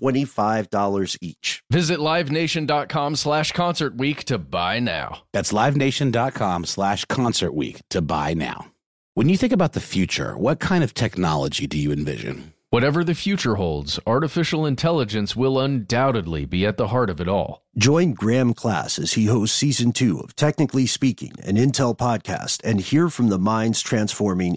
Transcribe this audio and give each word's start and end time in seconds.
$25 0.00 1.18
each. 1.20 1.62
Visit 1.70 1.98
livenation.com 1.98 3.16
slash 3.16 3.52
concert 3.52 3.96
week 3.96 4.24
to 4.24 4.38
buy 4.38 4.78
now. 4.80 5.22
That's 5.32 5.52
livenation.com 5.52 6.64
slash 6.64 7.04
concert 7.06 7.52
week 7.52 7.82
to 7.90 8.00
buy 8.00 8.34
now. 8.34 8.72
When 9.14 9.28
you 9.28 9.36
think 9.36 9.52
about 9.52 9.72
the 9.72 9.80
future, 9.80 10.36
what 10.38 10.60
kind 10.60 10.84
of 10.84 10.94
technology 10.94 11.66
do 11.66 11.76
you 11.76 11.92
envision? 11.92 12.54
Whatever 12.70 13.02
the 13.02 13.16
future 13.16 13.56
holds, 13.56 13.98
artificial 14.06 14.64
intelligence 14.64 15.34
will 15.34 15.58
undoubtedly 15.58 16.44
be 16.44 16.64
at 16.64 16.76
the 16.76 16.86
heart 16.86 17.10
of 17.10 17.20
it 17.20 17.26
all. 17.26 17.64
Join 17.76 18.12
Graham 18.12 18.54
Class 18.54 18.96
as 18.96 19.14
he 19.14 19.26
hosts 19.26 19.56
season 19.56 19.90
two 19.90 20.20
of 20.20 20.36
Technically 20.36 20.86
Speaking, 20.86 21.32
an 21.42 21.56
Intel 21.56 21.98
podcast, 21.98 22.60
and 22.62 22.80
hear 22.80 23.08
from 23.08 23.28
the 23.28 23.40
minds 23.40 23.80
transforming 23.80 24.56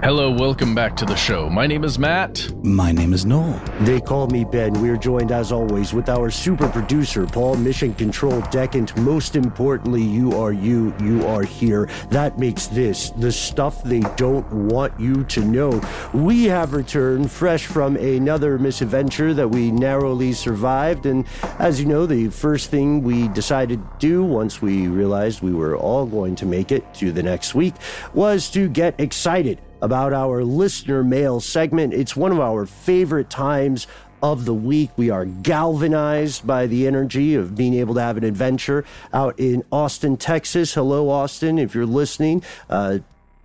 Hello, 0.00 0.30
welcome 0.30 0.76
back 0.76 0.94
to 0.94 1.04
the 1.04 1.16
show. 1.16 1.50
My 1.50 1.66
name 1.66 1.82
is 1.82 1.98
Matt. 1.98 2.48
My 2.62 2.92
name 2.92 3.12
is 3.12 3.26
Noel. 3.26 3.60
They 3.80 4.00
call 4.00 4.28
me 4.28 4.44
Ben. 4.44 4.72
We're 4.80 4.96
joined 4.96 5.32
as 5.32 5.50
always 5.50 5.92
with 5.92 6.08
our 6.08 6.30
super 6.30 6.68
producer, 6.68 7.26
Paul 7.26 7.56
Mission 7.56 7.92
Control 7.94 8.40
Decant. 8.42 8.96
Most 8.98 9.34
importantly, 9.34 10.00
you 10.00 10.40
are 10.40 10.52
you. 10.52 10.94
You 11.00 11.26
are 11.26 11.42
here. 11.42 11.90
That 12.10 12.38
makes 12.38 12.68
this 12.68 13.10
the 13.10 13.32
stuff 13.32 13.82
they 13.82 13.98
don't 14.14 14.48
want 14.52 14.98
you 15.00 15.24
to 15.24 15.40
know. 15.44 15.82
We 16.14 16.44
have 16.44 16.74
returned 16.74 17.32
fresh 17.32 17.66
from 17.66 17.96
another 17.96 18.56
misadventure 18.56 19.34
that 19.34 19.48
we 19.48 19.72
narrowly 19.72 20.32
survived. 20.32 21.06
And 21.06 21.26
as 21.58 21.80
you 21.80 21.86
know, 21.86 22.06
the 22.06 22.28
first 22.28 22.70
thing 22.70 23.02
we 23.02 23.26
decided 23.28 23.80
to 23.80 23.90
do 23.98 24.22
once 24.22 24.62
we 24.62 24.86
realized 24.86 25.42
we 25.42 25.54
were 25.54 25.76
all 25.76 26.06
going 26.06 26.36
to 26.36 26.46
make 26.46 26.70
it 26.70 26.94
to 26.94 27.10
the 27.10 27.24
next 27.24 27.56
week 27.56 27.74
was 28.14 28.48
to 28.50 28.68
get 28.68 29.00
excited 29.00 29.60
about 29.80 30.12
our 30.12 30.44
listener 30.44 31.04
mail 31.04 31.40
segment. 31.40 31.94
It's 31.94 32.16
one 32.16 32.32
of 32.32 32.40
our 32.40 32.66
favorite 32.66 33.30
times 33.30 33.86
of 34.22 34.44
the 34.44 34.54
week. 34.54 34.90
We 34.96 35.10
are 35.10 35.24
galvanized 35.24 36.46
by 36.46 36.66
the 36.66 36.86
energy 36.86 37.34
of 37.34 37.54
being 37.54 37.74
able 37.74 37.94
to 37.94 38.00
have 38.00 38.16
an 38.16 38.24
adventure 38.24 38.84
out 39.12 39.38
in 39.38 39.62
Austin, 39.70 40.16
Texas. 40.16 40.74
Hello, 40.74 41.08
Austin. 41.08 41.58
If 41.58 41.74
you're 41.74 41.86
listening, 41.86 42.42
uh, 42.68 42.98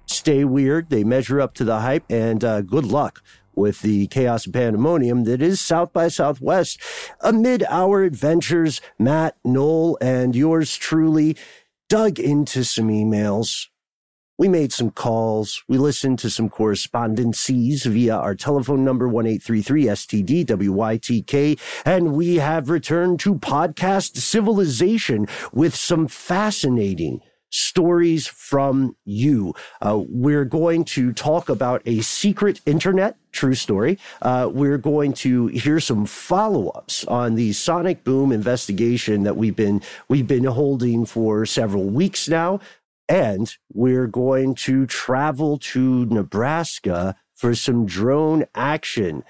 stay 0.05 0.43
weird. 0.43 0.89
They 0.89 1.03
measure 1.03 1.39
up 1.39 1.53
to 1.55 1.63
the 1.63 1.79
hype, 1.79 2.05
and 2.09 2.43
uh, 2.43 2.61
good 2.61 2.85
luck 2.85 3.21
with 3.55 3.81
the 3.81 4.07
chaos 4.07 4.45
and 4.45 4.53
pandemonium 4.53 5.25
that 5.25 5.41
is 5.41 5.61
South 5.61 5.93
by 5.93 6.07
Southwest. 6.07 6.81
Amid 7.21 7.63
our 7.69 8.03
adventures, 8.03 8.81
Matt, 8.97 9.37
Noel, 9.43 9.97
and 10.01 10.35
yours 10.35 10.75
truly 10.75 11.37
dug 11.87 12.19
into 12.19 12.63
some 12.63 12.87
emails 12.87 13.67
we 14.37 14.47
made 14.47 14.71
some 14.73 14.91
calls. 14.91 15.63
We 15.67 15.77
listened 15.77 16.19
to 16.19 16.29
some 16.29 16.49
correspondencies 16.49 17.85
via 17.85 18.15
our 18.15 18.35
telephone 18.35 18.83
number, 18.83 19.07
1-833-STD-WYTK. 19.07 21.59
And 21.85 22.13
we 22.13 22.35
have 22.37 22.69
returned 22.69 23.19
to 23.21 23.35
podcast 23.35 24.17
civilization 24.17 25.27
with 25.51 25.75
some 25.75 26.07
fascinating 26.07 27.21
stories 27.53 28.25
from 28.25 28.95
you. 29.05 29.53
Uh, 29.79 30.01
we're 30.09 30.45
going 30.45 30.83
to 30.83 31.13
talk 31.13 31.49
about 31.49 31.81
a 31.85 32.01
secret 32.01 32.59
internet 32.65 33.15
true 33.31 33.53
story. 33.53 33.97
Uh, 34.21 34.49
we're 34.51 34.77
going 34.77 35.13
to 35.13 35.47
hear 35.47 35.79
some 35.79 36.05
follow-ups 36.05 37.05
on 37.05 37.35
the 37.35 37.53
Sonic 37.53 38.03
Boom 38.03 38.31
investigation 38.31 39.23
that 39.23 39.37
we've 39.37 39.55
been 39.55 39.81
we've 40.07 40.27
been 40.27 40.45
holding 40.45 41.05
for 41.05 41.45
several 41.45 41.85
weeks 41.85 42.27
now. 42.27 42.59
And 43.09 43.53
we're 43.73 44.07
going 44.07 44.55
to 44.55 44.85
travel 44.85 45.57
to 45.59 46.05
Nebraska 46.05 47.15
for 47.35 47.53
some 47.55 47.85
drone 47.85 48.45
action. 48.55 49.23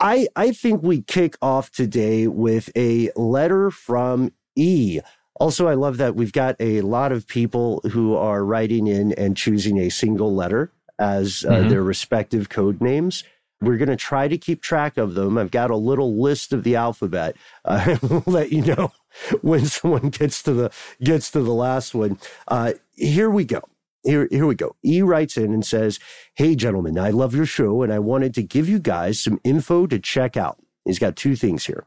I, 0.00 0.28
I 0.36 0.52
think 0.52 0.82
we 0.82 1.02
kick 1.02 1.36
off 1.42 1.70
today 1.70 2.26
with 2.28 2.70
a 2.76 3.10
letter 3.16 3.70
from 3.70 4.32
E. 4.54 5.00
Also, 5.40 5.66
I 5.68 5.74
love 5.74 5.96
that 5.96 6.14
we've 6.14 6.32
got 6.32 6.56
a 6.60 6.80
lot 6.82 7.10
of 7.12 7.26
people 7.26 7.80
who 7.92 8.14
are 8.16 8.44
writing 8.44 8.86
in 8.86 9.12
and 9.14 9.36
choosing 9.36 9.78
a 9.78 9.88
single 9.88 10.34
letter 10.34 10.72
as 10.98 11.44
uh, 11.48 11.52
Mhm. 11.52 11.68
their 11.70 11.82
respective 11.82 12.48
code 12.48 12.80
names. 12.80 13.24
We're 13.60 13.76
going 13.76 13.88
to 13.88 13.96
try 13.96 14.28
to 14.28 14.38
keep 14.38 14.62
track 14.62 14.96
of 14.98 15.14
them. 15.14 15.36
I've 15.36 15.50
got 15.50 15.70
a 15.70 15.76
little 15.76 16.20
list 16.20 16.52
of 16.52 16.62
the 16.64 16.76
alphabet. 16.76 17.36
Uh, 17.64 17.96
we'll 18.02 18.22
let 18.26 18.50
you 18.52 18.62
know 18.62 18.92
when 19.42 19.66
someone 19.66 20.08
gets 20.10 20.42
to 20.44 20.52
the 20.54 20.70
gets 21.02 21.30
to 21.32 21.40
the 21.42 21.52
last 21.52 21.94
one. 21.94 22.18
Uh, 22.46 22.72
here 22.98 23.30
we 23.30 23.44
go. 23.44 23.62
Here, 24.04 24.28
here 24.30 24.46
we 24.46 24.54
go. 24.54 24.76
E 24.84 25.02
writes 25.02 25.36
in 25.36 25.52
and 25.52 25.64
says, 25.64 25.98
Hey, 26.34 26.54
gentlemen, 26.54 26.98
I 26.98 27.10
love 27.10 27.34
your 27.34 27.46
show 27.46 27.82
and 27.82 27.92
I 27.92 27.98
wanted 27.98 28.34
to 28.34 28.42
give 28.42 28.68
you 28.68 28.78
guys 28.78 29.20
some 29.20 29.40
info 29.44 29.86
to 29.86 29.98
check 29.98 30.36
out. 30.36 30.58
He's 30.84 30.98
got 30.98 31.16
two 31.16 31.36
things 31.36 31.66
here. 31.66 31.84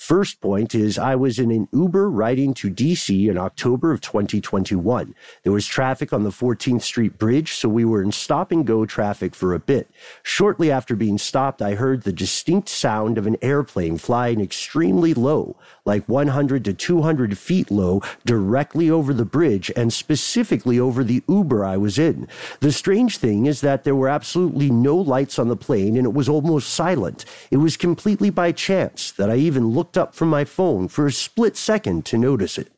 First 0.00 0.40
point 0.40 0.74
is 0.74 0.98
I 0.98 1.14
was 1.14 1.38
in 1.38 1.50
an 1.50 1.68
Uber 1.74 2.08
riding 2.08 2.54
to 2.54 2.70
DC 2.70 3.28
in 3.28 3.36
October 3.36 3.92
of 3.92 4.00
2021. 4.00 5.14
There 5.42 5.52
was 5.52 5.66
traffic 5.66 6.14
on 6.14 6.24
the 6.24 6.30
14th 6.30 6.80
Street 6.80 7.18
Bridge, 7.18 7.52
so 7.52 7.68
we 7.68 7.84
were 7.84 8.02
in 8.02 8.10
stop 8.10 8.50
and 8.50 8.66
go 8.66 8.86
traffic 8.86 9.34
for 9.34 9.52
a 9.52 9.58
bit. 9.60 9.90
Shortly 10.22 10.70
after 10.70 10.96
being 10.96 11.18
stopped, 11.18 11.60
I 11.60 11.74
heard 11.74 12.02
the 12.02 12.14
distinct 12.14 12.70
sound 12.70 13.18
of 13.18 13.26
an 13.26 13.36
airplane 13.42 13.98
flying 13.98 14.40
extremely 14.40 15.12
low, 15.12 15.54
like 15.84 16.08
100 16.08 16.64
to 16.64 16.72
200 16.72 17.36
feet 17.36 17.70
low, 17.70 18.00
directly 18.24 18.88
over 18.88 19.12
the 19.12 19.26
bridge 19.26 19.70
and 19.76 19.92
specifically 19.92 20.80
over 20.80 21.04
the 21.04 21.22
Uber 21.28 21.62
I 21.62 21.76
was 21.76 21.98
in. 21.98 22.26
The 22.60 22.72
strange 22.72 23.18
thing 23.18 23.44
is 23.44 23.60
that 23.60 23.84
there 23.84 23.94
were 23.94 24.08
absolutely 24.08 24.70
no 24.70 24.96
lights 24.96 25.38
on 25.38 25.48
the 25.48 25.56
plane 25.56 25.98
and 25.98 26.06
it 26.06 26.14
was 26.14 26.28
almost 26.28 26.72
silent. 26.72 27.26
It 27.50 27.58
was 27.58 27.76
completely 27.76 28.30
by 28.30 28.52
chance 28.52 29.10
that 29.12 29.28
I 29.28 29.36
even 29.36 29.68
looked 29.68 29.89
looked 29.90 29.98
up 29.98 30.14
from 30.14 30.28
my 30.28 30.44
phone 30.44 30.86
for 30.86 31.08
a 31.08 31.12
split 31.12 31.56
second 31.56 32.06
to 32.06 32.16
notice 32.16 32.58
it. 32.58 32.70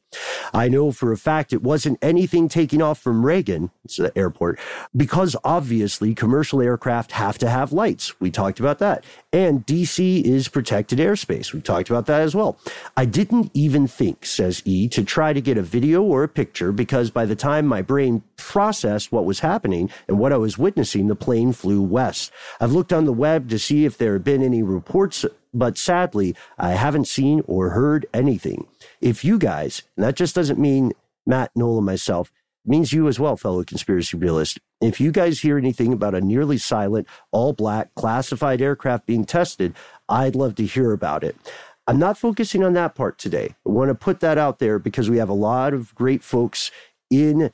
I 0.55 0.69
know 0.69 0.93
for 0.93 1.13
a 1.13 1.19
fact 1.19 1.53
it 1.53 1.63
wasn't 1.63 1.99
anything 2.01 2.49
taking 2.49 2.81
off 2.81 2.99
from 2.99 3.27
Reagan, 3.27 3.71
it's 3.85 3.99
the 3.99 4.17
airport, 4.17 4.59
because 4.97 5.37
obviously 5.45 6.15
commercial 6.15 6.63
aircraft 6.63 7.13
have 7.13 7.37
to 7.39 7.51
have 7.51 7.71
lights. 7.71 8.19
We 8.19 8.31
talked 8.31 8.61
about 8.61 8.79
that. 8.79 9.05
And 9.33 9.67
DC 9.67 10.23
is 10.25 10.49
protected 10.49 10.99
airspace. 10.99 11.53
We 11.55 11.63
talked 11.63 11.89
about 11.89 12.07
that 12.07 12.21
as 12.21 12.35
well. 12.35 12.59
I 12.97 13.07
didn't 13.07 13.51
even 13.55 13.87
think, 13.87 14.27
says 14.27 14.63
E, 14.67 14.89
to 14.89 15.03
try 15.03 15.33
to 15.33 15.41
get 15.41 15.57
a 15.57 15.63
video 15.63 16.03
or 16.03 16.23
a 16.23 16.29
picture 16.29 16.71
because 16.71 17.11
by 17.11 17.25
the 17.25 17.37
time 17.37 17.67
my 17.67 17.81
brain 17.81 18.23
processed 18.37 19.11
what 19.11 19.25
was 19.25 19.41
happening 19.41 19.91
and 20.07 20.19
what 20.19 20.33
I 20.33 20.37
was 20.37 20.59
witnessing, 20.59 21.09
the 21.09 21.15
plane 21.15 21.53
flew 21.53 21.81
west. 21.81 22.31
I've 22.61 22.73
looked 22.73 22.93
on 22.93 23.07
the 23.07 23.13
web 23.13 23.49
to 23.49 23.59
see 23.59 23.87
if 23.87 23.97
there 23.97 24.13
have 24.13 24.25
been 24.25 24.43
any 24.43 24.63
reports 24.63 25.25
but 25.55 25.77
sadly, 25.77 26.35
I 26.59 26.71
haven't 26.71 27.09
seen 27.09 27.43
or 27.47 27.71
heard 27.71 28.07
anything. 28.15 28.67
If 29.01 29.25
you 29.25 29.39
guys, 29.39 29.83
and 29.97 30.05
that 30.05 30.17
just 30.17 30.35
doesn't 30.35 30.59
mean 30.59 30.93
Matt, 31.27 31.51
Noel, 31.55 31.79
and 31.79 31.87
myself, 31.87 32.33
means 32.65 32.93
you 32.93 33.09
as 33.09 33.21
well, 33.21 33.37
fellow 33.37 33.65
conspiracy 33.65 34.17
realist. 34.17 34.59
If 34.83 35.01
you 35.01 35.13
guys 35.13 35.41
hear 35.41 35.57
anything 35.57 35.93
about 35.93 36.15
a 36.15 36.21
nearly 36.21 36.59
silent, 36.59 37.07
all 37.31 37.53
black, 37.53 37.95
classified 37.95 38.61
aircraft 38.61 39.07
being 39.07 39.25
tested, 39.25 39.75
I'd 40.09 40.35
love 40.37 40.57
to 40.57 40.67
hear 40.67 40.93
about 40.93 41.25
it. 41.25 41.37
I'm 41.87 41.99
not 41.99 42.19
focusing 42.19 42.63
on 42.63 42.75
that 42.75 42.95
part 42.95 43.19
today. 43.19 43.55
I 43.67 43.71
want 43.71 43.89
to 43.89 43.95
put 43.95 44.21
that 44.21 44.39
out 44.39 44.59
there 44.59 44.79
because 44.79 45.09
we 45.09 45.19
have 45.19 45.29
a 45.29 45.35
lot 45.35 45.73
of 45.73 45.95
great 45.95 46.23
folks 46.23 46.71
in 47.11 47.51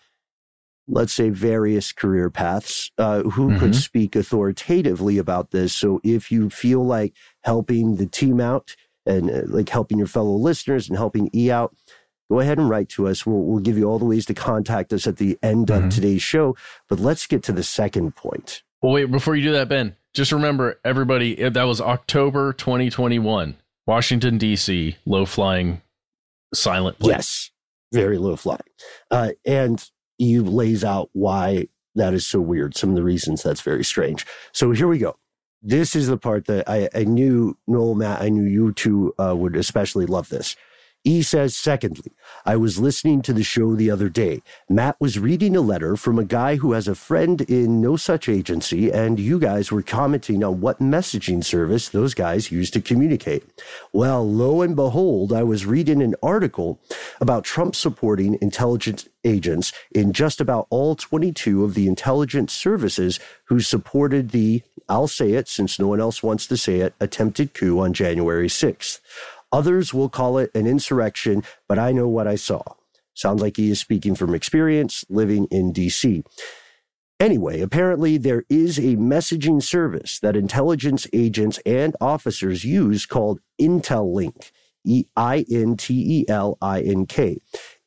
let's 0.89 1.13
say, 1.13 1.29
various 1.29 1.93
career 1.93 2.31
paths 2.31 2.91
uh, 2.99 3.23
who 3.23 3.49
mm-hmm. 3.49 3.59
could 3.59 3.77
speak 3.77 4.17
authoritatively 4.17 5.19
about 5.19 5.51
this. 5.51 5.75
So 5.75 6.01
if 6.03 6.33
you 6.33 6.49
feel 6.49 6.85
like 6.85 7.15
helping 7.43 7.97
the 7.97 8.07
team 8.07 8.41
out 8.41 8.75
and 9.05 9.31
uh, 9.31 9.43
like 9.47 9.69
helping 9.69 9.99
your 9.99 10.07
fellow 10.07 10.35
listeners 10.35 10.89
and 10.89 10.97
helping 10.97 11.31
E 11.35 11.51
out, 11.51 11.77
go 12.31 12.41
ahead 12.41 12.59
and 12.59 12.69
write 12.69 12.89
to 12.91 13.09
us. 13.09 13.27
We'll, 13.27 13.43
we'll 13.43 13.61
give 13.61 13.79
you 13.79 13.85
all 13.85 13.99
the 13.99 14.05
ways 14.05 14.27
to 14.27 14.35
contact 14.35 14.93
us 14.93 15.07
at 15.07 15.17
the 15.17 15.39
end 15.43 15.69
mm-hmm. 15.69 15.87
of 15.87 15.95
today's 15.95 16.23
show. 16.23 16.57
But 16.89 17.01
let's 17.01 17.27
get 17.27 17.43
to 17.45 17.53
the 17.53 17.63
second 17.63 18.17
point. 18.17 18.63
Well, 18.83 18.93
wait, 18.93 19.11
before 19.11 19.35
you 19.35 19.43
do 19.43 19.53
that, 19.53 19.69
Ben, 19.69 19.97
just 20.15 20.33
remember 20.33 20.79
everybody, 20.85 21.35
that 21.49 21.63
was 21.65 21.81
October 21.81 22.53
2021, 22.53 23.57
Washington, 23.87 24.39
D.C., 24.39 24.97
low 25.05 25.27
flying, 25.27 25.83
silent 26.55 26.99
plane. 26.99 27.17
Yes, 27.17 27.51
very 27.93 28.19
low 28.19 28.37
flying. 28.37 28.61
Uh, 29.11 29.31
and 29.45 29.85
Eve 30.19 30.47
lays 30.47 30.85
out 30.85 31.11
why 31.13 31.69
that 31.95 32.15
is 32.15 32.27
so 32.27 32.41
weird, 32.41 32.77
some 32.77 32.91
of 32.91 32.97
the 32.97 33.03
reasons 33.03 33.43
that's 33.43 33.61
very 33.61 33.85
strange. 33.85 34.27
So 34.53 34.71
here 34.71 34.89
we 34.89 34.99
go. 34.99 35.17
This 35.61 35.97
is 35.97 36.07
the 36.07 36.17
part 36.17 36.47
that 36.47 36.69
I, 36.69 36.89
I 36.95 37.05
knew 37.05 37.59
Noel, 37.67 37.97
Matt, 37.97 38.23
I 38.23 38.29
knew 38.29 38.45
you 38.45 38.73
two 38.73 39.15
uh, 39.19 39.35
would 39.35 39.57
especially 39.57 40.07
love 40.07 40.29
this. 40.29 40.55
E 41.05 41.23
says, 41.23 41.57
secondly, 41.57 42.13
I 42.45 42.57
was 42.57 42.79
listening 42.79 43.23
to 43.23 43.33
the 43.33 43.45
show 43.45 43.75
the 43.75 43.91
other 43.91 44.09
day. 44.09 44.43
Matt 44.69 44.97
was 45.01 45.19
reading 45.19 45.57
a 45.57 45.61
letter 45.61 45.97
from 45.97 46.19
a 46.19 46.25
guy 46.25 46.57
who 46.57 46.73
has 46.73 46.89
a 46.89 46.95
friend 46.95 47.41
in 47.43 47.81
no 47.81 47.97
such 47.97 48.29
agency, 48.29 48.91
and 48.91 49.21
you 49.21 49.39
guys 49.39 49.71
were 49.71 49.83
commenting 49.83 50.43
on 50.43 50.61
what 50.61 50.81
messaging 50.81 51.45
service 51.45 51.89
those 51.89 52.15
guys 52.15 52.51
use 52.51 52.71
to 52.73 52.81
communicate. 52.81 53.45
Well, 53.93 54.29
lo 54.29 54.61
and 54.61 54.75
behold, 54.75 55.33
I 55.33 55.45
was 55.45 55.65
reading 55.65 56.03
an 56.03 56.17
article 56.23 56.81
about 57.21 57.45
Trump 57.45 57.77
supporting 57.77 58.37
intelligence 58.41 59.09
agents 59.25 59.73
in 59.93 60.13
just 60.13 60.41
about 60.41 60.67
all 60.69 60.97
22 60.97 61.65
of 61.65 61.75
the 61.75 61.87
intelligence 61.87 62.53
services 62.53 63.21
who 63.45 63.61
supported 63.61 64.31
the, 64.31 64.63
I'll 64.89 65.09
say 65.09 65.33
it 65.33 65.49
since 65.49 65.79
no 65.79 65.89
one 65.89 66.01
else 66.01 66.23
wants 66.23 66.47
to 66.49 66.57
say 66.57 66.81
it, 66.81 66.95
attempted 67.01 67.55
coup 67.55 67.79
on 67.81 67.93
January 67.93 68.49
6th. 68.49 69.01
Others 69.53 69.95
will 69.95 70.09
call 70.09 70.39
it 70.39 70.51
an 70.55 70.67
insurrection, 70.67 71.43
but 71.69 71.79
I 71.79 71.93
know 71.93 72.09
what 72.09 72.27
I 72.27 72.37
saw. 72.37 72.63
Sounds 73.15 73.41
like 73.41 73.57
he 73.57 73.71
is 73.71 73.81
speaking 73.81 74.15
from 74.15 74.35
experience 74.35 75.05
living 75.09 75.47
in 75.51 75.73
DC. 75.73 76.25
Anyway, 77.21 77.61
apparently 77.61 78.17
there 78.17 78.45
is 78.49 78.79
a 78.79 78.97
messaging 78.97 79.61
service 79.61 80.21
that 80.21 80.37
intelligence 80.37 81.07
agents 81.13 81.59
and 81.67 81.97
officers 82.01 82.65
use 82.65 83.07
called 83.07 83.41
Intelink, 83.61 84.53
E 84.85 85.07
I 85.17 85.45
N 85.51 85.77
T 85.77 86.21
E 86.21 86.25
L 86.29 86.57
I 86.63 86.81
N 86.81 87.07
K. 87.07 87.39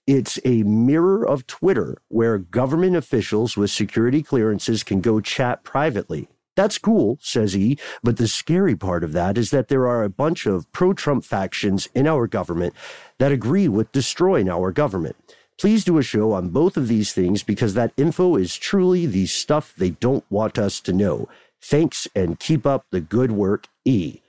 It's 0.06 0.38
a 0.44 0.64
mirror 0.64 1.26
of 1.26 1.48
Twitter 1.48 2.02
where 2.10 2.38
government 2.38 2.98
officials 2.98 3.56
with 3.56 3.72
security 3.72 4.22
clearances 4.22 4.84
can 4.84 5.00
go 5.00 5.22
chat 5.22 5.64
privately. 5.64 6.28
That's 6.56 6.78
cool, 6.78 7.18
says 7.22 7.54
he. 7.54 7.78
But 8.04 8.18
the 8.18 8.28
scary 8.28 8.76
part 8.76 9.04
of 9.04 9.14
that 9.14 9.38
is 9.38 9.52
that 9.52 9.70
there 9.70 9.88
are 9.88 10.04
a 10.04 10.10
bunch 10.10 10.46
of 10.46 10.72
pro 10.72 10.94
Trump 10.94 11.24
factions 11.24 11.88
in 11.96 12.08
our 12.08 12.28
government 12.28 12.74
that 13.20 13.32
agree 13.32 13.68
with 13.68 13.92
destroying 13.92 14.50
our 14.50 14.72
government. 14.72 15.16
Please 15.58 15.86
do 15.86 15.98
a 15.98 16.04
show 16.04 16.32
on 16.34 16.50
both 16.50 16.76
of 16.76 16.88
these 16.88 17.14
things 17.14 17.44
because 17.44 17.74
that 17.76 17.94
info 17.96 18.36
is 18.36 18.58
truly 18.58 19.06
the 19.06 19.28
stuff 19.28 19.74
they 19.78 19.92
don't 19.92 20.26
want 20.30 20.58
us 20.58 20.80
to 20.82 20.92
know. 20.92 21.30
Thanks 21.62 22.08
and 22.16 22.40
keep 22.40 22.66
up 22.66 22.86
the 22.90 23.00
good 23.00 23.32
work, 23.32 23.68
E. 23.86 24.22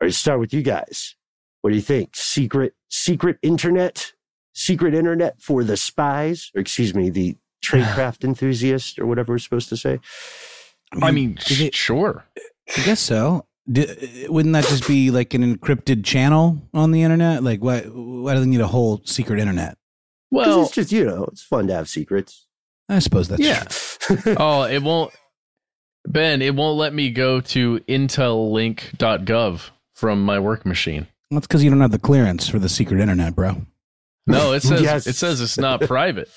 All 0.00 0.06
right, 0.06 0.14
start 0.14 0.40
with 0.40 0.54
you 0.54 0.62
guys. 0.62 1.16
What 1.60 1.70
do 1.70 1.76
you 1.76 1.82
think? 1.82 2.16
Secret, 2.16 2.74
secret 2.88 3.38
internet? 3.42 4.12
Secret 4.54 4.94
internet 4.94 5.40
for 5.42 5.62
the 5.62 5.76
spies? 5.76 6.50
Or 6.54 6.60
excuse 6.60 6.94
me, 6.94 7.10
the 7.10 7.36
tradecraft 7.64 8.24
enthusiast 8.24 8.98
or 8.98 9.06
whatever 9.06 9.34
we're 9.34 9.38
supposed 9.38 9.68
to 9.68 9.76
say? 9.76 10.00
I 10.92 11.10
mean, 11.10 11.38
I 11.50 11.54
mean 11.58 11.70
sure. 11.72 12.24
I 12.76 12.82
guess 12.84 13.00
so. 13.00 13.46
wouldn't 13.66 14.52
that 14.54 14.64
just 14.64 14.86
be 14.86 15.10
like 15.10 15.34
an 15.34 15.56
encrypted 15.56 16.04
channel 16.04 16.62
on 16.72 16.90
the 16.90 17.02
internet? 17.02 17.42
Like, 17.42 17.60
why? 17.60 17.80
Why 17.82 18.34
do 18.34 18.40
they 18.40 18.46
need 18.46 18.60
a 18.60 18.66
whole 18.66 19.02
secret 19.04 19.38
internet? 19.38 19.76
Well, 20.30 20.62
it's 20.62 20.72
just 20.72 20.92
you 20.92 21.04
know, 21.04 21.24
it's 21.24 21.42
fun 21.42 21.66
to 21.68 21.74
have 21.74 21.88
secrets. 21.88 22.46
I 22.88 22.98
suppose 23.00 23.28
that's 23.28 23.40
yeah. 23.40 23.64
oh, 24.38 24.62
it 24.62 24.82
won't. 24.82 25.12
Ben, 26.06 26.40
it 26.40 26.54
won't 26.54 26.78
let 26.78 26.94
me 26.94 27.10
go 27.10 27.40
to 27.40 27.80
intelink.gov 27.80 29.70
from 29.94 30.24
my 30.24 30.38
work 30.38 30.64
machine. 30.64 31.06
That's 31.30 31.46
because 31.46 31.62
you 31.62 31.70
don't 31.70 31.80
have 31.80 31.90
the 31.90 31.98
clearance 31.98 32.48
for 32.48 32.58
the 32.58 32.68
secret 32.68 33.00
internet, 33.00 33.34
bro. 33.34 33.62
No, 34.26 34.52
it 34.52 34.62
says 34.62 34.80
yes. 34.80 35.06
it 35.06 35.16
says 35.16 35.40
it's 35.40 35.58
not 35.58 35.82
private. 35.82 36.30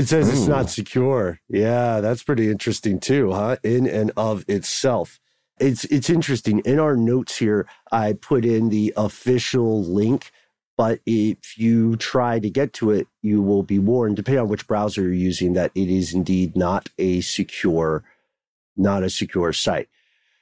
It 0.00 0.08
says 0.08 0.28
Ooh. 0.28 0.32
it's 0.32 0.46
not 0.46 0.70
secure. 0.70 1.40
Yeah, 1.50 2.00
that's 2.00 2.22
pretty 2.22 2.50
interesting 2.50 3.00
too, 3.00 3.32
huh? 3.32 3.56
In 3.62 3.86
and 3.86 4.10
of 4.16 4.46
itself. 4.48 5.20
It's 5.58 5.84
it's 5.84 6.08
interesting. 6.08 6.60
In 6.60 6.78
our 6.78 6.96
notes 6.96 7.36
here, 7.36 7.68
I 7.92 8.14
put 8.14 8.46
in 8.46 8.70
the 8.70 8.94
official 8.96 9.84
link, 9.84 10.30
but 10.78 11.00
if 11.04 11.58
you 11.58 11.96
try 11.96 12.38
to 12.38 12.48
get 12.48 12.72
to 12.74 12.92
it, 12.92 13.08
you 13.20 13.42
will 13.42 13.62
be 13.62 13.78
warned, 13.78 14.16
depending 14.16 14.40
on 14.40 14.48
which 14.48 14.66
browser 14.66 15.02
you're 15.02 15.12
using, 15.12 15.52
that 15.52 15.70
it 15.74 15.90
is 15.90 16.14
indeed 16.14 16.56
not 16.56 16.88
a 16.96 17.20
secure, 17.20 18.02
not 18.78 19.02
a 19.02 19.10
secure 19.10 19.52
site. 19.52 19.90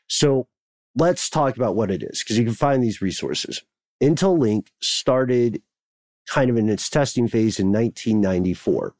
So 0.06 0.46
let's 0.94 1.28
talk 1.28 1.56
about 1.56 1.74
what 1.74 1.90
it 1.90 2.04
is, 2.04 2.22
because 2.22 2.38
you 2.38 2.44
can 2.44 2.54
find 2.54 2.80
these 2.80 3.02
resources. 3.02 3.64
Intelink 4.00 4.68
started 4.80 5.62
kind 6.28 6.48
of 6.48 6.56
in 6.56 6.68
its 6.68 6.88
testing 6.88 7.26
phase 7.26 7.58
in 7.58 7.72
1994. 7.72 8.94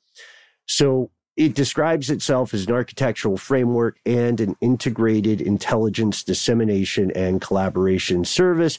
So 0.68 1.10
it 1.36 1.54
describes 1.54 2.10
itself 2.10 2.52
as 2.52 2.66
an 2.66 2.72
architectural 2.72 3.36
framework 3.36 3.98
and 4.04 4.40
an 4.40 4.56
integrated 4.60 5.40
intelligence 5.40 6.22
dissemination 6.22 7.10
and 7.12 7.40
collaboration 7.40 8.24
service, 8.24 8.78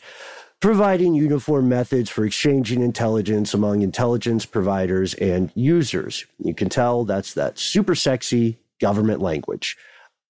providing 0.60 1.14
uniform 1.14 1.70
methods 1.70 2.10
for 2.10 2.26
exchanging 2.26 2.82
intelligence 2.82 3.54
among 3.54 3.82
intelligence 3.82 4.46
providers 4.46 5.14
and 5.16 5.52
users. 5.56 6.26
You 6.38 6.54
can 6.54 6.68
tell 6.68 7.06
that's 7.06 7.34
that 7.34 7.58
super 7.58 7.96
sexy 7.96 8.60
government 8.80 9.22
language. 9.22 9.78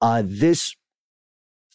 Uh, 0.02 0.24
this 0.26 0.76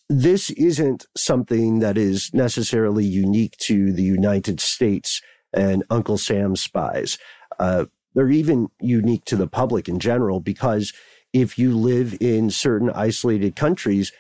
this 0.09 0.51
isn't 0.51 1.07
something 1.17 1.81
that 1.81 1.97
is 1.97 2.31
necessarily 2.33 3.05
unique 3.05 3.57
to 3.57 3.93
the 3.93 4.03
United 4.03 4.61
States 4.61 5.21
and 5.53 5.83
Uncle 5.91 6.19
Sam's 6.19 6.61
spies. 6.61 7.19
Uh, 7.59 7.87
they're 8.15 8.31
even 8.31 8.69
unique 8.81 9.25
to 9.27 9.37
the 9.37 9.49
public 9.49 9.89
in 9.89 9.99
general 9.99 10.41
because 10.41 10.93
if 11.33 11.59
you 11.59 11.77
live 11.77 12.17
in 12.21 12.51
certain 12.51 12.91
isolated 12.91 13.57
countries 13.57 14.13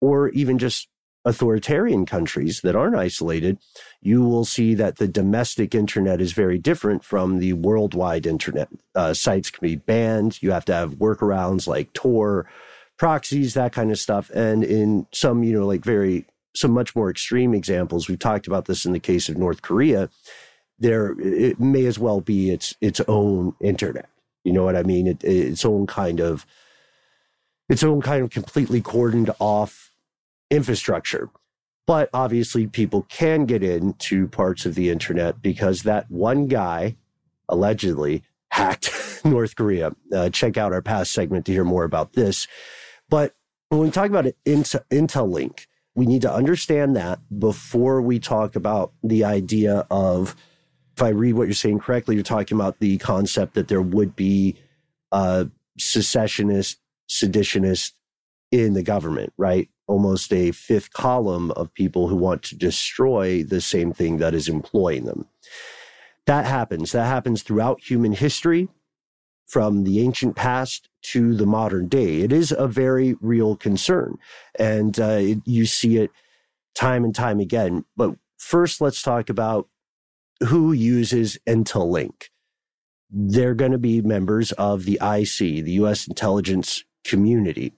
or 0.00 0.28
even 0.30 0.58
just 0.58 0.88
authoritarian 1.24 2.06
countries 2.06 2.60
that 2.62 2.76
aren't 2.76 2.96
isolated, 2.96 3.58
you 4.00 4.22
will 4.22 4.44
see 4.44 4.74
that 4.74 4.96
the 4.96 5.08
domestic 5.08 5.74
internet 5.74 6.20
is 6.20 6.32
very 6.32 6.58
different 6.58 7.04
from 7.04 7.38
the 7.38 7.52
worldwide 7.52 8.26
internet. 8.26 8.68
Uh, 8.94 9.12
sites 9.12 9.50
can 9.50 9.66
be 9.66 9.76
banned. 9.76 10.40
You 10.42 10.52
have 10.52 10.64
to 10.66 10.74
have 10.74 10.94
workarounds 10.94 11.66
like 11.66 11.92
Tor, 11.92 12.48
proxies, 12.98 13.54
that 13.54 13.72
kind 13.72 13.90
of 13.90 13.98
stuff. 13.98 14.30
And 14.34 14.64
in 14.64 15.06
some, 15.12 15.42
you 15.42 15.52
know, 15.52 15.66
like 15.66 15.84
very, 15.84 16.24
some 16.54 16.70
much 16.70 16.96
more 16.96 17.10
extreme 17.10 17.52
examples, 17.52 18.08
we've 18.08 18.18
talked 18.18 18.46
about 18.46 18.64
this 18.64 18.84
in 18.84 18.92
the 18.92 19.00
case 19.00 19.28
of 19.28 19.36
North 19.36 19.60
Korea. 19.60 20.08
There, 20.78 21.18
it 21.20 21.58
may 21.58 21.86
as 21.86 21.98
well 21.98 22.20
be 22.20 22.50
its 22.50 22.74
its 22.80 23.00
own 23.08 23.54
internet. 23.60 24.08
You 24.44 24.52
know 24.52 24.64
what 24.64 24.76
I 24.76 24.82
mean? 24.82 25.06
It, 25.06 25.24
its 25.24 25.64
own 25.64 25.86
kind 25.86 26.20
of, 26.20 26.46
its 27.68 27.82
own 27.82 28.00
kind 28.00 28.22
of 28.22 28.30
completely 28.30 28.80
cordoned 28.80 29.34
off 29.40 29.90
infrastructure. 30.50 31.30
But 31.86 32.10
obviously, 32.12 32.66
people 32.66 33.06
can 33.08 33.46
get 33.46 33.62
into 33.62 34.28
parts 34.28 34.66
of 34.66 34.74
the 34.74 34.90
internet 34.90 35.42
because 35.42 35.82
that 35.82 36.10
one 36.10 36.46
guy 36.46 36.96
allegedly 37.48 38.22
hacked 38.50 38.92
North 39.24 39.56
Korea. 39.56 39.94
Uh, 40.12 40.30
check 40.30 40.56
out 40.56 40.72
our 40.72 40.82
past 40.82 41.12
segment 41.12 41.46
to 41.46 41.52
hear 41.52 41.64
more 41.64 41.84
about 41.84 42.12
this. 42.12 42.46
But 43.08 43.34
when 43.68 43.80
we 43.80 43.90
talk 43.90 44.06
about 44.06 44.26
it, 44.26 44.36
Intelink, 44.44 45.66
we 45.94 46.06
need 46.06 46.22
to 46.22 46.32
understand 46.32 46.94
that 46.96 47.20
before 47.38 48.00
we 48.00 48.18
talk 48.18 48.54
about 48.54 48.92
the 49.02 49.24
idea 49.24 49.86
of, 49.90 50.36
if 50.98 51.02
I 51.02 51.10
read 51.10 51.34
what 51.34 51.46
you're 51.46 51.54
saying 51.54 51.78
correctly, 51.78 52.16
you're 52.16 52.24
talking 52.24 52.56
about 52.56 52.80
the 52.80 52.98
concept 52.98 53.54
that 53.54 53.68
there 53.68 53.80
would 53.80 54.16
be 54.16 54.56
secessionist, 55.78 56.80
seditionist 57.08 57.92
in 58.50 58.74
the 58.74 58.82
government, 58.82 59.32
right? 59.36 59.68
Almost 59.86 60.32
a 60.32 60.50
fifth 60.50 60.92
column 60.92 61.52
of 61.52 61.72
people 61.72 62.08
who 62.08 62.16
want 62.16 62.42
to 62.44 62.56
destroy 62.56 63.44
the 63.44 63.60
same 63.60 63.92
thing 63.92 64.16
that 64.16 64.34
is 64.34 64.48
employing 64.48 65.04
them. 65.04 65.26
That 66.26 66.46
happens. 66.46 66.90
That 66.90 67.06
happens 67.06 67.44
throughout 67.44 67.80
human 67.80 68.12
history 68.12 68.68
from 69.46 69.84
the 69.84 70.00
ancient 70.00 70.34
past 70.34 70.88
to 71.02 71.32
the 71.32 71.46
modern 71.46 71.86
day. 71.86 72.22
It 72.22 72.32
is 72.32 72.50
a 72.50 72.66
very 72.66 73.14
real 73.20 73.54
concern. 73.54 74.18
And 74.58 74.98
uh, 74.98 75.22
you 75.44 75.64
see 75.64 75.98
it 75.98 76.10
time 76.74 77.04
and 77.04 77.14
time 77.14 77.38
again. 77.38 77.84
But 77.96 78.16
first, 78.36 78.80
let's 78.80 79.00
talk 79.00 79.30
about 79.30 79.68
who 80.44 80.72
uses 80.72 81.38
Intelink. 81.46 82.28
They're 83.10 83.54
going 83.54 83.72
to 83.72 83.78
be 83.78 84.02
members 84.02 84.52
of 84.52 84.84
the 84.84 84.98
IC, 85.02 85.64
the 85.64 85.72
U.S. 85.72 86.06
intelligence 86.06 86.84
community. 87.04 87.72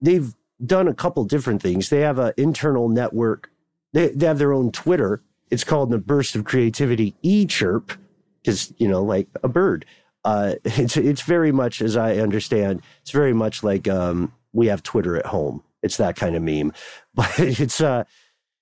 They've 0.00 0.34
done 0.64 0.88
a 0.88 0.94
couple 0.94 1.24
different 1.24 1.60
things. 1.62 1.88
They 1.88 2.00
have 2.00 2.18
an 2.18 2.32
internal 2.36 2.88
network. 2.88 3.50
They, 3.92 4.08
they 4.08 4.26
have 4.26 4.38
their 4.38 4.52
own 4.52 4.70
Twitter. 4.70 5.22
It's 5.50 5.64
called 5.64 5.90
the 5.90 5.98
Burst 5.98 6.36
of 6.36 6.44
Creativity 6.44 7.14
E 7.22 7.44
Chirp, 7.44 7.92
because, 8.40 8.72
you 8.78 8.88
know, 8.88 9.02
like 9.02 9.28
a 9.42 9.48
bird 9.48 9.84
uh, 10.24 10.54
it's 10.64 10.96
it's 10.96 11.22
very 11.22 11.52
much 11.52 11.80
as 11.80 11.96
I 11.96 12.16
understand, 12.16 12.82
it's 13.02 13.10
very 13.10 13.32
much 13.32 13.62
like 13.62 13.88
um, 13.88 14.32
we 14.52 14.66
have 14.68 14.82
Twitter 14.82 15.16
at 15.16 15.26
home. 15.26 15.62
It's 15.82 15.96
that 15.96 16.16
kind 16.16 16.36
of 16.36 16.42
meme, 16.42 16.72
but 17.14 17.38
it's 17.38 17.80
uh, 17.80 18.04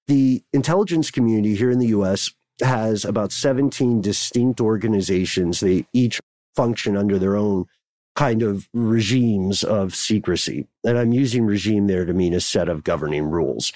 the 0.07 0.43
intelligence 0.53 1.11
community 1.11 1.55
here 1.55 1.71
in 1.71 1.79
the 1.79 1.89
U.S. 1.89 2.31
has 2.61 3.05
about 3.05 3.33
17 3.33 4.01
distinct 4.01 4.61
organizations. 4.61 5.61
They 5.61 5.87
each 5.93 6.21
function 6.55 6.97
under 6.97 7.19
their 7.19 7.37
own 7.37 7.67
kind 8.17 8.43
of 8.43 8.69
regimes 8.75 9.65
of 9.65 9.95
secrecy, 9.95 10.67
and 10.85 10.99
I'm 10.99 11.13
using 11.13 11.47
regime 11.47 11.87
there 11.87 12.05
to 12.05 12.13
mean 12.13 12.35
a 12.35 12.41
set 12.41 12.69
of 12.69 12.85
governing 12.85 13.27
rules. 13.27 13.73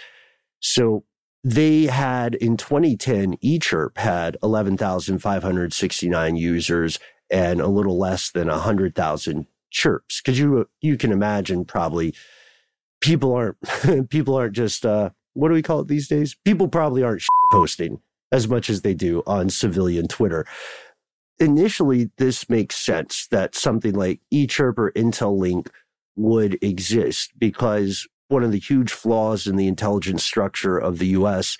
So 0.60 1.04
they 1.44 1.84
had 1.84 2.34
in 2.36 2.56
2010, 2.56 3.36
eChirp 3.36 3.98
had 3.98 4.38
11,569 4.42 6.36
users 6.36 6.98
and 7.30 7.60
a 7.60 7.68
little 7.68 7.98
less 7.98 8.30
than 8.30 8.48
100,000 8.48 9.46
chirps. 9.70 10.22
Because 10.22 10.38
you, 10.38 10.68
you 10.80 10.96
can 10.96 11.12
imagine 11.12 11.66
probably 11.66 12.14
people 13.02 13.34
aren't, 13.34 13.56
people 14.08 14.34
aren't 14.34 14.54
just, 14.54 14.86
uh, 14.86 15.10
what 15.34 15.48
do 15.48 15.54
we 15.54 15.62
call 15.62 15.80
it 15.80 15.88
these 15.88 16.08
days? 16.08 16.34
People 16.44 16.68
probably 16.68 17.02
aren't 17.02 17.22
posting 17.52 18.00
as 18.34 18.48
much 18.48 18.68
as 18.68 18.82
they 18.82 18.94
do 18.94 19.22
on 19.28 19.48
civilian 19.48 20.08
Twitter. 20.08 20.44
Initially, 21.38 22.10
this 22.18 22.50
makes 22.50 22.76
sense 22.76 23.28
that 23.28 23.54
something 23.54 23.94
like 23.94 24.20
eChirp 24.32 24.76
or 24.76 24.90
Intelink 24.92 25.68
would 26.16 26.58
exist 26.60 27.30
because 27.38 28.08
one 28.26 28.42
of 28.42 28.50
the 28.50 28.58
huge 28.58 28.90
flaws 28.92 29.46
in 29.46 29.54
the 29.54 29.68
intelligence 29.68 30.24
structure 30.24 30.76
of 30.76 30.98
the 30.98 31.08
US 31.18 31.56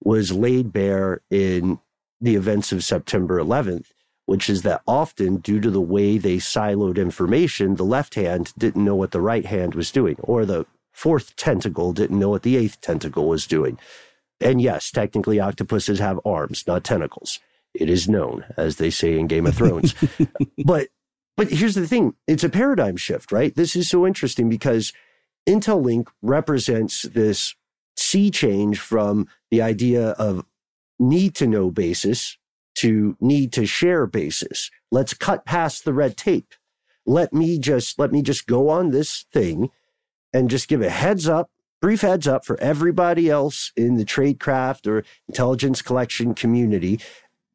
was 0.00 0.30
laid 0.30 0.72
bare 0.72 1.22
in 1.28 1.80
the 2.20 2.36
events 2.36 2.70
of 2.70 2.84
September 2.84 3.40
11th 3.40 3.86
which 4.26 4.50
is 4.50 4.62
that 4.62 4.82
often, 4.86 5.36
due 5.36 5.60
to 5.60 5.70
the 5.70 5.80
way 5.80 6.18
they 6.18 6.36
siloed 6.36 6.96
information, 6.98 7.76
the 7.76 7.84
left 7.84 8.16
hand 8.16 8.52
didn't 8.58 8.84
know 8.84 8.96
what 8.96 9.12
the 9.12 9.20
right 9.20 9.46
hand 9.46 9.74
was 9.76 9.92
doing, 9.92 10.16
or 10.18 10.44
the 10.44 10.66
fourth 10.92 11.36
tentacle 11.36 11.92
didn't 11.92 12.18
know 12.18 12.30
what 12.30 12.42
the 12.42 12.56
eighth 12.56 12.80
tentacle 12.80 13.28
was 13.28 13.46
doing. 13.46 13.78
And 14.40 14.60
yes, 14.60 14.90
technically, 14.90 15.40
octopuses 15.40 15.98
have 15.98 16.20
arms, 16.24 16.64
not 16.66 16.84
tentacles. 16.84 17.40
It 17.74 17.88
is 17.88 18.08
known, 18.08 18.44
as 18.56 18.76
they 18.76 18.90
say 18.90 19.18
in 19.18 19.26
Game 19.26 19.46
of 19.46 19.54
Thrones. 19.54 19.94
but 20.64 20.88
but 21.36 21.50
here's 21.50 21.74
the 21.74 21.86
thing: 21.86 22.14
it's 22.26 22.44
a 22.44 22.48
paradigm 22.48 22.96
shift, 22.96 23.32
right? 23.32 23.54
This 23.54 23.76
is 23.76 23.88
so 23.88 24.06
interesting 24.06 24.48
because 24.48 24.92
Intelink 25.48 26.08
represents 26.22 27.02
this 27.02 27.54
sea 27.96 28.30
change 28.30 28.78
from 28.78 29.28
the 29.50 29.62
idea 29.62 30.10
of 30.10 30.44
need 30.98 31.34
to 31.36 31.46
know 31.46 31.70
basis 31.70 32.36
to 32.76 33.16
need 33.20 33.52
to 33.54 33.66
share 33.66 34.06
basis. 34.06 34.70
Let's 34.90 35.14
cut 35.14 35.44
past 35.44 35.84
the 35.84 35.94
red 35.94 36.16
tape. 36.16 36.54
Let 37.06 37.32
me 37.32 37.58
just, 37.58 37.98
let 37.98 38.12
me 38.12 38.22
just 38.22 38.46
go 38.46 38.68
on 38.68 38.90
this 38.90 39.24
thing 39.32 39.70
and 40.32 40.50
just 40.50 40.68
give 40.68 40.82
a 40.82 40.90
heads 40.90 41.28
up, 41.28 41.50
brief 41.80 42.00
heads 42.00 42.26
up 42.26 42.44
for 42.44 42.58
everybody 42.60 43.30
else 43.30 43.72
in 43.76 43.96
the 43.96 44.04
tradecraft 44.04 44.86
or 44.86 45.04
intelligence 45.28 45.82
collection 45.82 46.34
community. 46.34 47.00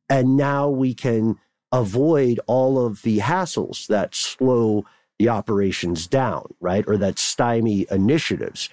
And 0.10 0.36
now 0.38 0.70
we 0.70 0.94
can 0.94 1.38
avoid 1.72 2.40
all 2.48 2.86
of 2.86 3.02
the 3.02 3.20
hassles 3.20 3.88
that 3.88 4.14
slow 4.14 4.86
the 5.18 5.30
operations 5.30 6.08
down, 6.08 6.54
right? 6.60 6.84
Or 6.88 6.98
that 6.98 7.20
stymie 7.20 7.86
initiatives. 7.90 8.70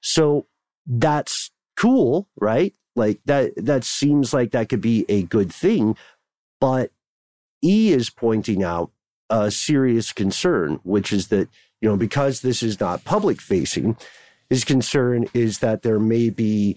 So 0.00 0.46
that's 0.86 1.50
cool, 1.76 2.28
right? 2.36 2.74
Like 2.96 3.20
that 3.24 3.52
that 3.56 3.84
seems 3.84 4.34
like 4.34 4.50
that 4.50 4.68
could 4.68 4.80
be 4.80 5.06
a 5.08 5.22
good 5.22 5.52
thing, 5.52 5.96
but 6.60 6.90
E 7.62 7.92
is 7.92 8.10
pointing 8.10 8.62
out 8.62 8.90
a 9.28 9.50
serious 9.50 10.12
concern, 10.12 10.80
which 10.82 11.12
is 11.12 11.28
that, 11.28 11.48
you 11.80 11.88
know, 11.88 11.96
because 11.96 12.40
this 12.40 12.62
is 12.62 12.80
not 12.80 13.04
public 13.04 13.40
facing, 13.40 13.96
his 14.50 14.64
concern 14.64 15.26
is 15.32 15.60
that 15.60 15.82
there 15.82 16.00
may 16.00 16.28
be 16.28 16.76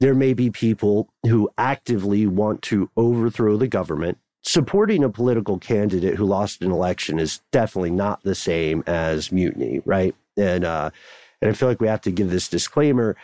there 0.00 0.14
may 0.14 0.34
be 0.34 0.50
people 0.50 1.08
who 1.24 1.48
actively 1.56 2.26
want 2.26 2.62
to 2.62 2.90
overthrow 2.96 3.56
the 3.56 3.68
government. 3.68 4.18
Supporting 4.42 5.04
a 5.04 5.08
political 5.08 5.58
candidate 5.58 6.16
who 6.16 6.24
lost 6.24 6.60
an 6.62 6.72
election 6.72 7.18
is 7.18 7.40
definitely 7.52 7.92
not 7.92 8.22
the 8.22 8.34
same 8.34 8.82
as 8.86 9.30
mutiny, 9.30 9.80
right? 9.84 10.14
And 10.36 10.64
uh, 10.64 10.90
and 11.40 11.50
I 11.50 11.54
feel 11.54 11.68
like 11.68 11.80
we 11.80 11.88
have 11.88 12.00
to 12.02 12.10
give 12.10 12.30
this 12.30 12.48
disclaimer 12.48 13.16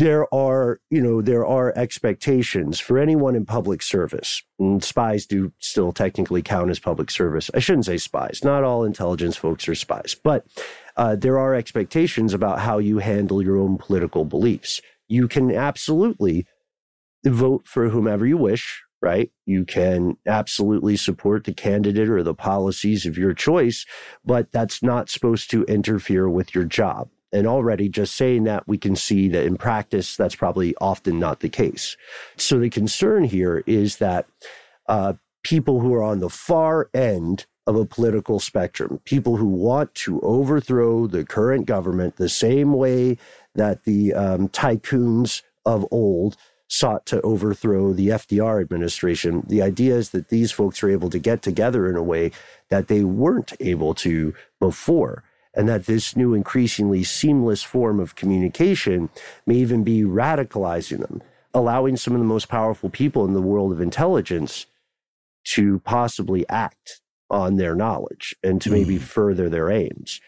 there 0.00 0.32
are, 0.34 0.80
you 0.88 1.02
know, 1.02 1.20
there 1.20 1.44
are 1.44 1.76
expectations 1.76 2.80
for 2.80 2.98
anyone 2.98 3.36
in 3.36 3.44
public 3.44 3.82
service. 3.82 4.42
And 4.58 4.82
spies 4.82 5.26
do 5.26 5.52
still 5.58 5.92
technically 5.92 6.40
count 6.40 6.70
as 6.70 6.78
public 6.78 7.10
service. 7.10 7.50
I 7.52 7.58
shouldn't 7.58 7.84
say 7.84 7.98
spies. 7.98 8.40
Not 8.42 8.64
all 8.64 8.84
intelligence 8.84 9.36
folks 9.36 9.68
are 9.68 9.74
spies, 9.74 10.16
but 10.24 10.46
uh, 11.00 11.16
there 11.16 11.38
are 11.38 11.54
expectations 11.54 12.34
about 12.34 12.58
how 12.58 12.76
you 12.76 12.98
handle 12.98 13.42
your 13.42 13.56
own 13.56 13.78
political 13.78 14.26
beliefs. 14.26 14.82
You 15.08 15.28
can 15.28 15.50
absolutely 15.50 16.46
vote 17.24 17.66
for 17.66 17.88
whomever 17.88 18.26
you 18.26 18.36
wish, 18.36 18.82
right? 19.00 19.30
You 19.46 19.64
can 19.64 20.18
absolutely 20.26 20.98
support 20.98 21.44
the 21.44 21.54
candidate 21.54 22.10
or 22.10 22.22
the 22.22 22.34
policies 22.34 23.06
of 23.06 23.16
your 23.16 23.32
choice, 23.32 23.86
but 24.26 24.52
that's 24.52 24.82
not 24.82 25.08
supposed 25.08 25.50
to 25.52 25.64
interfere 25.64 26.28
with 26.28 26.54
your 26.54 26.64
job. 26.66 27.08
And 27.32 27.46
already 27.46 27.88
just 27.88 28.14
saying 28.14 28.44
that, 28.44 28.68
we 28.68 28.76
can 28.76 28.94
see 28.94 29.26
that 29.28 29.46
in 29.46 29.56
practice, 29.56 30.18
that's 30.18 30.34
probably 30.34 30.74
often 30.82 31.18
not 31.18 31.40
the 31.40 31.48
case. 31.48 31.96
So 32.36 32.58
the 32.58 32.68
concern 32.68 33.24
here 33.24 33.64
is 33.66 33.96
that 33.96 34.26
uh, 34.86 35.14
people 35.44 35.80
who 35.80 35.94
are 35.94 36.02
on 36.02 36.18
the 36.18 36.28
far 36.28 36.90
end 36.92 37.46
of 37.66 37.76
a 37.76 37.84
political 37.84 38.40
spectrum, 38.40 39.00
people 39.04 39.36
who 39.36 39.46
want 39.46 39.94
to 39.94 40.20
overthrow 40.20 41.06
the 41.06 41.24
current 41.24 41.66
government 41.66 42.16
the 42.16 42.28
same 42.28 42.72
way 42.72 43.16
that 43.54 43.84
the 43.84 44.12
um, 44.14 44.48
tycoons 44.48 45.42
of 45.64 45.86
old 45.90 46.36
sought 46.68 47.04
to 47.04 47.20
overthrow 47.22 47.92
the 47.92 48.08
FDR 48.08 48.60
administration. 48.60 49.44
The 49.48 49.60
idea 49.60 49.96
is 49.96 50.10
that 50.10 50.28
these 50.28 50.52
folks 50.52 50.82
are 50.82 50.90
able 50.90 51.10
to 51.10 51.18
get 51.18 51.42
together 51.42 51.88
in 51.90 51.96
a 51.96 52.02
way 52.02 52.30
that 52.68 52.86
they 52.86 53.02
weren't 53.02 53.52
able 53.60 53.94
to 53.94 54.34
before. 54.58 55.24
and 55.52 55.68
that 55.68 55.86
this 55.86 56.14
new 56.14 56.32
increasingly 56.32 57.02
seamless 57.02 57.60
form 57.60 57.98
of 57.98 58.14
communication 58.14 59.08
may 59.46 59.56
even 59.56 59.82
be 59.82 60.02
radicalizing 60.02 61.00
them, 61.00 61.20
allowing 61.52 61.96
some 61.96 62.14
of 62.14 62.20
the 62.20 62.24
most 62.24 62.48
powerful 62.48 62.88
people 62.88 63.24
in 63.24 63.34
the 63.34 63.42
world 63.42 63.72
of 63.72 63.80
intelligence 63.80 64.66
to 65.42 65.80
possibly 65.80 66.48
act 66.48 67.00
on 67.30 67.56
their 67.56 67.74
knowledge 67.74 68.34
and 68.42 68.60
to 68.62 68.70
maybe 68.70 68.96
mm. 68.96 69.02
further 69.02 69.48
their 69.48 69.70
aims. 69.70 70.20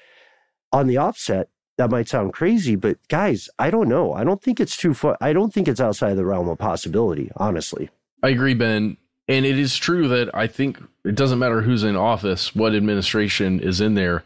On 0.72 0.86
the 0.86 0.96
offset, 0.96 1.48
that 1.78 1.90
might 1.90 2.08
sound 2.08 2.32
crazy, 2.32 2.76
but 2.76 2.96
guys, 3.08 3.48
I 3.58 3.70
don't 3.70 3.88
know. 3.88 4.12
I 4.12 4.24
don't 4.24 4.42
think 4.42 4.60
it's 4.60 4.76
too 4.76 4.94
far. 4.94 5.16
I 5.20 5.32
don't 5.32 5.52
think 5.52 5.68
it's 5.68 5.80
outside 5.80 6.14
the 6.14 6.24
realm 6.24 6.48
of 6.48 6.58
possibility, 6.58 7.30
honestly. 7.36 7.90
I 8.22 8.28
agree, 8.28 8.54
Ben. 8.54 8.96
And 9.28 9.46
it 9.46 9.58
is 9.58 9.76
true 9.76 10.08
that 10.08 10.34
I 10.34 10.46
think 10.46 10.78
it 11.04 11.14
doesn't 11.14 11.38
matter 11.38 11.62
who's 11.62 11.84
in 11.84 11.96
office, 11.96 12.54
what 12.54 12.74
administration 12.74 13.60
is 13.60 13.80
in 13.80 13.94
there. 13.94 14.24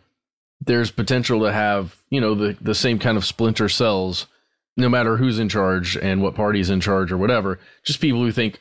There's 0.61 0.91
potential 0.91 1.41
to 1.41 1.53
have, 1.53 1.97
you 2.11 2.21
know, 2.21 2.35
the, 2.35 2.57
the 2.61 2.75
same 2.75 2.99
kind 2.99 3.17
of 3.17 3.25
splinter 3.25 3.69
cells, 3.69 4.27
no 4.77 4.89
matter 4.89 5.17
who's 5.17 5.39
in 5.39 5.49
charge 5.49 5.97
and 5.97 6.23
what 6.23 6.35
party's 6.35 6.71
in 6.71 6.81
charge 6.81 7.13
or 7.13 7.17
whatever. 7.17 7.59
Just 7.85 8.01
people 8.01 8.21
who 8.21 8.33
think, 8.33 8.61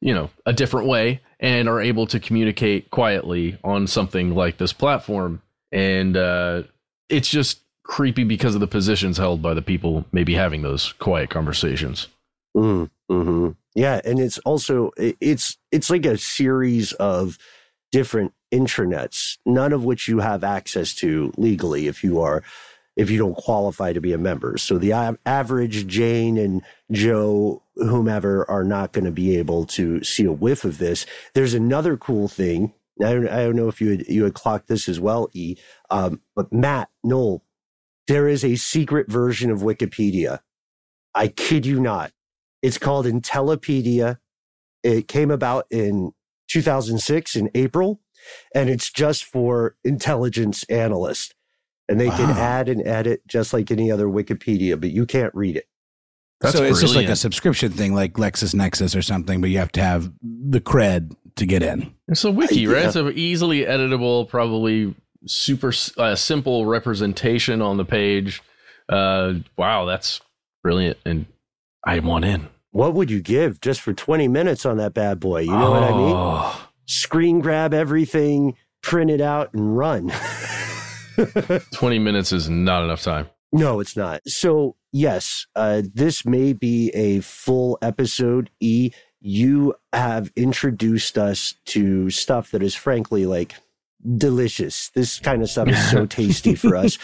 you 0.00 0.14
know, 0.14 0.30
a 0.46 0.52
different 0.52 0.86
way 0.86 1.20
and 1.40 1.68
are 1.68 1.80
able 1.80 2.06
to 2.06 2.20
communicate 2.20 2.90
quietly 2.90 3.58
on 3.64 3.86
something 3.86 4.34
like 4.34 4.58
this 4.58 4.72
platform. 4.72 5.42
And 5.72 6.16
uh, 6.16 6.64
it's 7.08 7.28
just 7.28 7.60
creepy 7.82 8.24
because 8.24 8.54
of 8.54 8.60
the 8.60 8.66
positions 8.68 9.16
held 9.16 9.42
by 9.42 9.54
the 9.54 9.62
people 9.62 10.04
maybe 10.12 10.34
having 10.34 10.62
those 10.62 10.92
quiet 10.92 11.30
conversations. 11.30 12.06
Mm, 12.56 12.90
hmm 13.08 13.48
Yeah, 13.74 14.00
and 14.04 14.20
it's 14.20 14.38
also 14.38 14.90
it's 14.96 15.56
it's 15.72 15.90
like 15.90 16.04
a 16.04 16.18
series 16.18 16.92
of 16.94 17.38
different 17.90 18.32
intranets, 18.52 19.38
none 19.46 19.72
of 19.72 19.84
which 19.84 20.08
you 20.08 20.18
have 20.18 20.44
access 20.44 20.94
to 20.96 21.32
legally 21.36 21.86
if 21.86 22.04
you 22.04 22.20
are 22.20 22.42
if 23.00 23.10
you 23.10 23.16
don't 23.16 23.34
qualify 23.34 23.94
to 23.94 24.00
be 24.00 24.12
a 24.12 24.18
member. 24.18 24.58
So 24.58 24.76
the 24.76 24.92
average 25.24 25.86
Jane 25.86 26.36
and 26.36 26.60
Joe, 26.92 27.62
whomever, 27.76 28.48
are 28.50 28.62
not 28.62 28.92
going 28.92 29.06
to 29.06 29.10
be 29.10 29.38
able 29.38 29.64
to 29.68 30.04
see 30.04 30.26
a 30.26 30.32
whiff 30.32 30.66
of 30.66 30.76
this. 30.76 31.06
There's 31.32 31.54
another 31.54 31.96
cool 31.96 32.28
thing. 32.28 32.74
I 33.02 33.14
don't, 33.14 33.28
I 33.28 33.44
don't 33.44 33.56
know 33.56 33.68
if 33.68 33.80
you 33.80 33.92
had, 33.92 34.06
you 34.06 34.24
had 34.24 34.34
clocked 34.34 34.68
this 34.68 34.86
as 34.86 35.00
well, 35.00 35.30
E. 35.32 35.56
Um, 35.88 36.20
but 36.36 36.52
Matt 36.52 36.90
Noel, 37.02 37.42
there 38.06 38.28
is 38.28 38.44
a 38.44 38.56
secret 38.56 39.10
version 39.10 39.50
of 39.50 39.60
Wikipedia. 39.60 40.40
I 41.14 41.28
kid 41.28 41.64
you 41.64 41.80
not. 41.80 42.12
It's 42.60 42.76
called 42.76 43.06
Intellipedia. 43.06 44.18
It 44.82 45.08
came 45.08 45.30
about 45.30 45.64
in 45.70 46.12
2006 46.48 47.34
in 47.34 47.50
April, 47.54 48.02
and 48.54 48.68
it's 48.68 48.90
just 48.92 49.24
for 49.24 49.76
intelligence 49.84 50.64
analysts. 50.64 51.32
And 51.90 52.00
they 52.00 52.08
can 52.08 52.30
add 52.30 52.68
and 52.68 52.86
edit 52.86 53.26
just 53.26 53.52
like 53.52 53.70
any 53.70 53.90
other 53.90 54.06
Wikipedia, 54.06 54.80
but 54.80 54.90
you 54.90 55.04
can't 55.06 55.34
read 55.34 55.56
it. 55.56 55.66
That's 56.40 56.56
so 56.56 56.64
it's 56.64 56.80
just 56.80 56.96
like 56.96 57.08
a 57.08 57.16
subscription 57.16 57.70
thing, 57.72 57.94
like 57.94 58.14
LexisNexis 58.14 58.96
or 58.96 59.02
something, 59.02 59.42
but 59.42 59.50
you 59.50 59.58
have 59.58 59.72
to 59.72 59.82
have 59.82 60.10
the 60.22 60.60
cred 60.60 61.14
to 61.36 61.44
get 61.44 61.62
in. 61.62 61.92
It's 62.08 62.24
a 62.24 62.30
wiki, 62.30 62.66
right? 62.66 62.80
Yeah. 62.80 62.86
It's 62.86 62.96
an 62.96 63.12
easily 63.14 63.64
editable, 63.64 64.26
probably 64.26 64.94
super 65.26 65.72
uh, 65.98 66.14
simple 66.14 66.64
representation 66.64 67.60
on 67.60 67.76
the 67.76 67.84
page. 67.84 68.42
Uh, 68.88 69.34
wow, 69.58 69.84
that's 69.84 70.20
brilliant, 70.62 70.96
and 71.04 71.26
I 71.84 71.98
want 71.98 72.24
in. 72.24 72.48
What 72.72 72.94
would 72.94 73.10
you 73.10 73.20
give 73.20 73.60
just 73.60 73.80
for 73.80 73.92
20 73.92 74.28
minutes 74.28 74.64
on 74.64 74.78
that 74.78 74.94
bad 74.94 75.20
boy? 75.20 75.40
You 75.40 75.50
know 75.50 75.70
what 75.72 75.82
I 75.82 75.90
mean? 75.90 76.14
Oh, 76.16 76.68
Screen 76.86 77.40
grab 77.40 77.74
everything, 77.74 78.56
print 78.82 79.10
it 79.10 79.20
out, 79.20 79.52
and 79.52 79.76
run. 79.76 80.10
20 81.72 81.98
minutes 81.98 82.32
is 82.32 82.48
not 82.48 82.84
enough 82.84 83.02
time. 83.02 83.28
No, 83.52 83.80
it's 83.80 83.96
not. 83.96 84.20
So, 84.26 84.76
yes, 84.92 85.46
uh, 85.56 85.82
this 85.92 86.24
may 86.24 86.52
be 86.52 86.90
a 86.90 87.20
full 87.20 87.78
episode. 87.82 88.50
E, 88.60 88.90
you 89.20 89.74
have 89.92 90.30
introduced 90.36 91.18
us 91.18 91.54
to 91.66 92.10
stuff 92.10 92.52
that 92.52 92.62
is 92.62 92.74
frankly 92.74 93.26
like 93.26 93.54
delicious. 94.16 94.90
This 94.94 95.18
kind 95.18 95.42
of 95.42 95.50
stuff 95.50 95.68
is 95.68 95.90
so 95.90 96.06
tasty 96.06 96.54
for 96.54 96.76
us. 96.76 96.98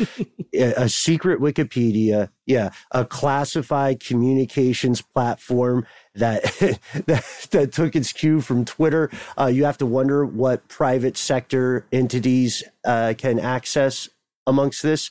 A, 0.54 0.85
a 0.85 0.88
secret 0.88 1.40
Wikipedia, 1.40 2.30
yeah, 2.46 2.70
a 2.90 3.04
classified 3.04 4.00
communications 4.00 5.02
platform 5.02 5.87
that 6.16 6.42
that, 7.07 7.48
that 7.50 7.72
took 7.72 7.96
its 7.96 8.12
cue 8.12 8.40
from 8.40 8.64
Twitter. 8.64 9.11
Uh, 9.38 9.46
you 9.46 9.64
have 9.64 9.79
to 9.79 9.87
wonder 9.87 10.24
what 10.24 10.66
private 10.68 11.16
sector 11.16 11.87
entities 11.92 12.62
uh, 12.85 13.14
can 13.16 13.38
access 13.38 14.09
amongst 14.46 14.83
this. 14.83 15.11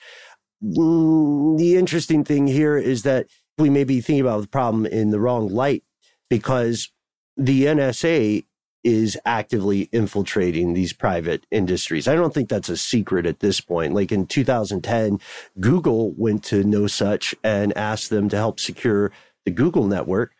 Mm, 0.64 1.58
the 1.58 1.76
interesting 1.76 2.24
thing 2.24 2.48
here 2.48 2.78
is 2.78 3.04
that 3.04 3.28
we 3.58 3.70
may 3.70 3.84
be 3.84 4.02
thinking 4.02 4.22
about 4.22 4.42
the 4.42 4.48
problem 4.48 4.86
in 4.86 5.12
the 5.12 5.20
wrong 5.20 5.48
light 5.48 5.84
because 6.30 6.90
the 7.38 7.66
NSA 7.66 8.46
is 8.84 9.18
actively 9.26 9.90
infiltrating 9.92 10.74
these 10.74 10.94
private 10.94 11.46
industries. 11.50 12.08
I 12.08 12.14
don't 12.14 12.34
think 12.34 12.50
that's 12.50 12.70
a 12.70 12.78
secret 12.78 13.26
at 13.26 13.40
this 13.40 13.60
point. 13.60 13.96
Like 13.96 14.12
in 14.12 14.28
2010, 14.28 15.20
Google 15.60 16.12
went 16.12 16.44
to 16.46 16.64
No 16.64 16.86
Such 16.86 17.34
and 17.44 17.76
asked 17.76 18.12
them 18.12 18.30
to 18.30 18.38
help 18.38 18.60
secure 18.60 19.12
the 19.44 19.52
Google 19.52 19.88
network. 19.88 20.34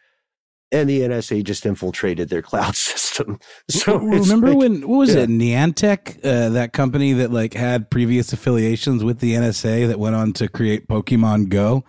And 0.76 0.90
the 0.90 1.02
NSA 1.02 1.44
just 1.46 1.66
infiltrated 1.66 2.28
their 2.30 2.42
cloud 2.42 2.76
system. 2.92 3.40
So 3.70 3.98
remember 3.98 4.50
like- 4.50 4.58
when 4.58 4.88
what 4.88 4.98
was 4.98 5.16
yeah. 5.16 5.22
it 5.22 5.30
Niantic, 5.30 6.18
uh, 6.26 6.50
that 6.50 6.74
company 6.74 7.14
that 7.14 7.32
like 7.32 7.54
had 7.54 7.90
previous 7.90 8.34
affiliations 8.34 9.04
with 9.04 9.20
the 9.20 9.34
NSA 9.36 9.88
that 9.88 10.00
went 10.00 10.16
on 10.16 10.34
to 10.34 10.48
create 10.50 10.88
Pokemon 10.88 11.48
Go. 11.50 11.86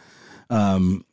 Um, 0.50 1.04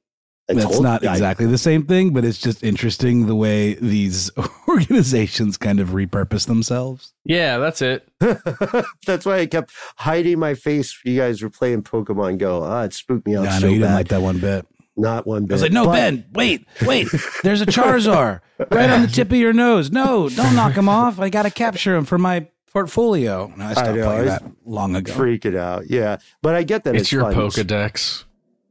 that's 0.47 0.61
told- 0.65 0.83
not 0.83 1.03
I- 1.05 1.11
exactly 1.13 1.45
the 1.47 1.57
same 1.57 1.85
thing, 1.87 2.13
but 2.13 2.23
it's 2.25 2.37
just 2.37 2.63
interesting 2.63 3.25
the 3.25 3.35
way 3.35 3.73
these 3.75 4.29
organizations 4.67 5.57
kind 5.57 5.79
of 5.79 5.89
repurpose 5.89 6.45
themselves. 6.45 7.13
Yeah, 7.25 7.57
that's 7.57 7.81
it. 7.81 8.07
That's 9.07 9.25
why 9.25 9.39
I 9.39 9.45
kept 9.47 9.71
hiding 9.97 10.39
my 10.39 10.53
face. 10.53 10.97
You 11.05 11.17
guys 11.17 11.41
were 11.41 11.49
playing 11.49 11.83
Pokemon 11.83 12.37
Go. 12.37 12.61
Ah, 12.63 12.83
it 12.83 12.93
spooked 12.93 13.25
me 13.25 13.35
out 13.35 13.45
Yeah, 13.45 13.55
I 13.55 13.59
so 13.59 13.65
know 13.67 13.73
you 13.73 13.79
didn't 13.79 13.95
like 13.95 14.07
that 14.09 14.21
one 14.21 14.39
bit. 14.39 14.65
Not 14.95 15.25
one 15.25 15.45
bit. 15.45 15.53
I 15.53 15.55
was 15.55 15.61
like, 15.63 15.71
no, 15.71 15.85
But- 15.85 15.93
Ben, 15.93 16.25
wait, 16.33 16.67
wait. 16.85 17.07
There's 17.41 17.61
a 17.61 17.65
Charizard 17.67 18.41
right 18.71 18.89
on 18.89 19.01
the 19.01 19.07
tip 19.07 19.31
of 19.31 19.37
your 19.37 19.53
nose. 19.53 19.91
No, 19.91 20.29
don't 20.29 20.55
knock 20.55 20.73
him 20.73 20.87
off. 20.87 21.19
I 21.19 21.29
got 21.29 21.43
to 21.43 21.51
capture 21.51 21.95
him 21.95 22.05
for 22.05 22.17
my 22.17 22.47
portfolio. 22.71 23.51
No, 23.57 23.65
I 23.65 23.71
stopped 23.73 23.95
know, 23.95 24.05
playing 24.05 24.27
it's 24.27 24.39
that 24.41 24.51
long 24.65 24.95
ago. 24.95 25.13
freak 25.13 25.45
it 25.45 25.55
out. 25.55 25.89
Yeah, 25.89 26.17
but 26.41 26.55
I 26.55 26.63
get 26.63 26.83
that 26.83 26.95
It's, 26.95 27.03
it's, 27.03 27.11
your 27.11 27.23
fun. 27.23 27.33
Pokedex. 27.33 28.23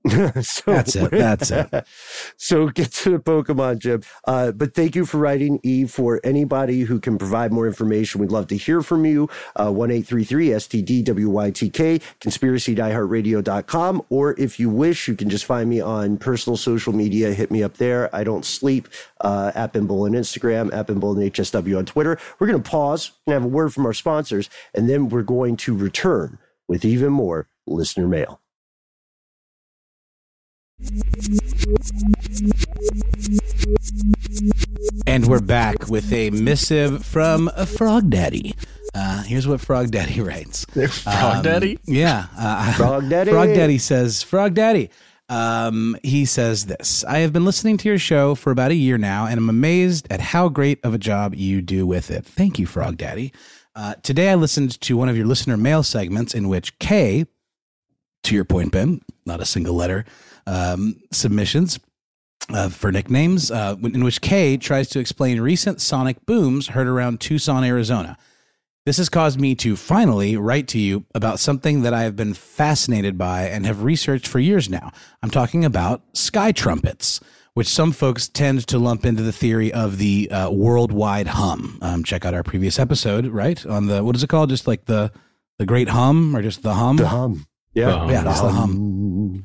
so, 0.42 0.62
That's 0.66 0.96
it, 0.96 1.10
that's 1.12 1.50
it. 1.52 1.86
so 2.36 2.68
get 2.68 2.90
to 2.92 3.10
the 3.10 3.18
Pokemon, 3.18 3.78
Jim. 3.78 4.02
Uh, 4.26 4.50
but 4.50 4.74
thank 4.74 4.96
you 4.96 5.06
for 5.06 5.18
writing, 5.18 5.60
E. 5.62 5.86
For 5.86 6.20
anybody 6.24 6.80
who 6.80 6.98
can 6.98 7.18
provide 7.18 7.52
more 7.52 7.68
information, 7.68 8.20
we'd 8.20 8.32
love 8.32 8.48
to 8.48 8.56
hear 8.56 8.82
from 8.82 9.04
you. 9.04 9.28
Uh, 9.54 9.70
One 9.70 9.92
eight 9.92 10.06
three 10.06 10.24
three 10.24 10.48
STDWYTK, 10.48 12.02
conspiracydiehardtradio.com. 12.20 14.02
Or 14.08 14.40
if 14.40 14.58
you 14.58 14.68
wish, 14.70 15.06
you 15.06 15.14
can 15.14 15.30
just 15.30 15.44
find 15.44 15.70
me 15.70 15.80
on 15.80 16.16
personal 16.16 16.56
social 16.56 16.92
media. 16.92 17.32
Hit 17.32 17.52
me 17.52 17.62
up 17.62 17.76
there. 17.76 18.14
I 18.14 18.24
don't 18.24 18.44
sleep. 18.44 18.88
Uh, 19.20 19.52
at 19.54 19.72
Bimble 19.72 20.02
on 20.02 20.12
Instagram, 20.12 20.72
at 20.74 20.88
Bimble 20.88 21.16
and 21.16 21.32
HSW 21.32 21.78
on 21.78 21.86
Twitter. 21.86 22.18
We're 22.40 22.48
going 22.48 22.60
to 22.60 22.68
pause 22.68 23.12
and 23.26 23.34
have 23.34 23.44
a 23.44 23.48
word 23.48 23.72
from 23.72 23.86
our 23.86 23.92
sponsors, 23.92 24.50
and 24.74 24.90
then 24.90 25.08
we're 25.08 25.22
going 25.22 25.56
to 25.58 25.76
return 25.76 26.38
with 26.66 26.84
even 26.84 27.12
more 27.12 27.48
listener 27.66 28.08
mail. 28.08 28.41
And 35.07 35.27
we're 35.27 35.40
back 35.40 35.88
with 35.88 36.12
a 36.12 36.31
missive 36.31 37.05
from 37.05 37.51
a 37.55 37.66
Frog 37.66 38.09
Daddy. 38.11 38.55
Uh, 38.95 39.23
here's 39.23 39.47
what 39.47 39.61
Frog 39.61 39.90
Daddy 39.90 40.21
writes. 40.23 40.64
Frog 40.64 41.37
Um, 41.37 41.42
Daddy? 41.42 41.79
Yeah. 41.85 42.27
Uh, 42.37 42.73
Frog 42.73 43.09
Daddy. 43.11 43.31
Frog 43.31 43.49
Daddy 43.49 43.79
says, 43.79 44.23
Frog 44.23 44.55
Daddy. 44.55 44.90
Um, 45.29 45.97
he 46.03 46.25
says 46.25 46.66
this 46.66 47.05
I 47.05 47.18
have 47.18 47.33
been 47.33 47.45
listening 47.45 47.77
to 47.79 47.88
your 47.88 47.99
show 47.99 48.35
for 48.35 48.51
about 48.51 48.71
a 48.71 48.75
year 48.75 48.99
now, 48.99 49.27
and 49.27 49.38
I'm 49.38 49.49
amazed 49.49 50.07
at 50.11 50.21
how 50.21 50.49
great 50.49 50.79
of 50.85 50.95
a 50.95 50.99
job 50.99 51.35
you 51.35 51.62
do 51.62 51.87
with 51.87 52.11
it. 52.11 52.25
Thank 52.25 52.59
you, 52.59 52.66
Frog 52.66 52.97
Daddy. 52.97 53.33
Uh, 53.75 53.95
today 54.03 54.31
I 54.31 54.35
listened 54.35 54.81
to 54.83 54.97
one 54.97 55.09
of 55.09 55.16
your 55.16 55.27
listener 55.27 55.57
mail 55.57 55.83
segments 55.83 56.35
in 56.35 56.49
which 56.49 56.79
Kay, 56.79 57.25
to 58.25 58.35
your 58.35 58.45
point, 58.45 58.73
Ben, 58.73 59.01
not 59.25 59.40
a 59.40 59.47
single 59.47 59.75
letter, 59.75 60.05
um, 60.46 60.96
submissions 61.11 61.78
uh, 62.50 62.68
for 62.68 62.90
nicknames, 62.90 63.50
uh, 63.50 63.76
in 63.83 64.05
which 64.05 64.20
Kay 64.20 64.57
tries 64.57 64.88
to 64.90 64.98
explain 64.98 65.40
recent 65.40 65.81
sonic 65.81 66.24
booms 66.26 66.68
heard 66.68 66.87
around 66.87 67.20
Tucson, 67.20 67.64
Arizona. 67.64 68.16
This 68.85 68.96
has 68.96 69.09
caused 69.09 69.40
me 69.40 69.55
to 69.57 69.76
finally 69.76 70.37
write 70.37 70.66
to 70.68 70.78
you 70.78 71.05
about 71.14 71.38
something 71.38 71.83
that 71.83 71.94
I 71.94 72.02
have 72.02 72.16
been 72.16 72.35
fascinated 72.35 73.16
by 73.16 73.44
and 73.44 73.64
have 73.64 73.85
researched 73.85 74.26
for 74.26 74.40
years 74.40 74.68
now. 74.68 74.90
I'm 75.22 75.31
talking 75.31 75.64
about 75.64 76.02
sky 76.14 76.50
trumpets, 76.50 77.20
which 77.55 77.68
some 77.68 77.92
folks 77.92 78.26
tend 78.26 78.66
to 78.66 78.81
lump 78.81 79.05
into 79.05 79.22
the 79.22 79.31
theory 79.31 79.72
of 79.72 79.98
the 79.98 80.28
uh, 80.33 80.50
worldwide 80.50 81.28
hum. 81.28 81.78
Um, 81.81 82.02
check 82.02 82.24
out 82.24 82.35
our 82.35 82.42
previous 82.42 82.81
episode, 82.81 83.26
right? 83.26 83.64
On 83.66 83.87
the, 83.87 84.02
what 84.02 84.16
is 84.16 84.24
it 84.24 84.28
called? 84.28 84.50
Just 84.50 84.66
like 84.66 84.87
the, 84.87 85.12
the 85.61 85.66
great 85.66 85.88
hum 85.88 86.35
or 86.35 86.42
just 86.42 86.64
the 86.64 86.74
hum? 86.74 86.96
The 86.96 87.07
hum. 87.07 87.46
Yeah. 87.74 88.02
Oh, 88.02 88.11
Yeah, 88.11 88.24
that's 88.24 88.40
the 88.40 88.50
hum. 88.50 89.44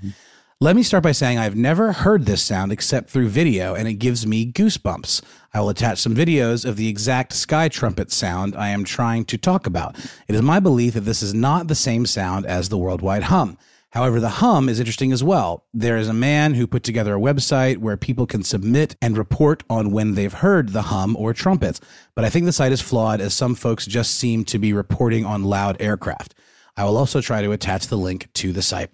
Let 0.60 0.76
me 0.76 0.82
start 0.82 1.04
by 1.04 1.12
saying 1.12 1.38
I've 1.38 1.56
never 1.56 1.92
heard 1.92 2.26
this 2.26 2.42
sound 2.42 2.72
except 2.72 3.12
through 3.12 3.30
video, 3.30 3.76
and 3.76 3.88
it 3.88 3.94
gives 3.94 4.26
me 4.26 4.52
goosebumps. 4.52 5.22
I 5.54 5.60
will 5.60 5.70
attach 5.70 6.00
some 6.00 6.16
videos 6.16 6.66
of 6.66 6.78
the 6.78 6.88
exact 6.88 7.34
sky 7.34 7.70
trumpet 7.70 8.12
sound 8.12 8.56
I 8.56 8.70
am 8.70 8.84
trying 8.84 9.26
to 9.26 9.38
talk 9.38 9.68
about. 9.68 9.96
It 10.28 10.34
is 10.34 10.42
my 10.42 10.60
belief 10.60 10.96
that 10.96 11.02
this 11.02 11.22
is 11.22 11.32
not 11.32 11.68
the 11.68 11.76
same 11.76 12.08
sound 12.08 12.48
as 12.48 12.70
the 12.70 12.78
worldwide 12.80 13.26
hum. 13.26 13.60
However, 13.92 14.20
the 14.20 14.30
hum 14.42 14.68
is 14.68 14.80
interesting 14.80 15.12
as 15.12 15.24
well. 15.24 15.64
There 15.76 15.96
is 15.96 16.08
a 16.08 16.14
man 16.14 16.56
who 16.56 16.66
put 16.66 16.82
together 16.82 17.16
a 17.16 17.20
website 17.20 17.78
where 17.78 17.96
people 17.96 18.26
can 18.26 18.42
submit 18.42 18.96
and 19.00 19.16
report 19.16 19.62
on 19.70 19.92
when 19.92 20.16
they've 20.16 20.34
heard 20.34 20.70
the 20.70 20.82
hum 20.82 21.16
or 21.18 21.34
trumpets. 21.34 21.80
But 22.16 22.26
I 22.26 22.32
think 22.32 22.48
the 22.48 22.52
site 22.52 22.72
is 22.72 22.82
flawed 22.82 23.22
as 23.22 23.36
some 23.36 23.54
folks 23.54 23.86
just 23.86 24.16
seem 24.16 24.44
to 24.46 24.58
be 24.58 24.74
reporting 24.74 25.24
on 25.24 25.44
loud 25.44 25.80
aircraft. 25.80 26.34
I 26.76 26.84
will 26.84 26.98
also 26.98 27.22
try 27.22 27.44
to 27.44 27.52
attach 27.52 27.90
the 27.90 27.98
link 27.98 28.34
to 28.34 28.52
the 28.52 28.64
site. 28.64 28.90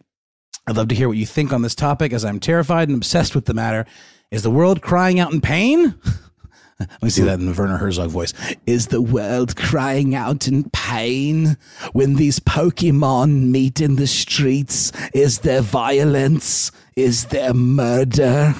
I'd 0.65 0.77
love 0.77 0.87
to 0.89 0.95
hear 0.95 1.09
what 1.09 1.17
you 1.17 1.25
think 1.25 1.51
on 1.51 1.61
this 1.61 1.75
topic 1.75 2.13
as 2.13 2.23
I'm 2.23 2.39
terrified 2.39 2.87
and 2.87 2.97
obsessed 2.97 3.35
with 3.35 3.45
the 3.45 3.53
matter. 3.53 3.85
Is 4.31 4.43
the 4.43 4.51
world 4.51 4.81
crying 4.81 5.19
out 5.19 5.33
in 5.33 5.41
pain? 5.41 5.95
Let 6.79 7.03
me 7.03 7.09
see 7.09 7.23
that 7.23 7.39
in 7.39 7.45
the 7.45 7.53
Werner 7.53 7.77
Herzog 7.77 8.09
voice. 8.09 8.33
Is 8.65 8.87
the 8.87 9.01
world 9.01 9.55
crying 9.55 10.15
out 10.15 10.47
in 10.47 10.69
pain 10.71 11.57
when 11.91 12.15
these 12.15 12.39
Pokemon 12.39 13.49
meet 13.49 13.81
in 13.81 13.95
the 13.95 14.07
streets? 14.07 14.91
Is 15.13 15.39
there 15.39 15.61
violence? 15.61 16.71
Is 16.95 17.25
there 17.25 17.53
murder? 17.53 18.55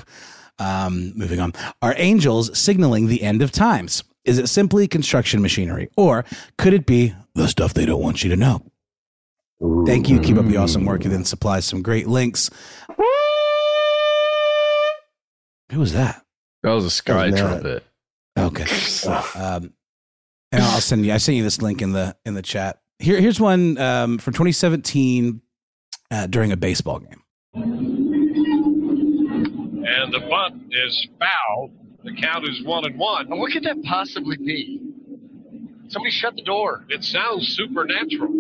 Um, 0.60 1.14
moving 1.16 1.40
on. 1.40 1.54
Are 1.82 1.96
angels 1.98 2.58
signaling 2.58 3.08
the 3.08 3.24
end 3.24 3.42
of 3.42 3.52
times? 3.52 4.04
Is 4.26 4.38
it 4.38 4.48
simply 4.48 4.88
construction 4.88 5.42
machinery? 5.42 5.90
Or 5.98 6.24
could 6.58 6.74
it 6.74 6.86
be 6.86 7.14
the 7.34 7.48
stuff 7.48 7.74
they 7.74 7.86
don't 7.86 8.02
want 8.02 8.24
you 8.24 8.30
to 8.30 8.36
know? 8.36 8.62
Thank 9.86 10.10
you. 10.10 10.20
Keep 10.20 10.38
up 10.38 10.46
the 10.46 10.58
awesome 10.58 10.86
work. 10.86 11.04
And 11.06 11.14
then 11.14 11.26
supplies 11.26 11.66
some 11.66 11.82
great 11.82 12.08
links. 12.08 12.50
Who 15.72 15.80
was 15.80 15.94
that? 15.94 16.24
That 16.64 16.72
was 16.72 16.86
a 16.86 16.90
sky 16.92 17.30
Wasn't 17.30 17.36
that- 17.36 17.62
trumpet. 17.62 17.84
Okay. 18.38 18.66
Um, 19.36 19.74
and 20.52 20.62
I'll 20.64 20.80
send 20.82 21.04
you. 21.06 21.14
I 21.14 21.18
sent 21.18 21.36
you 21.36 21.44
this 21.44 21.62
link 21.62 21.82
in 21.82 21.92
the 21.94 22.16
in 22.26 22.36
the 22.36 22.42
chat. 22.44 22.80
Here, 23.00 23.20
here's 23.20 23.40
one 23.40 23.76
um, 23.80 24.18
from 24.20 24.34
2017 24.34 25.42
uh, 26.12 26.28
during 26.28 26.52
a 26.52 26.58
baseball 26.58 27.00
game. 27.00 27.22
And 27.56 27.74
the 30.14 30.20
bunt 30.30 30.62
is 30.72 31.08
foul. 31.20 31.72
The 32.04 32.14
count 32.14 32.48
is 32.48 32.62
one 32.64 32.86
and 32.86 32.98
one. 33.00 33.30
Now, 33.30 33.38
what 33.38 33.52
could 33.52 33.64
that 33.64 33.82
possibly 33.84 34.38
be? 34.38 34.80
Somebody 35.88 36.12
shut 36.12 36.36
the 36.36 36.44
door. 36.44 36.86
It 36.90 37.04
sounds 37.04 37.48
supernatural. 37.58 38.32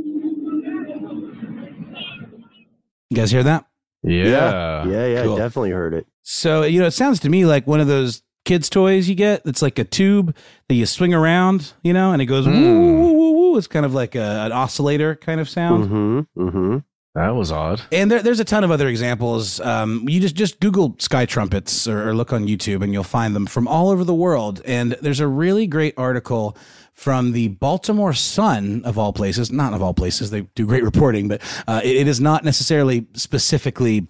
You 3.16 3.22
guys 3.22 3.30
hear 3.32 3.44
that? 3.44 3.66
Yeah. 4.02 4.86
Yeah, 4.86 5.06
yeah, 5.06 5.24
Cool. 5.24 5.38
definitely 5.38 5.70
heard 5.70 5.94
it. 5.94 6.08
So 6.24 6.64
you 6.64 6.80
know, 6.80 6.88
it 6.88 6.92
sounds 6.92 7.20
to 7.22 7.30
me 7.30 7.46
like 7.46 7.68
one 7.68 7.80
of 7.80 7.88
those 7.88 8.24
kids' 8.44 8.70
toys 8.70 9.08
you 9.08 9.14
get. 9.16 9.44
It's 9.46 9.62
like 9.62 9.78
a 9.78 9.84
tube 9.84 10.36
that 10.68 10.76
you 10.76 10.86
swing 10.88 11.14
around, 11.14 11.74
you 11.84 11.94
know, 11.94 12.12
and 12.12 12.22
it 12.22 12.26
goes 12.26 12.48
woo 12.48 12.54
woo 13.00 13.14
woo 13.14 13.32
woo. 13.34 13.58
It's 13.58 13.68
kind 13.68 13.86
of 13.86 13.94
like 13.94 14.16
a, 14.16 14.46
an 14.46 14.52
oscillator 14.52 15.16
kind 15.16 15.40
of 15.40 15.48
sound. 15.48 15.86
Mm-hmm. 15.86 16.42
Mm-hmm. 16.48 16.78
That 17.16 17.36
was 17.36 17.52
odd. 17.52 17.80
And 17.92 18.10
there, 18.10 18.24
there's 18.24 18.40
a 18.40 18.44
ton 18.46 18.64
of 18.64 18.72
other 18.72 18.88
examples. 18.88 19.60
Um, 19.60 20.10
you 20.10 20.20
just 20.20 20.36
just 20.36 20.60
Google 20.60 20.96
sky 20.98 21.28
trumpets 21.28 21.88
or, 21.88 22.10
or 22.10 22.16
look 22.16 22.34
on 22.34 22.48
YouTube, 22.48 22.84
and 22.84 22.92
you'll 22.92 23.04
find 23.04 23.36
them 23.36 23.46
from 23.46 23.68
all 23.68 23.90
over 23.90 24.04
the 24.04 24.16
world. 24.16 24.62
And 24.66 24.94
there's 25.00 25.20
a 25.20 25.28
really 25.28 25.68
great 25.68 25.94
article 25.98 26.58
from 26.94 27.32
the 27.32 27.50
Baltimore 27.50 28.14
Sun, 28.14 28.84
of 28.86 28.98
all 28.98 29.14
places, 29.14 29.52
not 29.52 29.74
of 29.74 29.82
all 29.82 29.94
places. 29.94 30.30
They 30.30 30.42
do 30.56 30.66
great 30.66 30.84
reporting, 30.92 31.28
but 31.28 31.42
uh, 31.68 31.82
it, 31.84 31.96
it 31.96 32.08
is 32.08 32.22
not 32.22 32.44
necessarily 32.44 33.08
specifically 33.14 34.08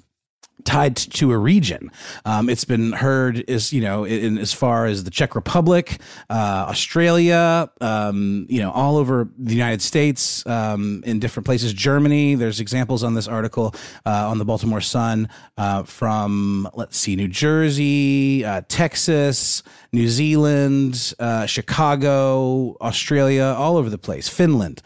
tied 0.63 0.95
to 0.95 1.31
a 1.31 1.37
region. 1.37 1.91
Um, 2.25 2.49
it's 2.49 2.65
been 2.65 2.93
heard 2.93 3.49
as 3.49 3.73
you 3.73 3.81
know 3.81 4.05
in, 4.05 4.37
as 4.37 4.53
far 4.53 4.85
as 4.85 5.03
the 5.03 5.11
Czech 5.11 5.35
Republic, 5.35 5.99
uh, 6.29 6.65
Australia, 6.69 7.69
um, 7.81 8.45
you 8.49 8.61
know, 8.61 8.71
all 8.71 8.97
over 8.97 9.29
the 9.37 9.53
United 9.53 9.81
States, 9.81 10.45
um, 10.47 11.03
in 11.05 11.19
different 11.19 11.45
places. 11.45 11.73
Germany. 11.73 12.35
There's 12.35 12.59
examples 12.59 13.03
on 13.03 13.13
this 13.13 13.27
article 13.27 13.75
uh, 14.05 14.29
on 14.29 14.37
the 14.37 14.45
Baltimore 14.45 14.81
Sun 14.81 15.29
uh, 15.57 15.83
from 15.83 16.69
let's 16.73 16.97
see, 16.97 17.15
New 17.15 17.27
Jersey, 17.27 18.45
uh, 18.45 18.61
Texas, 18.67 19.63
New 19.91 20.07
Zealand, 20.07 21.13
uh, 21.19 21.45
Chicago, 21.45 22.77
Australia, 22.81 23.55
all 23.57 23.77
over 23.77 23.89
the 23.89 23.97
place. 23.97 24.29
Finland. 24.29 24.81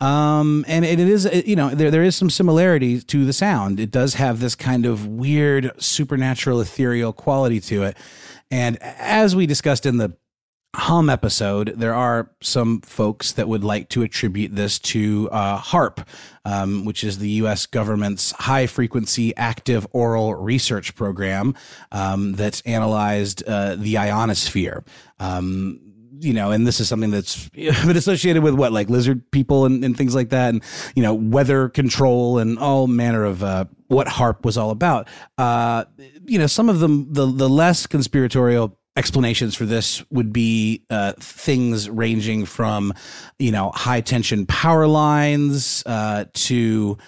Um, 0.00 0.64
and 0.66 0.84
it 0.84 0.98
is, 0.98 1.28
you 1.46 1.56
know, 1.56 1.70
there, 1.70 1.90
there 1.90 2.02
is 2.02 2.16
some 2.16 2.30
similarity 2.30 3.00
to 3.00 3.24
the 3.24 3.32
sound. 3.32 3.78
It 3.78 3.90
does 3.90 4.14
have 4.14 4.40
this 4.40 4.54
kind 4.54 4.86
of 4.86 5.06
weird, 5.06 5.72
supernatural, 5.80 6.60
ethereal 6.60 7.12
quality 7.12 7.60
to 7.60 7.82
it. 7.82 7.96
And 8.50 8.78
as 8.82 9.36
we 9.36 9.46
discussed 9.46 9.84
in 9.84 9.98
the 9.98 10.16
hum 10.74 11.10
episode, 11.10 11.74
there 11.76 11.94
are 11.94 12.30
some 12.40 12.80
folks 12.80 13.32
that 13.32 13.48
would 13.48 13.64
like 13.64 13.88
to 13.90 14.02
attribute 14.02 14.54
this 14.54 14.78
to 14.78 15.28
uh, 15.32 15.58
HAARP, 15.58 16.06
um, 16.44 16.84
which 16.84 17.02
is 17.04 17.18
the 17.18 17.30
U.S. 17.30 17.66
government's 17.66 18.32
high 18.32 18.66
frequency 18.66 19.36
active 19.36 19.86
auroral 19.94 20.34
research 20.34 20.94
program 20.94 21.54
um, 21.92 22.32
that's 22.32 22.60
analyzed 22.62 23.42
uh, 23.46 23.74
the 23.76 23.98
ionosphere. 23.98 24.84
Um, 25.18 25.80
you 26.20 26.32
know, 26.32 26.50
and 26.50 26.66
this 26.66 26.80
is 26.80 26.88
something 26.88 27.10
that's 27.10 27.48
been 27.50 27.96
associated 27.96 28.42
with 28.42 28.54
what, 28.54 28.72
like 28.72 28.88
lizard 28.88 29.28
people 29.30 29.64
and, 29.64 29.84
and 29.84 29.96
things 29.96 30.14
like 30.14 30.30
that, 30.30 30.50
and 30.50 30.62
you 30.94 31.02
know, 31.02 31.14
weather 31.14 31.68
control 31.68 32.38
and 32.38 32.58
all 32.58 32.86
manner 32.86 33.24
of 33.24 33.42
uh, 33.42 33.64
what 33.88 34.06
HAARP 34.06 34.44
was 34.44 34.56
all 34.56 34.70
about. 34.70 35.08
Uh, 35.38 35.84
you 36.24 36.38
know, 36.38 36.46
some 36.46 36.68
of 36.68 36.80
them, 36.80 37.12
the 37.12 37.26
the 37.26 37.48
less 37.48 37.86
conspiratorial 37.86 38.76
explanations 38.96 39.54
for 39.54 39.64
this 39.64 40.04
would 40.10 40.32
be 40.32 40.84
uh, 40.90 41.12
things 41.18 41.88
ranging 41.88 42.44
from, 42.44 42.92
you 43.38 43.50
know, 43.50 43.70
high 43.74 44.00
tension 44.00 44.46
power 44.46 44.86
lines 44.86 45.82
uh, 45.86 46.24
to 46.34 46.98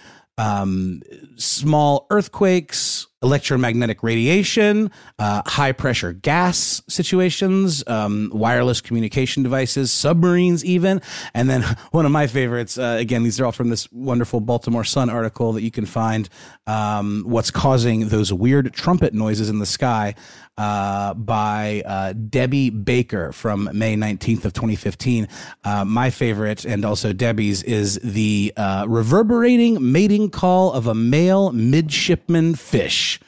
um, 0.43 1.03
small 1.37 2.07
earthquakes, 2.11 3.07
electromagnetic 3.23 4.03
radiation, 4.03 4.91
uh, 5.21 5.41
high 5.47 5.71
pressure 5.71 6.13
gas 6.13 6.83
situations, 6.89 7.87
um, 7.87 8.29
wireless 8.35 8.81
communication 8.81 9.45
devices, 9.45 9.93
submarines, 9.93 10.65
even. 10.65 11.01
And 11.33 11.49
then 11.49 11.63
one 11.93 12.07
of 12.07 12.11
my 12.11 12.27
favorites, 12.27 12.77
uh, 12.77 12.97
again, 12.99 13.23
these 13.23 13.39
are 13.39 13.47
all 13.47 13.53
from 13.53 13.69
this 13.69 13.91
wonderful 13.93 14.41
Baltimore 14.41 14.83
Sun 14.83 15.11
article 15.11 15.53
that 15.53 15.63
you 15.63 15.71
can 15.71 15.87
find 15.87 16.29
um, 16.67 17.23
what's 17.25 17.53
causing 17.53 18.09
those 18.09 18.33
weird 18.33 18.73
trumpet 18.73 19.15
noises 19.15 19.49
in 19.49 19.61
the 19.61 19.67
sky 19.67 20.17
uh, 20.59 21.15
by 21.15 21.83
uh, 21.87 22.12
Debbie 22.12 22.71
Baker 22.71 23.33
from 23.33 23.71
May 23.73 23.97
19th 23.97 24.45
of 24.45 24.53
2015. 24.53 25.29
Uh, 25.65 25.85
my 25.85 26.11
favorite 26.11 26.65
and 26.65 26.85
also 26.85 27.12
Debbie's 27.12 27.62
is 27.62 27.99
the 28.03 28.53
uh, 28.57 28.85
reverberating 28.88 29.93
mating 29.93 30.31
call 30.31 30.73
of 30.73 30.87
a 30.87 30.95
male 30.95 31.53
midshipman 31.53 32.55
fish, 32.55 33.21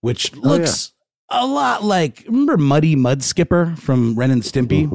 which 0.00 0.34
looks 0.36 0.92
a 1.30 1.46
lot 1.46 1.82
like 1.82 2.24
remember 2.26 2.56
Muddy 2.56 2.94
Mud 2.94 3.22
Skipper 3.22 3.74
from 3.76 4.14
Ren 4.14 4.30
and 4.30 4.42
Stimpy. 4.42 4.88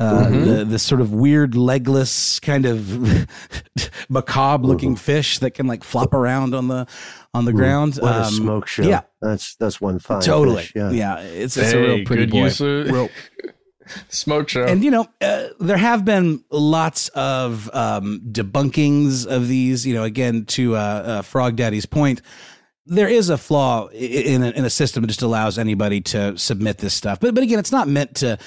Uh, 0.00 0.28
the, 0.28 0.64
the 0.64 0.78
sort 0.78 1.00
of 1.00 1.12
weird 1.12 1.54
legless 1.54 2.40
kind 2.40 2.66
of 2.66 3.28
macabre 4.08 4.66
looking 4.66 4.96
fish 4.96 5.38
that 5.38 5.52
can 5.52 5.68
like 5.68 5.84
flop 5.84 6.12
around 6.12 6.52
on 6.54 6.66
the 6.68 6.86
on 7.32 7.44
the 7.44 7.52
ground. 7.52 7.96
What 7.96 8.12
a 8.12 8.24
Um, 8.24 8.32
smoke 8.32 8.66
show. 8.66 8.82
Yeah, 8.82 9.02
That's 9.22 9.54
that's 9.54 9.80
one 9.80 10.00
fine. 10.00 10.20
totally. 10.20 10.62
fish, 10.62 10.72
yeah. 10.74 10.90
yeah. 10.90 11.18
it's, 11.20 11.56
it's 11.56 11.72
a 11.72 11.78
real 11.80 12.04
pretty 12.04 12.26
good 12.26 12.32
boy. 12.32 12.44
use 12.44 12.60
of- 12.60 12.90
Real- 12.90 13.08
Smoke 14.08 14.48
show. 14.48 14.64
and 14.64 14.82
you 14.82 14.90
know, 14.90 15.06
uh, 15.20 15.48
there 15.60 15.76
have 15.76 16.04
been 16.06 16.42
lots 16.50 17.08
of 17.10 17.68
um, 17.74 18.20
debunkings 18.32 19.26
of 19.26 19.46
these. 19.46 19.86
You 19.86 19.94
know, 19.94 20.04
again 20.04 20.46
to 20.46 20.74
uh, 20.74 20.78
uh, 20.78 21.22
Frog 21.22 21.56
Daddy's 21.56 21.84
point, 21.86 22.22
there 22.86 23.08
is 23.08 23.28
a 23.28 23.36
flaw 23.36 23.88
in 23.88 24.42
a, 24.42 24.50
in 24.50 24.64
a 24.64 24.70
system 24.70 25.02
that 25.02 25.08
just 25.08 25.20
allows 25.22 25.58
anybody 25.58 26.00
to 26.00 26.36
submit 26.38 26.78
this 26.78 26.94
stuff. 26.94 27.20
But 27.20 27.34
but 27.34 27.42
again, 27.44 27.58
it's 27.58 27.72
not 27.72 27.86
meant 27.86 28.16
to. 28.16 28.38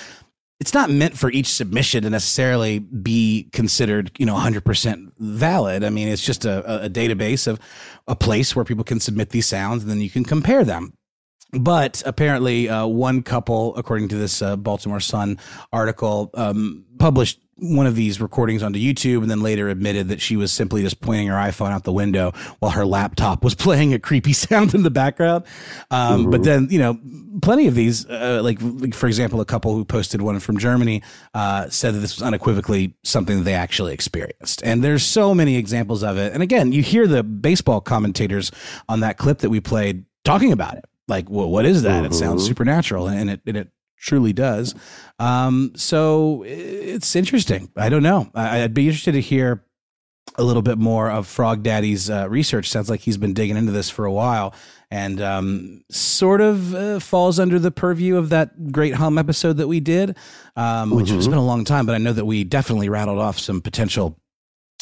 It's 0.60 0.74
not 0.74 0.89
meant 0.89 1.15
for 1.15 1.32
each 1.32 1.48
submission 1.48 2.04
to 2.04 2.10
necessarily 2.10 2.80
be 2.80 3.50
considered, 3.54 4.12
you 4.17 4.26
know, 4.26 4.36
100% 4.36 5.12
valid. 5.20 5.84
I 5.84 5.89
mean, 5.89 6.08
it's 6.08 6.26
just 6.26 6.46
a, 6.46 6.86
a 6.86 6.89
database 6.89 7.46
of 7.46 7.60
a 8.08 8.15
place 8.15 8.56
where 8.56 8.65
people 8.65 8.84
can 8.84 9.00
submit 9.00 9.30
these 9.30 9.46
sounds 9.46 9.84
and 9.84 9.91
then 9.91 10.02
you 10.02 10.10
can 10.10 10.24
compare 10.24 10.63
them. 10.63 10.93
But 11.54 12.04
apparently, 12.06 12.67
uh, 12.67 12.88
one 12.88 13.22
couple, 13.22 13.76
according 13.78 14.10
to 14.10 14.15
this 14.15 14.41
uh, 14.41 14.58
Baltimore 14.58 15.00
Sun 15.00 15.39
article, 15.72 16.30
um, 16.34 16.86
published 17.00 17.39
one 17.60 17.88
of 17.88 17.96
these 17.96 18.22
recordings 18.22 18.62
onto 18.63 18.80
YouTube 18.80 19.22
and 19.22 19.32
then 19.32 19.41
later 19.41 19.67
admitted 19.70 20.10
that 20.10 20.22
she 20.22 20.36
was 20.36 20.52
simply 20.54 20.82
just 20.84 21.02
pointing 21.02 21.28
her 21.28 21.36
iPhone 21.36 21.72
out 21.72 21.84
the 21.84 21.91
window 21.91 22.32
while 22.60 22.72
her 22.72 22.86
laptop 22.86 23.43
was 23.43 23.56
playing 23.65 23.93
a 23.93 24.00
creepy 24.00 24.34
sound 24.34 24.76
in 24.76 24.84
the 24.84 24.91
background. 24.91 25.43
Um, 25.91 26.08
Mm-hmm. 26.22 26.32
But 26.32 26.43
then, 26.43 26.67
you 26.70 26.80
know, 26.80 27.00
plenty 27.41 27.67
of 27.67 27.76
these, 27.76 28.06
uh, 28.10 28.41
like, 28.43 28.58
like, 28.62 28.93
for 28.93 29.08
example, 29.08 29.39
a 29.41 29.46
couple 29.46 29.74
who 29.76 29.86
posted 29.86 30.22
one 30.22 30.39
from 30.39 30.58
Germany 30.58 31.02
uh, 31.34 31.70
said 31.70 31.93
that 31.93 32.00
this 32.00 32.15
was 32.15 32.24
unequivocally 32.24 32.96
something 33.04 33.38
that 33.39 33.43
they 33.43 33.54
actually 33.54 33.93
experienced. 33.93 34.62
And 34.63 34.84
there's 34.84 35.04
so 35.04 35.34
many 35.36 35.56
examples 35.58 36.04
of 36.04 36.17
it. 36.17 36.34
And 36.34 36.41
again, 36.43 36.72
you 36.72 36.82
hear 36.82 37.08
the 37.08 37.24
baseball 37.24 37.82
commentators 37.82 38.52
on 38.89 39.00
that 39.02 39.17
clip 39.17 39.39
that 39.39 39.50
we 39.50 39.60
played 39.60 40.06
talking 40.24 40.52
about 40.52 40.76
it. 40.78 40.86
Like, 41.08 41.30
well, 41.30 41.50
what 41.50 41.65
is 41.65 41.84
that? 41.84 42.04
It 42.04 42.13
sounds 42.13 42.43
Mhm. 42.43 42.48
supernatural, 42.48 43.08
and 43.08 43.30
it 43.30 43.41
and 43.48 43.56
it 43.56 43.70
truly 43.97 44.33
does. 44.33 44.75
Um, 45.19 45.71
so 45.75 46.43
it's 46.45 47.15
interesting. 47.15 47.71
I 47.75 47.89
don't 47.89 48.03
know. 48.03 48.29
I'd 48.33 48.73
be 48.73 48.88
interested 48.88 49.13
to 49.13 49.21
hear 49.21 49.63
a 50.36 50.43
little 50.43 50.62
bit 50.62 50.77
more 50.77 51.10
of 51.10 51.27
Frog 51.27 51.63
Daddy's 51.63 52.10
uh, 52.10 52.27
research. 52.29 52.69
Sounds 52.69 52.89
like 52.89 53.01
he's 53.01 53.17
been 53.17 53.33
digging 53.33 53.57
into 53.57 53.71
this 53.71 53.89
for 53.89 54.05
a 54.05 54.12
while, 54.12 54.53
and 54.91 55.21
um, 55.21 55.83
sort 55.89 56.41
of 56.41 56.75
uh, 56.75 56.99
falls 56.99 57.39
under 57.39 57.60
the 57.60 57.71
purview 57.71 58.17
of 58.17 58.29
that 58.29 58.71
great 58.71 58.93
hum 58.93 59.17
episode 59.17 59.57
that 59.57 59.67
we 59.67 59.79
did, 59.79 60.15
um, 60.55 60.91
which 60.91 61.10
has 61.10 61.27
been 61.27 61.38
a 61.38 61.45
long 61.45 61.65
time. 61.65 61.86
But 61.86 61.95
I 61.95 61.97
know 61.97 62.13
that 62.13 62.25
we 62.25 62.43
definitely 62.43 62.89
rattled 62.89 63.19
off 63.19 63.39
some 63.39 63.62
potential 63.62 64.19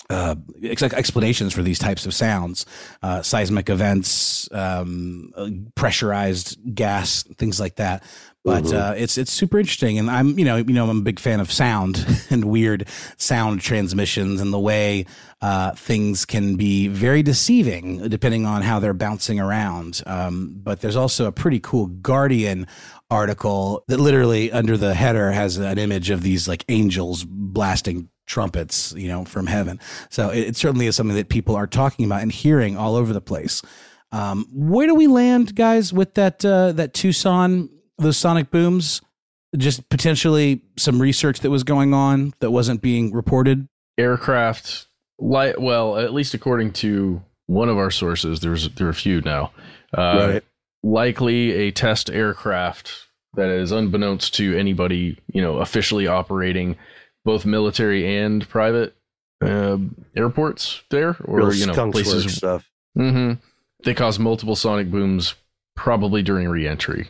uh, 0.09 0.35
ex- 0.63 0.83
explanations 0.83 1.53
for 1.53 1.63
these 1.63 1.79
types 1.79 2.05
of 2.05 2.13
sounds, 2.13 2.65
uh, 3.01 3.21
seismic 3.21 3.69
events, 3.69 4.49
um, 4.51 5.31
uh, 5.35 5.49
pressurized 5.75 6.57
gas, 6.75 7.23
things 7.37 7.59
like 7.59 7.75
that. 7.77 8.03
But 8.45 8.71
uh, 8.71 8.93
it's 8.95 9.17
it's 9.17 9.31
super 9.31 9.57
interesting, 9.57 9.97
and 9.97 10.09
I'm 10.09 10.37
you 10.37 10.45
know 10.45 10.57
you 10.57 10.73
know 10.73 10.87
I'm 10.87 10.99
a 10.99 11.01
big 11.01 11.19
fan 11.19 11.39
of 11.39 11.51
sound 11.51 12.05
and 12.29 12.45
weird 12.45 12.87
sound 13.17 13.61
transmissions 13.61 14.39
and 14.39 14.53
the 14.53 14.59
way 14.59 15.07
uh, 15.41 15.71
things 15.71 16.25
can 16.25 16.55
be 16.55 16.87
very 16.87 17.23
deceiving 17.23 18.07
depending 18.07 18.45
on 18.45 18.61
how 18.61 18.79
they're 18.79 18.93
bouncing 18.93 19.39
around. 19.39 20.03
Um, 20.05 20.53
but 20.61 20.81
there's 20.81 20.95
also 20.95 21.25
a 21.25 21.31
pretty 21.31 21.59
cool 21.59 21.87
Guardian 21.87 22.67
article 23.09 23.83
that 23.87 23.99
literally 23.99 24.51
under 24.51 24.77
the 24.77 24.93
header 24.93 25.31
has 25.31 25.57
an 25.57 25.79
image 25.79 26.11
of 26.11 26.21
these 26.21 26.47
like 26.47 26.65
angels 26.69 27.25
blasting 27.27 28.09
trumpets, 28.27 28.93
you 28.97 29.07
know, 29.07 29.25
from 29.25 29.47
heaven. 29.47 29.79
So 30.09 30.29
it, 30.29 30.49
it 30.49 30.55
certainly 30.55 30.87
is 30.87 30.95
something 30.95 31.15
that 31.15 31.29
people 31.29 31.55
are 31.55 31.67
talking 31.67 32.05
about 32.05 32.21
and 32.21 32.31
hearing 32.31 32.77
all 32.77 32.95
over 32.95 33.11
the 33.11 33.21
place. 33.21 33.61
Um, 34.11 34.45
where 34.51 34.87
do 34.87 34.95
we 34.95 35.07
land, 35.07 35.55
guys, 35.55 35.91
with 35.91 36.13
that 36.13 36.45
uh, 36.45 36.71
that 36.73 36.93
Tucson, 36.93 37.69
those 37.97 38.17
sonic 38.17 38.51
booms? 38.51 39.01
Just 39.55 39.87
potentially 39.89 40.61
some 40.77 41.01
research 41.01 41.39
that 41.39 41.49
was 41.49 41.63
going 41.63 41.93
on 41.93 42.33
that 42.39 42.51
wasn't 42.51 42.81
being 42.81 43.13
reported. 43.13 43.67
aircraft 43.97 44.87
light. 45.19 45.59
well 45.61 45.97
at 45.97 46.13
least 46.13 46.33
according 46.33 46.71
to 46.73 47.21
one 47.47 47.69
of 47.69 47.77
our 47.77 47.89
sources 47.91 48.41
there's 48.41 48.67
there 48.75 48.87
are 48.87 48.89
a 48.89 48.93
few 48.93 49.21
now 49.21 49.51
uh, 49.97 50.27
Right. 50.33 50.43
likely 50.83 51.53
a 51.53 51.71
test 51.71 52.09
aircraft 52.09 53.05
that 53.35 53.47
is 53.49 53.71
unbeknownst 53.71 54.33
to 54.35 54.57
anybody 54.57 55.17
you 55.31 55.41
know 55.41 55.59
officially 55.59 56.05
operating 56.07 56.75
both 57.23 57.45
military 57.45 58.17
and 58.17 58.47
private 58.49 58.93
uh, 59.41 59.77
airports 60.17 60.81
there 60.89 61.15
or 61.23 61.37
Real 61.37 61.53
you 61.53 61.65
know 61.67 61.73
skunk 61.73 61.93
places 61.93 62.25
work 62.25 62.33
stuff. 62.33 62.69
hmm 62.97 63.33
they 63.85 63.93
cause 63.93 64.19
multiple 64.19 64.55
sonic 64.57 64.91
booms 64.91 65.35
probably 65.77 66.21
during 66.23 66.49
reentry 66.49 67.09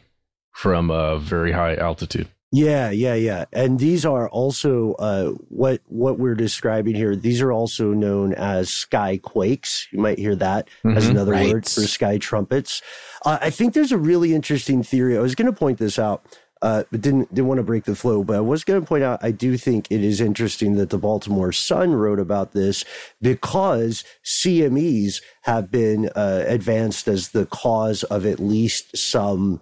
from 0.55 0.89
a 0.89 1.19
very 1.19 1.51
high 1.51 1.75
altitude 1.75 2.27
Yeah, 2.51 2.89
yeah, 2.89 3.15
yeah. 3.15 3.45
And 3.51 3.79
these 3.79 4.05
are 4.05 4.29
also 4.29 4.93
uh, 4.93 5.31
what 5.49 5.81
what 5.87 6.17
we're 6.19 6.35
describing 6.47 6.95
here. 6.95 7.13
These 7.15 7.41
are 7.41 7.51
also 7.51 7.91
known 7.91 8.33
as 8.33 8.69
sky 8.69 9.19
quakes. 9.21 9.87
You 9.91 9.99
might 9.99 10.19
hear 10.19 10.35
that 10.37 10.69
as 10.85 11.05
Mhm. 11.07 11.09
another 11.11 11.33
Right. 11.33 11.51
word 11.51 11.65
for 11.67 11.81
sky 11.97 12.17
trumpets. 12.17 12.81
Uh, 13.25 13.39
I 13.41 13.49
think 13.49 13.73
there's 13.73 13.91
a 13.91 13.97
really 14.11 14.31
interesting 14.33 14.83
theory. 14.83 15.17
I 15.17 15.21
was 15.21 15.35
going 15.35 15.51
to 15.53 15.59
point 15.65 15.79
this 15.79 15.99
out, 15.99 16.19
uh, 16.61 16.83
but 16.91 17.01
didn't 17.01 17.27
didn't 17.33 17.49
want 17.49 17.57
to 17.59 17.63
break 17.71 17.83
the 17.83 17.95
flow. 17.95 18.23
But 18.23 18.37
I 18.37 18.45
was 18.53 18.63
going 18.63 18.79
to 18.79 18.87
point 18.87 19.03
out. 19.03 19.19
I 19.21 19.31
do 19.31 19.57
think 19.57 19.87
it 19.91 20.01
is 20.11 20.21
interesting 20.21 20.75
that 20.77 20.91
the 20.91 20.97
Baltimore 21.09 21.51
Sun 21.51 21.91
wrote 21.95 22.19
about 22.21 22.53
this 22.53 22.85
because 23.21 24.05
CMEs 24.23 25.21
have 25.41 25.69
been 25.71 26.09
uh, 26.15 26.43
advanced 26.47 27.07
as 27.09 27.29
the 27.29 27.45
cause 27.47 28.03
of 28.03 28.25
at 28.25 28.39
least 28.39 28.95
some 28.95 29.59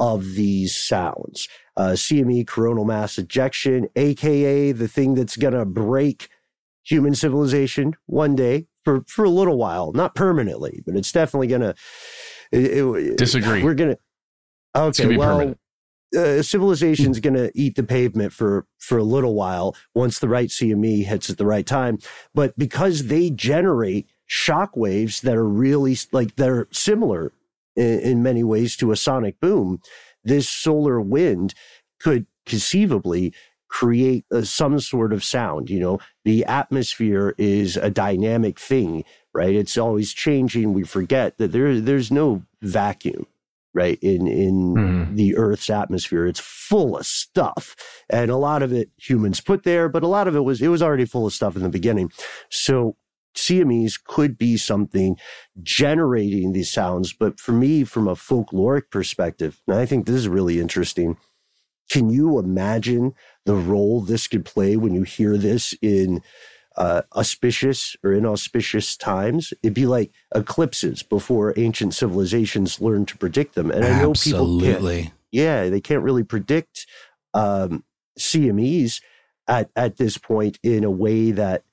of 0.00 0.34
these 0.34 0.74
sounds. 0.74 1.48
Uh, 1.76 1.90
CME, 1.90 2.46
coronal 2.46 2.84
mass 2.84 3.18
ejection, 3.18 3.88
aka 3.96 4.72
the 4.72 4.88
thing 4.88 5.14
that's 5.14 5.36
going 5.36 5.54
to 5.54 5.64
break 5.64 6.28
human 6.84 7.14
civilization 7.14 7.94
one 8.06 8.36
day 8.36 8.66
for, 8.84 9.02
for 9.06 9.24
a 9.24 9.30
little 9.30 9.56
while, 9.56 9.92
not 9.92 10.14
permanently, 10.14 10.82
but 10.86 10.96
it's 10.96 11.12
definitely 11.12 11.48
going 11.48 11.62
to. 11.62 13.14
Disagree. 13.16 13.62
We're 13.62 13.74
going 13.74 13.90
to. 13.90 13.98
It's 14.76 14.98
gonna 14.98 15.08
Okay, 15.08 15.08
be 15.08 15.16
well, 15.16 15.54
uh, 16.16 16.42
civilization's 16.42 17.20
going 17.20 17.34
to 17.34 17.50
eat 17.54 17.76
the 17.76 17.82
pavement 17.82 18.32
for 18.32 18.66
for 18.78 18.98
a 18.98 19.04
little 19.04 19.34
while 19.34 19.76
once 19.94 20.18
the 20.18 20.28
right 20.28 20.48
CME 20.48 21.04
hits 21.04 21.30
at 21.30 21.38
the 21.38 21.46
right 21.46 21.66
time. 21.66 21.98
But 22.34 22.56
because 22.58 23.06
they 23.06 23.30
generate 23.30 24.08
shock 24.26 24.76
waves 24.76 25.20
that 25.22 25.36
are 25.36 25.48
really 25.48 25.96
like 26.12 26.36
they're 26.36 26.68
similar 26.70 27.32
in, 27.76 28.00
in 28.00 28.22
many 28.22 28.44
ways 28.44 28.76
to 28.78 28.92
a 28.92 28.96
sonic 28.96 29.40
boom, 29.40 29.80
this 30.22 30.48
solar 30.48 31.00
wind 31.00 31.54
could 32.00 32.26
conceivably 32.46 33.32
create 33.68 34.24
uh, 34.32 34.42
some 34.42 34.78
sort 34.78 35.12
of 35.12 35.24
sound. 35.24 35.68
You 35.70 35.80
know, 35.80 35.98
the 36.24 36.44
atmosphere 36.44 37.34
is 37.38 37.76
a 37.76 37.90
dynamic 37.90 38.58
thing, 38.60 39.04
right? 39.32 39.54
It's 39.54 39.76
always 39.76 40.12
changing. 40.12 40.72
We 40.74 40.84
forget 40.84 41.38
that 41.38 41.52
there 41.52 41.80
there's 41.80 42.10
no 42.12 42.44
vacuum, 42.62 43.26
right? 43.72 43.98
In 44.00 44.26
in 44.26 44.74
Mhm. 44.74 45.16
the 45.16 45.36
Earth's 45.36 45.70
atmosphere, 45.70 46.26
it's 46.26 46.40
full 46.40 46.96
of 46.96 47.06
stuff, 47.06 47.74
and 48.08 48.30
a 48.30 48.36
lot 48.36 48.62
of 48.62 48.72
it 48.72 48.90
humans 48.96 49.40
put 49.40 49.64
there, 49.64 49.88
but 49.88 50.02
a 50.02 50.08
lot 50.08 50.28
of 50.28 50.36
it 50.36 50.44
was 50.44 50.62
it 50.62 50.68
was 50.68 50.82
already 50.82 51.04
full 51.04 51.26
of 51.26 51.32
stuff 51.32 51.56
in 51.56 51.62
the 51.62 51.68
beginning. 51.68 52.12
So 52.50 52.96
CMEs 53.34 54.02
could 54.02 54.38
be 54.38 54.56
something 54.56 55.16
generating 55.62 56.52
these 56.52 56.70
sounds, 56.70 57.12
but 57.12 57.40
for 57.40 57.52
me, 57.52 57.84
from 57.84 58.08
a 58.08 58.14
folkloric 58.14 58.90
perspective, 58.90 59.60
and 59.66 59.76
I 59.76 59.86
think 59.86 60.06
this 60.06 60.16
is 60.16 60.28
really 60.28 60.60
interesting. 60.60 61.16
Can 61.90 62.10
you 62.10 62.38
imagine 62.38 63.14
the 63.44 63.54
role 63.54 64.00
this 64.00 64.26
could 64.26 64.44
play 64.44 64.76
when 64.76 64.94
you 64.94 65.02
hear 65.02 65.36
this 65.36 65.74
in 65.82 66.22
uh, 66.76 67.02
auspicious 67.14 67.96
or 68.02 68.12
inauspicious 68.12 68.96
times? 68.96 69.52
It'd 69.62 69.74
be 69.74 69.86
like 69.86 70.10
eclipses 70.34 71.02
before 71.02 71.52
ancient 71.56 71.94
civilizations 71.94 72.80
learned 72.80 73.08
to 73.08 73.18
predict 73.18 73.54
them. 73.54 73.70
And 73.70 73.84
I 73.84 74.00
know 74.00 74.12
people 74.14 74.46
can't, 74.60 74.82
yeah, 75.30 75.68
they 75.68 75.80
can't 75.80 76.02
really 76.02 76.24
predict 76.24 76.86
um, 77.34 77.84
CMEs 78.18 79.02
at, 79.46 79.70
at 79.76 79.96
this 79.98 80.16
point 80.16 80.58
in 80.62 80.84
a 80.84 80.90
way 80.90 81.32
that 81.32 81.64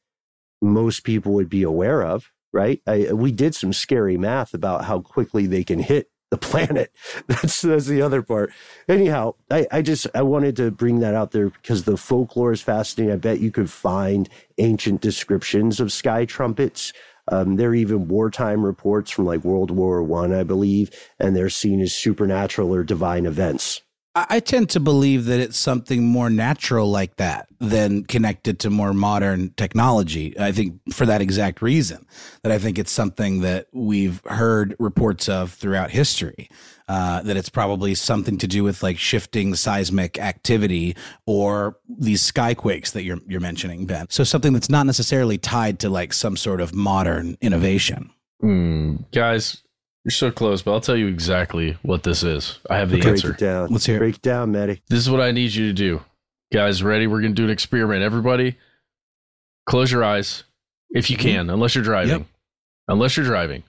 most 0.61 1.03
people 1.03 1.33
would 1.33 1.49
be 1.49 1.63
aware 1.63 2.03
of, 2.03 2.31
right? 2.53 2.81
I, 2.85 3.13
we 3.13 3.31
did 3.31 3.55
some 3.55 3.73
scary 3.73 4.17
math 4.17 4.53
about 4.53 4.85
how 4.85 4.99
quickly 5.01 5.47
they 5.47 5.63
can 5.63 5.79
hit 5.79 6.09
the 6.29 6.37
planet. 6.37 6.91
That's 7.27 7.61
that's 7.61 7.85
the 7.85 8.01
other 8.01 8.21
part. 8.21 8.51
Anyhow, 8.87 9.35
I, 9.49 9.67
I 9.71 9.81
just 9.81 10.07
I 10.15 10.21
wanted 10.23 10.55
to 10.57 10.71
bring 10.71 10.99
that 10.99 11.13
out 11.13 11.31
there 11.31 11.49
because 11.49 11.83
the 11.83 11.97
folklore 11.97 12.51
is 12.51 12.61
fascinating. 12.61 13.13
I 13.13 13.17
bet 13.17 13.39
you 13.39 13.51
could 13.51 13.69
find 13.69 14.29
ancient 14.57 15.01
descriptions 15.01 15.79
of 15.79 15.91
sky 15.91 16.25
trumpets. 16.25 16.93
Um, 17.27 17.55
there 17.55 17.69
are 17.69 17.75
even 17.75 18.07
wartime 18.07 18.65
reports 18.65 19.11
from 19.11 19.25
like 19.25 19.43
World 19.43 19.71
War 19.71 20.01
One, 20.01 20.33
I, 20.33 20.39
I 20.39 20.43
believe, 20.43 20.89
and 21.19 21.35
they're 21.35 21.49
seen 21.49 21.81
as 21.81 21.93
supernatural 21.93 22.73
or 22.73 22.83
divine 22.83 23.25
events. 23.25 23.81
I 24.13 24.41
tend 24.41 24.69
to 24.71 24.81
believe 24.81 25.25
that 25.25 25.39
it's 25.39 25.57
something 25.57 26.03
more 26.03 26.29
natural 26.29 26.91
like 26.91 27.15
that 27.15 27.47
than 27.59 28.03
connected 28.03 28.59
to 28.59 28.69
more 28.69 28.93
modern 28.93 29.53
technology. 29.55 30.37
I 30.37 30.51
think 30.51 30.81
for 30.93 31.05
that 31.05 31.21
exact 31.21 31.61
reason, 31.61 32.05
that 32.43 32.51
I 32.51 32.57
think 32.57 32.77
it's 32.77 32.91
something 32.91 33.39
that 33.41 33.67
we've 33.71 34.21
heard 34.25 34.75
reports 34.79 35.29
of 35.29 35.53
throughout 35.53 35.91
history. 35.91 36.49
Uh, 36.89 37.21
that 37.21 37.37
it's 37.37 37.47
probably 37.47 37.95
something 37.95 38.37
to 38.37 38.47
do 38.47 38.65
with 38.65 38.83
like 38.83 38.97
shifting 38.97 39.55
seismic 39.55 40.19
activity 40.19 40.93
or 41.25 41.77
these 41.87 42.21
skyquakes 42.29 42.91
that 42.91 43.03
you're 43.03 43.19
you're 43.27 43.39
mentioning, 43.39 43.85
Ben. 43.85 44.07
So 44.09 44.25
something 44.25 44.51
that's 44.51 44.69
not 44.69 44.85
necessarily 44.85 45.37
tied 45.37 45.79
to 45.79 45.89
like 45.89 46.11
some 46.11 46.35
sort 46.35 46.59
of 46.59 46.75
modern 46.75 47.37
innovation. 47.39 48.11
Hmm, 48.41 48.95
guys, 49.13 49.63
you're 50.03 50.11
so 50.11 50.31
close, 50.31 50.61
but 50.61 50.73
I'll 50.73 50.81
tell 50.81 50.97
you 50.97 51.07
exactly 51.07 51.77
what 51.83 52.03
this 52.03 52.23
is. 52.23 52.59
I 52.69 52.77
have 52.77 52.89
the 52.89 52.99
Break 52.99 53.13
answer. 53.13 53.31
it 53.31 53.37
down. 53.37 53.69
Let's 53.69 53.85
hear 53.85 53.97
it. 53.97 53.99
Break 53.99 54.15
it 54.15 54.21
down, 54.21 54.51
Matty. 54.51 54.81
This 54.87 54.99
is 54.99 55.09
what 55.09 55.21
I 55.21 55.31
need 55.31 55.53
you 55.53 55.67
to 55.67 55.73
do. 55.73 56.01
Guys, 56.51 56.81
ready? 56.81 57.07
We're 57.07 57.21
going 57.21 57.35
to 57.35 57.41
do 57.41 57.45
an 57.45 57.51
experiment. 57.51 58.01
Everybody, 58.01 58.57
close 59.67 59.91
your 59.91 60.03
eyes 60.03 60.43
if 60.89 61.09
you 61.09 61.17
mm-hmm. 61.17 61.27
can, 61.27 61.49
unless 61.49 61.75
you're 61.75 61.83
driving. 61.83 62.19
Yep. 62.19 62.27
Unless 62.87 63.15
you're 63.15 63.25
driving. 63.25 63.63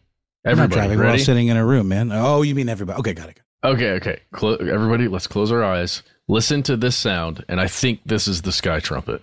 I'm 0.44 0.56
not 0.56 0.64
Everybody, 0.64 0.74
driving. 0.74 0.98
We're 0.98 1.12
all 1.12 1.18
sitting 1.18 1.48
in 1.48 1.56
a 1.56 1.64
room, 1.64 1.88
man. 1.88 2.10
Oh, 2.12 2.42
you 2.42 2.54
mean 2.54 2.68
everybody? 2.68 2.98
Okay, 2.98 3.14
got 3.14 3.28
it. 3.28 3.40
Okay, 3.64 3.90
okay. 3.92 4.20
Clo- 4.32 4.56
everybody, 4.56 5.06
let's 5.06 5.26
close 5.26 5.52
our 5.52 5.62
eyes. 5.62 6.02
Listen 6.28 6.62
to 6.64 6.76
this 6.76 6.96
sound, 6.96 7.44
and 7.48 7.60
I 7.60 7.68
think 7.68 8.00
this 8.04 8.26
is 8.26 8.42
the 8.42 8.52
sky 8.52 8.80
trumpet. 8.80 9.22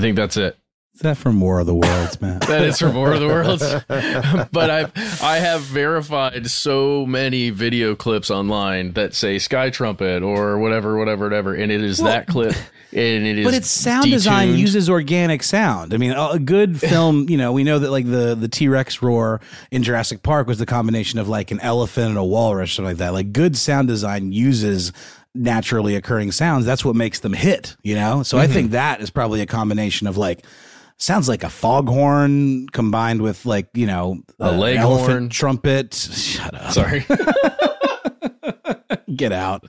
I 0.00 0.02
think 0.02 0.16
that's 0.16 0.38
it. 0.38 0.56
Is 0.94 1.02
that 1.02 1.18
from 1.18 1.42
War 1.42 1.60
of 1.60 1.66
the 1.66 1.74
Worlds, 1.74 2.22
man? 2.22 2.38
That 2.48 2.62
is 2.62 2.78
from 2.78 2.94
War 2.94 3.12
of 3.12 3.20
the 3.20 3.26
Worlds. 3.26 3.62
but 4.50 4.70
I 4.70 4.90
I 5.22 5.36
have 5.36 5.60
verified 5.60 6.50
so 6.50 7.04
many 7.04 7.50
video 7.50 7.94
clips 7.94 8.30
online 8.30 8.94
that 8.94 9.12
say 9.12 9.38
Sky 9.38 9.68
Trumpet 9.68 10.22
or 10.22 10.58
whatever, 10.58 10.96
whatever, 10.96 11.26
whatever, 11.26 11.52
and 11.52 11.70
it 11.70 11.82
is 11.84 11.98
that 11.98 12.28
clip. 12.28 12.56
And 12.92 13.26
it 13.26 13.38
is 13.40 13.44
but 13.44 13.52
its 13.52 13.70
sound 13.70 14.10
design 14.10 14.54
uses 14.54 14.88
organic 14.88 15.42
sound. 15.42 15.92
I 15.92 15.98
mean, 15.98 16.12
a 16.12 16.28
a 16.30 16.38
good 16.38 16.80
film, 16.80 17.28
you 17.28 17.36
know, 17.36 17.52
we 17.52 17.62
know 17.62 17.78
that 17.78 17.90
like 17.90 18.06
the 18.06 18.34
the 18.34 18.48
T 18.48 18.68
Rex 18.68 19.02
roar 19.02 19.42
in 19.70 19.82
Jurassic 19.82 20.22
Park 20.22 20.46
was 20.46 20.58
the 20.58 20.66
combination 20.66 21.18
of 21.18 21.28
like 21.28 21.50
an 21.50 21.60
elephant 21.60 22.08
and 22.08 22.16
a 22.16 22.24
walrus, 22.24 22.72
something 22.72 22.92
like 22.92 22.96
that. 22.96 23.12
Like 23.12 23.34
good 23.34 23.54
sound 23.54 23.88
design 23.88 24.32
uses 24.32 24.92
naturally 25.34 25.96
occurring 25.96 26.32
sounds. 26.32 26.66
That's 26.66 26.84
what 26.84 26.96
makes 26.96 27.20
them 27.20 27.32
hit, 27.32 27.76
you 27.82 27.94
know. 27.94 28.22
So 28.22 28.38
I 28.38 28.44
Mm-hmm. 28.44 28.52
think 28.54 28.70
that 28.72 29.00
is 29.00 29.10
probably 29.10 29.40
a 29.40 29.46
combination 29.46 30.06
of 30.06 30.16
like. 30.16 30.44
Sounds 30.98 31.30
like 31.30 31.44
a 31.44 31.48
foghorn 31.48 32.68
combined 32.68 33.22
with 33.22 33.46
like 33.46 33.68
you 33.72 33.86
know 33.86 34.20
A 34.38 34.50
an 34.50 34.58
leghorn. 34.60 35.30
trumpet. 35.30 35.94
Shut 35.94 36.54
up! 36.54 36.72
Sorry. 36.72 37.06
Get 39.16 39.32
out. 39.32 39.66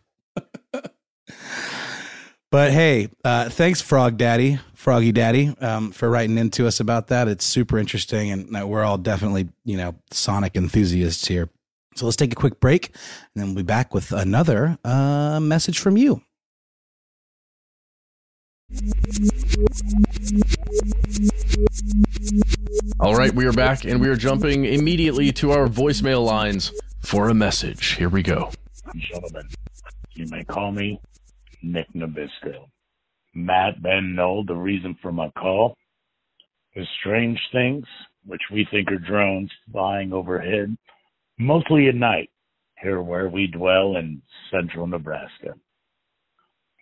but 2.52 2.71
hey, 2.71 3.08
uh, 3.24 3.47
thanks, 3.50 3.80
Frog 3.82 4.17
Daddy, 4.17 4.60
Froggy 4.74 5.12
Daddy, 5.13 5.56
um, 5.62 5.91
for 5.91 6.10
writing 6.10 6.38
into 6.38 6.67
us 6.67 6.80
about 6.82 7.08
that. 7.08 7.28
It's 7.30 7.45
super 7.45 7.78
interesting, 7.78 8.32
and 8.32 8.58
uh, 8.58 8.67
we're 8.67 8.84
all 8.84 8.97
definitely, 8.97 9.47
you 9.63 9.78
know, 9.78 9.95
Sonic 10.12 10.56
enthusiasts 10.58 11.28
here. 11.28 11.50
So 11.95 12.06
let's 12.06 12.15
take 12.15 12.32
a 12.32 12.36
quick 12.36 12.60
break, 12.60 12.88
and 12.88 13.41
then 13.41 13.45
we'll 13.47 13.63
be 13.63 13.63
back 13.63 13.93
with 13.93 14.12
another 14.12 14.77
uh, 14.84 15.39
message 15.41 15.80
from 15.80 15.97
you. 15.97 16.21
All 22.99 23.15
right, 23.15 23.34
we 23.34 23.45
are 23.45 23.51
back 23.51 23.84
and 23.84 23.99
we 23.99 24.08
are 24.08 24.15
jumping 24.15 24.65
immediately 24.65 25.32
to 25.34 25.51
our 25.51 25.67
voicemail 25.67 26.25
lines 26.25 26.71
for 27.01 27.30
a 27.30 27.34
message. 27.34 27.95
Here 27.95 28.08
we 28.10 28.23
go. 28.23 28.51
gentlemen. 28.95 29.49
You 30.13 30.27
may 30.30 30.43
call 30.45 30.71
me 30.71 31.01
Nick 31.62 31.88
Nabisco. 31.93 32.69
Matt, 33.34 33.82
Ben, 33.82 34.15
Noel, 34.15 34.45
the 34.45 34.56
reason 34.56 34.95
for 35.01 35.12
my 35.12 35.30
call 35.32 35.75
is 36.75 36.88
strange 36.99 37.39
things, 37.51 37.86
which 38.25 38.41
we 38.51 38.65
think 38.71 38.91
are 38.91 38.97
drones 38.97 39.51
flying 39.71 40.13
overhead, 40.13 40.75
mostly 41.41 41.88
at 41.88 41.95
night, 41.95 42.30
here 42.82 43.01
where 43.01 43.30
we 43.30 43.47
dwell 43.47 43.97
in 43.97 44.21
central 44.51 44.88
Nebraska. 44.88 45.54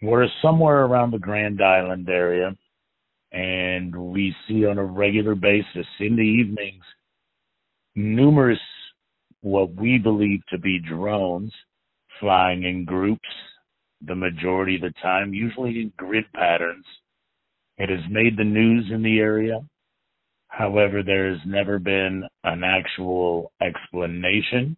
We're 0.02 0.28
somewhere 0.42 0.86
around 0.86 1.12
the 1.12 1.20
Grand 1.20 1.62
Island 1.62 2.08
area, 2.10 2.56
and 3.32 3.96
we 3.96 4.36
see 4.48 4.66
on 4.66 4.78
a 4.78 4.84
regular 4.84 5.36
basis 5.36 5.88
in 6.00 6.16
the 6.16 6.22
evenings 6.22 6.84
numerous 7.96 8.60
what 9.42 9.74
we 9.76 9.98
believe 9.98 10.42
to 10.50 10.58
be 10.58 10.80
drones 10.80 11.54
flying 12.20 12.64
in 12.64 12.86
groups 12.86 13.28
the 14.06 14.16
majority 14.16 14.76
of 14.76 14.82
the 14.82 14.94
time, 15.02 15.34
usually 15.34 15.82
in 15.82 15.94
grid 15.98 16.26
patterns. 16.34 16.86
It 17.78 17.90
has 17.90 18.00
made 18.10 18.38
the 18.38 18.44
news 18.44 18.86
in 18.92 19.02
the 19.02 19.20
area. 19.20 19.60
However, 20.50 21.04
there 21.04 21.32
has 21.32 21.40
never 21.46 21.80
been 21.80 22.26
an 22.44 22.64
actual 22.64 23.52
explanation 23.62 24.76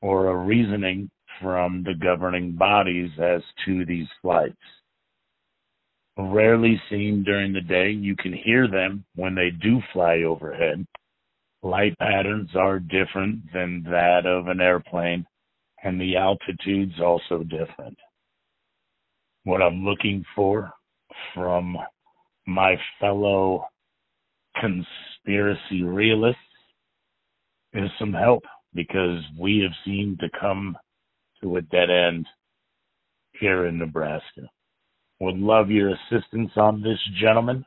or 0.00 0.28
a 0.28 0.36
reasoning 0.36 1.10
from 1.40 1.82
the 1.82 1.94
governing 1.94 2.52
bodies 2.52 3.10
as 3.20 3.42
to 3.64 3.84
these 3.84 4.08
flights. 4.22 4.56
Rarely 6.16 6.80
seen 6.90 7.22
during 7.22 7.52
the 7.52 7.60
day, 7.60 7.90
you 7.90 8.16
can 8.16 8.32
hear 8.32 8.66
them 8.66 9.04
when 9.14 9.34
they 9.34 9.50
do 9.50 9.80
fly 9.92 10.22
overhead. 10.22 10.84
Light 11.62 11.96
patterns 11.98 12.50
are 12.56 12.78
different 12.78 13.52
than 13.52 13.82
that 13.84 14.26
of 14.26 14.48
an 14.48 14.60
airplane, 14.60 15.26
and 15.82 16.00
the 16.00 16.16
altitude's 16.16 17.00
also 17.00 17.44
different. 17.44 17.98
What 19.44 19.62
I'm 19.62 19.84
looking 19.84 20.24
for 20.34 20.72
from 21.34 21.76
my 22.46 22.76
fellow 23.00 23.66
conspiracy 24.60 25.82
realists 25.82 26.40
is 27.74 27.90
some 27.98 28.12
help 28.12 28.44
because 28.74 29.22
we 29.38 29.60
have 29.60 29.72
seemed 29.84 30.18
to 30.20 30.28
come 30.40 30.76
to 31.42 31.56
a 31.56 31.62
dead 31.62 31.90
end 31.90 32.26
here 33.40 33.66
in 33.66 33.78
Nebraska. 33.78 34.48
Would 35.20 35.36
love 35.36 35.70
your 35.70 35.90
assistance 35.90 36.50
on 36.56 36.82
this, 36.82 36.98
gentlemen. 37.20 37.64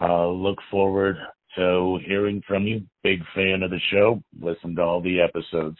Uh, 0.00 0.28
look 0.28 0.58
forward 0.70 1.16
to 1.56 1.98
hearing 2.06 2.42
from 2.46 2.66
you. 2.66 2.82
Big 3.02 3.20
fan 3.34 3.62
of 3.62 3.70
the 3.70 3.80
show. 3.90 4.22
Listen 4.40 4.74
to 4.76 4.82
all 4.82 5.00
the 5.00 5.20
episodes. 5.20 5.78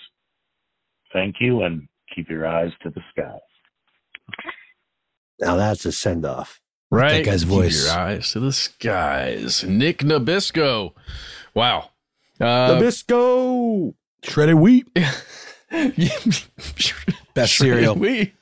Thank 1.12 1.36
you 1.40 1.62
and 1.62 1.86
keep 2.14 2.28
your 2.28 2.46
eyes 2.46 2.72
to 2.82 2.90
the 2.90 3.02
sky. 3.10 3.38
Now 5.40 5.56
that's 5.56 5.84
a 5.84 5.92
send 5.92 6.24
off. 6.24 6.60
Right. 6.90 7.24
that 7.24 7.30
guy's 7.30 7.42
Keep 7.42 7.48
voice. 7.52 7.84
your 7.86 7.94
eyes 7.98 8.30
to 8.32 8.40
the 8.40 8.52
skies. 8.52 9.64
Nick 9.64 9.98
Nabisco. 9.98 10.92
Wow. 11.54 11.90
Uh, 12.40 12.70
Nabisco. 12.78 13.94
Shredded 14.22 14.54
wheat, 14.56 14.86
best 17.34 17.56
cereal. 17.56 17.94
We, 17.94 18.34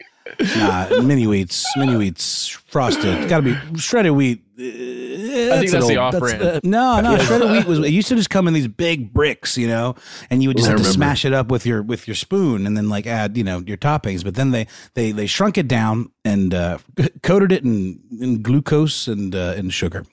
Nah, 0.56 1.00
mini 1.02 1.26
wheats, 1.26 1.64
mini 1.76 1.94
wheats, 1.94 2.48
frosted. 2.48 3.28
Got 3.28 3.42
to 3.42 3.54
be 3.54 3.78
shredded 3.78 4.12
wheat. 4.12 4.42
I 4.56 5.58
think 5.58 5.70
that's 5.72 5.86
the 5.88 5.96
off-brand. 5.96 6.60
no, 6.62 7.00
no, 7.00 7.18
shredded 7.18 7.50
wheat 7.50 7.66
was. 7.66 7.78
It 7.80 7.90
used 7.90 8.08
to 8.08 8.14
just 8.16 8.30
come 8.30 8.46
in 8.46 8.54
these 8.54 8.68
big 8.68 9.12
bricks, 9.12 9.58
you 9.58 9.66
know, 9.66 9.96
and 10.30 10.42
you 10.42 10.48
would 10.48 10.56
just 10.56 10.68
I 10.68 10.72
have 10.72 10.80
to 10.80 10.86
smash 10.86 11.24
it 11.24 11.32
up 11.32 11.48
with 11.48 11.66
your 11.66 11.82
with 11.82 12.06
your 12.06 12.14
spoon, 12.14 12.66
and 12.66 12.76
then 12.76 12.88
like 12.88 13.06
add, 13.06 13.36
you 13.36 13.44
know, 13.44 13.58
your 13.66 13.76
toppings. 13.76 14.22
But 14.22 14.34
then 14.36 14.50
they 14.52 14.66
they 14.94 15.12
they 15.12 15.26
shrunk 15.26 15.58
it 15.58 15.68
down 15.68 16.10
and 16.24 16.54
uh, 16.54 16.78
coated 17.22 17.52
it 17.52 17.64
in, 17.64 18.00
in 18.20 18.42
glucose 18.42 19.08
and 19.08 19.34
uh, 19.34 19.54
and 19.56 19.72
sugar. 19.72 20.04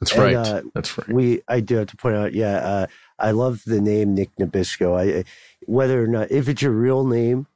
that's 0.00 0.12
And, 0.12 0.22
right. 0.22 0.34
uh, 0.34 0.62
that's 0.74 0.98
right. 0.98 1.08
We, 1.08 1.42
I 1.48 1.60
do 1.60 1.76
have 1.76 1.88
to 1.88 1.96
point 1.96 2.16
out, 2.16 2.32
yeah, 2.32 2.56
uh, 2.56 2.86
I 3.18 3.30
love 3.32 3.62
the 3.64 3.80
name 3.80 4.14
Nick 4.14 4.30
Nabisco. 4.40 4.98
I, 4.98 5.24
whether 5.66 6.02
or 6.02 6.06
not, 6.06 6.30
if 6.30 6.48
it's 6.48 6.62
your 6.62 6.72
real 6.72 7.04
name, 7.06 7.46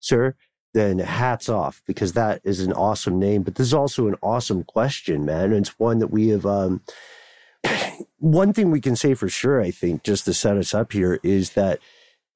sir, 0.00 0.34
then 0.76 0.98
hats 0.98 1.48
off 1.48 1.82
because 1.86 2.12
that 2.12 2.42
is 2.44 2.60
an 2.60 2.72
awesome 2.74 3.18
name. 3.18 3.42
But 3.42 3.54
this 3.54 3.68
is 3.68 3.74
also 3.74 4.08
an 4.08 4.16
awesome 4.22 4.62
question, 4.62 5.24
man. 5.24 5.44
And 5.44 5.66
it's 5.66 5.78
one 5.78 6.00
that 6.00 6.08
we 6.08 6.28
have. 6.28 6.44
Um, 6.44 6.82
one 8.18 8.52
thing 8.52 8.70
we 8.70 8.82
can 8.82 8.94
say 8.94 9.14
for 9.14 9.28
sure, 9.28 9.60
I 9.60 9.70
think, 9.70 10.04
just 10.04 10.26
to 10.26 10.34
set 10.34 10.58
us 10.58 10.74
up 10.74 10.92
here, 10.92 11.18
is 11.22 11.52
that 11.52 11.80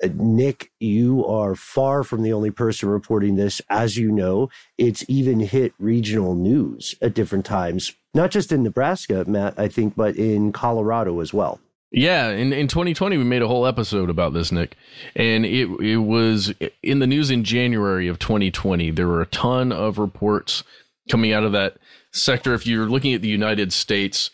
uh, 0.02 0.08
Nick, 0.14 0.72
you 0.80 1.24
are 1.26 1.54
far 1.54 2.02
from 2.02 2.22
the 2.22 2.32
only 2.32 2.50
person 2.50 2.88
reporting 2.88 3.36
this. 3.36 3.60
As 3.68 3.98
you 3.98 4.10
know, 4.10 4.48
it's 4.78 5.04
even 5.06 5.40
hit 5.40 5.74
regional 5.78 6.34
news 6.34 6.94
at 7.02 7.12
different 7.12 7.44
times, 7.44 7.94
not 8.14 8.30
just 8.30 8.52
in 8.52 8.62
Nebraska, 8.62 9.26
Matt, 9.28 9.58
I 9.58 9.68
think, 9.68 9.96
but 9.96 10.16
in 10.16 10.50
Colorado 10.50 11.20
as 11.20 11.34
well. 11.34 11.60
Yeah, 11.92 12.28
in, 12.30 12.52
in 12.52 12.68
2020 12.68 13.16
we 13.16 13.24
made 13.24 13.42
a 13.42 13.48
whole 13.48 13.66
episode 13.66 14.10
about 14.10 14.32
this, 14.32 14.52
Nick, 14.52 14.76
and 15.16 15.44
it 15.44 15.68
it 15.80 15.96
was 15.96 16.54
in 16.82 17.00
the 17.00 17.06
news 17.06 17.30
in 17.30 17.42
January 17.42 18.06
of 18.06 18.18
2020. 18.20 18.92
There 18.92 19.08
were 19.08 19.20
a 19.20 19.26
ton 19.26 19.72
of 19.72 19.98
reports 19.98 20.62
coming 21.10 21.32
out 21.32 21.42
of 21.42 21.52
that 21.52 21.78
sector. 22.12 22.54
If 22.54 22.64
you're 22.64 22.88
looking 22.88 23.12
at 23.12 23.22
the 23.22 23.28
United 23.28 23.72
States, 23.72 24.30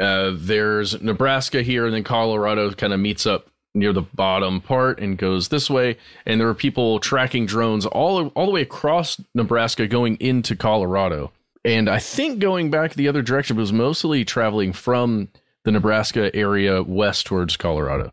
uh, 0.00 0.30
there's 0.32 1.00
Nebraska 1.02 1.62
here, 1.62 1.86
and 1.86 1.94
then 1.94 2.04
Colorado 2.04 2.70
kind 2.72 2.92
of 2.92 3.00
meets 3.00 3.26
up 3.26 3.48
near 3.74 3.92
the 3.92 4.02
bottom 4.02 4.60
part 4.60 5.00
and 5.00 5.18
goes 5.18 5.48
this 5.48 5.68
way. 5.68 5.96
And 6.24 6.38
there 6.38 6.46
were 6.46 6.54
people 6.54 7.00
tracking 7.00 7.46
drones 7.46 7.84
all 7.84 8.28
all 8.28 8.46
the 8.46 8.52
way 8.52 8.62
across 8.62 9.20
Nebraska 9.34 9.88
going 9.88 10.16
into 10.16 10.54
Colorado. 10.54 11.32
And 11.64 11.88
I 11.88 11.98
think 11.98 12.38
going 12.38 12.70
back 12.70 12.94
the 12.94 13.08
other 13.08 13.22
direction 13.22 13.56
was 13.56 13.72
mostly 13.72 14.24
traveling 14.24 14.72
from 14.72 15.28
the 15.64 15.72
Nebraska 15.72 16.34
area 16.34 16.82
west 16.82 17.26
towards 17.26 17.56
Colorado. 17.56 18.12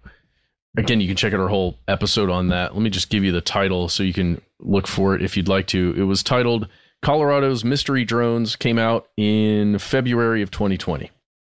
Again, 0.77 1.01
you 1.01 1.07
can 1.07 1.15
check 1.17 1.33
out 1.33 1.39
our 1.39 1.47
whole 1.47 1.79
episode 1.87 2.29
on 2.29 2.49
that. 2.49 2.73
Let 2.73 2.81
me 2.81 2.89
just 2.89 3.09
give 3.09 3.23
you 3.23 3.31
the 3.31 3.41
title 3.41 3.89
so 3.89 4.03
you 4.03 4.13
can 4.13 4.41
look 4.59 4.87
for 4.87 5.15
it 5.15 5.21
if 5.21 5.35
you'd 5.35 5.47
like 5.47 5.67
to. 5.67 5.93
It 5.97 6.03
was 6.03 6.21
titled 6.21 6.67
Colorado's 7.01 7.63
Mystery 7.63 8.05
Drones, 8.05 8.55
came 8.55 8.77
out 8.77 9.07
in 9.17 9.79
February 9.79 10.41
of 10.41 10.51
2020. 10.51 11.11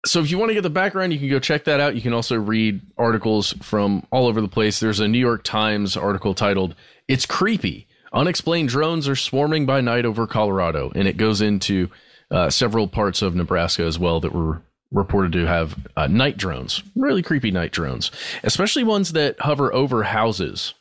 So 0.06 0.22
if 0.22 0.32
you 0.32 0.38
want 0.38 0.50
to 0.50 0.54
get 0.54 0.62
the 0.62 0.70
background, 0.70 1.12
you 1.12 1.20
can 1.20 1.30
go 1.30 1.40
check 1.40 1.66
that 1.66 1.80
out. 1.80 1.96
You 1.96 2.02
can 2.02 2.14
also 2.14 2.38
read 2.38 2.82
articles 2.98 3.54
from 3.62 4.06
all 4.12 4.28
over 4.28 4.40
the 4.40 4.48
place. 4.48 4.80
There's 4.80 5.00
a 5.00 5.08
New 5.08 5.20
York 5.20 5.44
Times 5.44 5.98
article 5.98 6.34
titled 6.34 6.76
It's 7.08 7.26
Creepy. 7.26 7.88
Unexplained 8.14 8.70
drones 8.70 9.08
are 9.08 9.16
swarming 9.16 9.66
by 9.66 9.82
night 9.82 10.06
over 10.06 10.26
Colorado. 10.26 10.92
And 10.96 11.08
it 11.08 11.18
goes 11.18 11.42
into 11.42 11.90
uh, 12.32 12.50
several 12.50 12.88
parts 12.88 13.22
of 13.22 13.36
Nebraska 13.36 13.84
as 13.84 14.00
well 14.00 14.20
that 14.22 14.34
were 14.34 14.62
reported 14.92 15.32
to 15.34 15.46
have 15.46 15.76
uh, 15.96 16.08
night 16.08 16.38
drones, 16.38 16.82
really 16.96 17.22
creepy 17.22 17.52
night 17.52 17.72
drones, 17.72 18.12
especially 18.44 18.84
ones 18.84 19.12
that 19.14 19.40
hover 19.42 19.74
over 19.74 20.04
houses. 20.04 20.74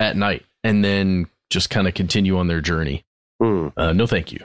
at 0.00 0.16
night 0.16 0.44
and 0.64 0.84
then 0.84 1.26
just 1.50 1.70
kind 1.70 1.86
of 1.86 1.94
continue 1.94 2.36
on 2.36 2.48
their 2.48 2.60
journey. 2.60 3.04
Hmm. 3.40 3.68
Uh, 3.76 3.92
no, 3.92 4.06
thank 4.06 4.32
you. 4.32 4.40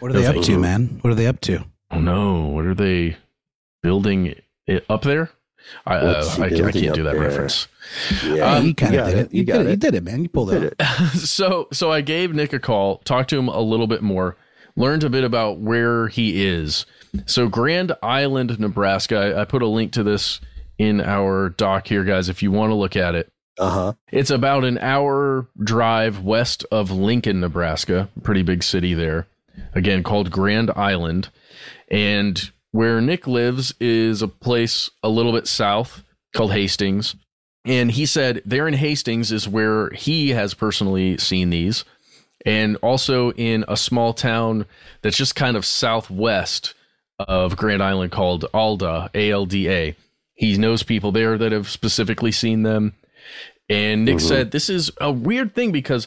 What 0.00 0.10
are 0.10 0.14
No, 0.14 0.20
they 0.20 0.26
up 0.26 0.42
to, 0.44 0.52
you. 0.52 0.58
man? 0.58 0.98
What 1.02 1.10
are 1.10 1.14
they 1.14 1.26
up 1.26 1.40
to? 1.42 1.64
Oh 1.90 2.00
no, 2.00 2.46
what 2.46 2.64
are 2.64 2.74
they 2.74 3.16
building 3.82 4.34
it 4.66 4.84
up 4.88 5.02
there? 5.02 5.30
I, 5.86 5.96
uh, 5.96 6.24
I, 6.38 6.44
I 6.44 6.48
can't 6.50 6.72
do 6.94 7.02
that 7.02 7.12
there? 7.14 7.20
reference. 7.20 7.68
Yeah, 8.24 8.54
Um, 8.56 8.66
you 8.66 8.74
kind 8.74 8.94
of 8.94 9.06
did 9.06 9.18
it. 9.18 9.32
You, 9.34 9.40
You 9.40 9.44
got 9.44 9.58
did 9.58 9.66
it. 9.66 9.68
it. 9.68 9.70
You 9.72 9.76
did 9.76 9.94
it, 9.96 10.04
man. 10.04 10.22
You 10.22 10.28
pulled 10.28 10.50
Did 10.50 10.62
it. 10.62 10.74
it. 10.78 10.86
so 11.18 11.68
so 11.72 11.90
I 11.92 12.00
gave 12.00 12.34
Nick 12.34 12.52
a 12.52 12.58
call, 12.58 12.98
talked 12.98 13.30
to 13.30 13.38
him 13.38 13.48
a 13.48 13.60
little 13.60 13.86
bit 13.86 14.02
more, 14.02 14.36
learned 14.78 15.04
a 15.04 15.10
bit 15.10 15.24
about 15.24 15.58
where 15.58 16.08
he 16.08 16.46
is. 16.46 16.86
So 17.26 17.48
Grand 17.48 17.92
Island, 18.02 18.58
Nebraska. 18.58 19.16
I, 19.36 19.42
I 19.42 19.44
put 19.44 19.62
a 19.62 19.66
link 19.66 19.92
to 19.92 20.02
this 20.02 20.40
in 20.78 21.00
our 21.00 21.50
doc 21.50 21.88
here, 21.88 22.04
guys, 22.04 22.28
if 22.28 22.42
you 22.42 22.52
want 22.52 22.70
to 22.70 22.74
look 22.74 22.96
at 22.96 23.14
it. 23.14 23.30
Uh 23.58 23.70
huh. 23.70 23.92
It's 24.12 24.30
about 24.30 24.64
an 24.64 24.78
hour 24.78 25.48
drive 25.58 26.20
west 26.20 26.64
of 26.70 26.92
Lincoln, 26.92 27.40
Nebraska, 27.40 28.08
pretty 28.22 28.42
big 28.42 28.62
city 28.62 28.94
there. 28.94 29.26
Again, 29.74 30.04
called 30.04 30.30
Grand 30.30 30.70
Island. 30.76 31.28
And 31.90 32.50
where 32.70 33.00
Nick 33.00 33.26
lives 33.26 33.74
is 33.80 34.22
a 34.22 34.28
place 34.28 34.90
a 35.02 35.08
little 35.08 35.32
bit 35.32 35.48
south 35.48 36.04
called 36.34 36.52
Hastings. 36.52 37.16
And 37.64 37.90
he 37.90 38.06
said 38.06 38.42
there 38.46 38.68
in 38.68 38.74
Hastings 38.74 39.32
is 39.32 39.48
where 39.48 39.90
he 39.90 40.30
has 40.30 40.54
personally 40.54 41.18
seen 41.18 41.50
these. 41.50 41.84
And 42.46 42.76
also 42.76 43.32
in 43.32 43.64
a 43.68 43.76
small 43.76 44.14
town 44.14 44.66
that's 45.02 45.16
just 45.16 45.34
kind 45.34 45.56
of 45.56 45.66
southwest 45.66 46.74
of 47.18 47.56
Grand 47.56 47.82
Island 47.82 48.12
called 48.12 48.44
Alda, 48.54 49.10
A 49.14 49.30
L 49.30 49.44
D 49.46 49.68
A. 49.68 49.96
He 50.34 50.56
knows 50.56 50.82
people 50.82 51.10
there 51.10 51.36
that 51.36 51.52
have 51.52 51.68
specifically 51.68 52.30
seen 52.30 52.62
them. 52.62 52.94
And 53.68 54.04
Nick 54.04 54.16
mm-hmm. 54.16 54.28
said 54.28 54.50
this 54.50 54.70
is 54.70 54.90
a 55.00 55.10
weird 55.10 55.54
thing 55.54 55.72
because 55.72 56.06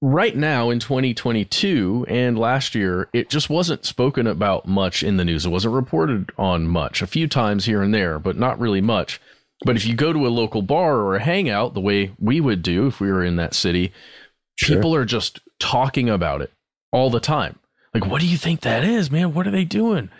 right 0.00 0.36
now 0.36 0.70
in 0.70 0.78
2022 0.78 2.06
and 2.08 2.38
last 2.38 2.74
year, 2.74 3.08
it 3.12 3.30
just 3.30 3.48
wasn't 3.48 3.84
spoken 3.84 4.26
about 4.26 4.68
much 4.68 5.02
in 5.02 5.16
the 5.16 5.24
news. 5.24 5.46
It 5.46 5.50
wasn't 5.50 5.74
reported 5.74 6.30
on 6.36 6.66
much, 6.66 7.02
a 7.02 7.06
few 7.06 7.26
times 7.26 7.64
here 7.64 7.82
and 7.82 7.92
there, 7.92 8.18
but 8.18 8.36
not 8.36 8.58
really 8.58 8.82
much. 8.82 9.20
But 9.64 9.76
if 9.76 9.86
you 9.86 9.94
go 9.94 10.12
to 10.12 10.26
a 10.26 10.28
local 10.28 10.60
bar 10.60 10.96
or 10.96 11.16
a 11.16 11.24
hangout, 11.24 11.72
the 11.72 11.80
way 11.80 12.12
we 12.18 12.40
would 12.40 12.62
do 12.62 12.86
if 12.86 13.00
we 13.00 13.10
were 13.10 13.24
in 13.24 13.36
that 13.36 13.54
city, 13.54 13.92
people 14.60 14.94
are 14.94 15.04
just 15.04 15.40
talking 15.58 16.08
about 16.08 16.42
it 16.42 16.52
all 16.92 17.10
the 17.10 17.20
time. 17.20 17.58
Like, 17.92 18.06
what 18.06 18.20
do 18.20 18.26
you 18.26 18.36
think 18.36 18.62
that 18.62 18.82
is, 18.84 19.10
man? 19.10 19.34
What 19.34 19.46
are 19.46 19.52
they 19.52 19.64
doing? 19.64 20.10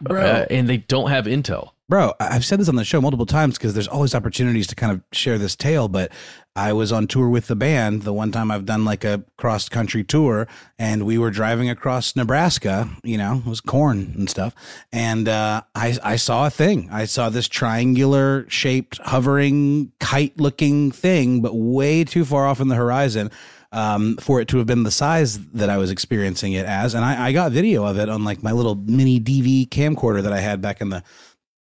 Bro. 0.00 0.20
Uh, 0.20 0.46
and 0.50 0.68
they 0.68 0.78
don't 0.78 1.10
have 1.10 1.26
intel. 1.26 1.70
Bro, 1.88 2.14
I've 2.20 2.44
said 2.44 2.60
this 2.60 2.68
on 2.68 2.76
the 2.76 2.84
show 2.84 3.00
multiple 3.00 3.26
times 3.26 3.58
because 3.58 3.74
there's 3.74 3.88
always 3.88 4.14
opportunities 4.14 4.68
to 4.68 4.76
kind 4.76 4.92
of 4.92 5.02
share 5.12 5.38
this 5.38 5.56
tale. 5.56 5.88
But 5.88 6.12
I 6.54 6.72
was 6.72 6.92
on 6.92 7.08
tour 7.08 7.28
with 7.28 7.48
the 7.48 7.56
band 7.56 8.02
the 8.02 8.12
one 8.12 8.30
time 8.30 8.50
I've 8.52 8.64
done 8.64 8.84
like 8.84 9.02
a 9.02 9.24
cross 9.36 9.68
country 9.68 10.04
tour, 10.04 10.46
and 10.78 11.04
we 11.04 11.18
were 11.18 11.32
driving 11.32 11.68
across 11.68 12.14
Nebraska. 12.14 12.88
You 13.02 13.18
know, 13.18 13.42
it 13.44 13.48
was 13.48 13.60
corn 13.60 14.12
and 14.16 14.30
stuff, 14.30 14.54
and 14.92 15.28
uh, 15.28 15.62
I 15.74 15.98
I 16.04 16.14
saw 16.14 16.46
a 16.46 16.50
thing. 16.50 16.88
I 16.92 17.06
saw 17.06 17.28
this 17.28 17.48
triangular 17.48 18.48
shaped 18.48 18.98
hovering 18.98 19.90
kite 19.98 20.38
looking 20.38 20.92
thing, 20.92 21.42
but 21.42 21.56
way 21.56 22.04
too 22.04 22.24
far 22.24 22.46
off 22.46 22.60
in 22.60 22.68
the 22.68 22.76
horizon. 22.76 23.32
Um, 23.72 24.16
for 24.16 24.40
it 24.40 24.48
to 24.48 24.58
have 24.58 24.66
been 24.66 24.82
the 24.82 24.90
size 24.90 25.38
that 25.50 25.70
I 25.70 25.76
was 25.76 25.92
experiencing 25.92 26.54
it 26.54 26.66
as, 26.66 26.92
and 26.92 27.04
I, 27.04 27.28
I 27.28 27.32
got 27.32 27.52
video 27.52 27.84
of 27.84 27.98
it 27.98 28.08
on 28.08 28.24
like 28.24 28.42
my 28.42 28.50
little 28.50 28.74
mini 28.74 29.20
DV 29.20 29.68
camcorder 29.68 30.22
that 30.24 30.32
I 30.32 30.40
had 30.40 30.60
back 30.60 30.80
in 30.80 30.88
the 30.88 31.04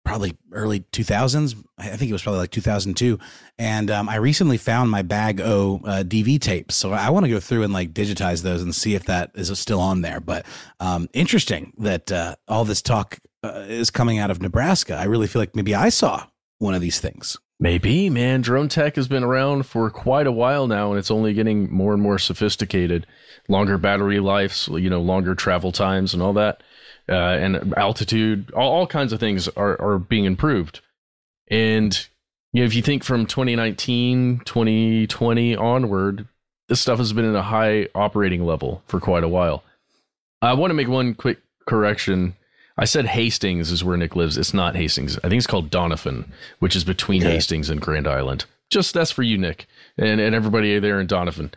probably 0.05 0.37
early 0.53 0.81
2000s. 0.81 1.57
I 1.79 1.97
think 1.97 2.11
it 2.11 2.13
was 2.13 2.23
probably 2.23 2.41
like 2.41 2.51
2002. 2.51 3.19
And 3.59 3.91
um, 3.91 4.09
I 4.09 4.17
recently 4.17 4.57
found 4.57 4.91
my 4.91 5.03
Bag 5.03 5.41
O 5.41 5.81
uh, 5.85 6.03
DV 6.03 6.41
tapes. 6.41 6.75
So 6.75 6.93
I 6.93 7.11
want 7.11 7.25
to 7.25 7.31
go 7.31 7.41
through 7.41 7.63
and 7.63 7.73
like 7.73 7.93
digitize 7.93 8.43
those 8.43 8.63
and 8.63 8.75
see 8.75 8.95
if 8.95 9.05
that 9.05 9.31
is 9.35 9.57
still 9.59 9.81
on 9.81 10.03
there. 10.03 10.21
But 10.21 10.45
um, 10.81 11.09
interesting 11.13 11.73
that 11.79 12.11
uh, 12.11 12.37
all 12.49 12.65
this 12.65 12.83
talk 12.83 13.19
uh, 13.43 13.65
is 13.69 13.91
coming 13.91 14.19
out 14.19 14.31
of 14.31 14.41
Nebraska. 14.43 14.97
I 14.97 15.05
really 15.05 15.27
feel 15.27 15.41
like 15.41 15.57
maybe 15.57 15.75
I 15.75 15.89
saw 15.89 16.27
one 16.59 16.75
of 16.75 16.81
these 16.81 17.01
things. 17.01 17.39
Maybe, 17.63 18.11
man. 18.11 18.41
Drone 18.41 18.69
tech 18.69 18.97
has 18.97 19.07
been 19.07 19.23
around 19.23 19.67
for 19.67 19.89
quite 19.89 20.27
a 20.27 20.33
while 20.33 20.67
now, 20.67 20.91
and 20.91 20.99
it's 20.99 21.13
only 21.13 21.33
getting 21.33 21.73
more 21.73 21.93
and 21.93 22.03
more 22.03 22.19
sophisticated. 22.19 23.07
Longer 23.47 23.79
battery 23.79 24.19
lives, 24.19 24.69
you 24.73 24.91
know, 24.91 25.01
longer 25.01 25.37
travel 25.37 25.71
times, 25.71 26.13
and 26.13 26.21
all 26.21 26.33
that, 26.33 26.61
uh, 27.09 27.13
and 27.13 27.73
altitude, 27.77 28.51
all, 28.51 28.73
all 28.73 28.87
kinds 28.89 29.13
of 29.13 29.21
things 29.21 29.47
are 29.51 29.81
are 29.81 30.01
being 30.01 30.25
improved. 30.25 30.81
And 31.53 31.97
you 32.53 32.63
know, 32.63 32.67
if 32.67 32.75
you 32.75 32.83
think 32.83 33.05
from 33.05 33.27
2019, 33.27 34.41
2020 34.45 35.55
onward, 35.55 36.27
this 36.69 36.81
stuff 36.81 36.99
has 36.99 37.13
been 37.13 37.31
at 37.31 37.37
a 37.37 37.43
high 37.43 37.87
operating 37.95 38.45
level 38.45 38.83
for 38.89 38.99
quite 38.99 39.23
a 39.23 39.29
while. 39.29 39.63
I 40.41 40.55
want 40.55 40.73
to 40.73 40.75
make 40.75 40.89
one 40.89 41.15
quick 41.15 41.39
correction. 41.69 42.35
I 42.79 42.85
said 42.87 43.07
Hastings 43.07 43.71
is 43.71 43.85
where 43.85 43.97
Nick 43.97 44.17
lives. 44.17 44.39
It's 44.39 44.55
not 44.55 44.75
Hastings. 44.77 45.19
I 45.19 45.29
think 45.29 45.35
it's 45.39 45.47
called 45.47 45.71
Doniphan, 45.71 46.27
which 46.59 46.75
is 46.75 46.85
between 46.85 47.23
Okay. 47.23 47.35
Hastings 47.35 47.69
and 47.71 47.81
Grand 47.81 48.07
Island. 48.09 48.45
Just 48.71 48.95
that's 48.95 49.11
for 49.11 49.23
you, 49.23 49.37
Nick, 49.37 49.67
and, 49.99 50.21
and 50.21 50.35
everybody 50.35 50.79
there 50.79 50.99
in 51.01 51.07
Doniphan. 51.07 51.53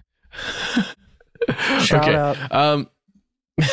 Shout 1.79 2.07
Okay. 2.09 2.15
out. 2.15 2.37
Um, 2.51 2.89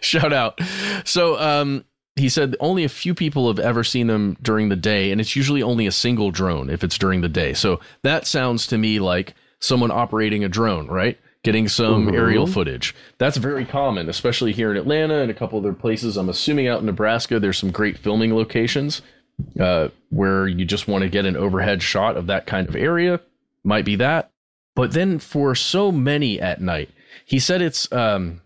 shout 0.00 0.32
out. 0.32 0.60
So 1.04 1.38
um, 1.38 1.84
he 2.16 2.28
said 2.28 2.56
only 2.60 2.84
a 2.84 2.88
few 2.88 3.14
people 3.14 3.46
have 3.48 3.58
ever 3.58 3.84
seen 3.84 4.06
them 4.08 4.36
during 4.42 4.68
the 4.68 4.76
day, 4.76 5.10
and 5.12 5.20
it's 5.20 5.36
usually 5.36 5.62
only 5.62 5.86
a 5.86 5.92
single 5.92 6.30
drone 6.30 6.70
if 6.70 6.82
it's 6.82 6.98
during 6.98 7.20
the 7.20 7.28
day. 7.28 7.54
So 7.54 7.80
that 8.02 8.26
sounds 8.26 8.66
to 8.68 8.78
me 8.78 8.98
like 8.98 9.34
someone 9.60 9.90
operating 9.90 10.44
a 10.44 10.48
drone, 10.48 10.88
right? 10.88 11.18
Getting 11.48 11.68
some 11.68 12.08
Mhm. 12.08 12.14
aerial 12.14 12.46
footage. 12.46 12.94
That's 13.16 13.38
very 13.38 13.64
common, 13.64 14.10
especially 14.10 14.52
here 14.52 14.70
in 14.70 14.76
Atlanta 14.76 15.14
and 15.22 15.30
a 15.30 15.34
couple 15.34 15.58
other 15.58 15.72
places. 15.72 16.18
I'm 16.18 16.28
assuming 16.28 16.68
out 16.68 16.80
in 16.80 16.84
Nebraska, 16.84 17.40
there's 17.40 17.56
some 17.56 17.70
great 17.70 17.96
filming 17.96 18.34
locations 18.34 19.00
uh, 19.58 19.88
where 20.10 20.46
you 20.46 20.66
just 20.66 20.86
want 20.88 21.04
to 21.04 21.08
get 21.08 21.24
an 21.24 21.38
overhead 21.38 21.82
shot 21.82 22.18
of 22.18 22.26
that 22.26 22.44
kind 22.44 22.68
of 22.68 22.76
area. 22.76 23.20
Might 23.64 23.86
be 23.86 23.96
that. 23.96 24.30
But 24.76 24.92
then 24.92 25.18
for 25.18 25.54
so 25.54 25.90
many 25.90 26.38
at 26.38 26.60
night, 26.60 26.90
he 27.24 27.38
said 27.38 27.62
it's 27.62 27.90
um, 27.94 28.42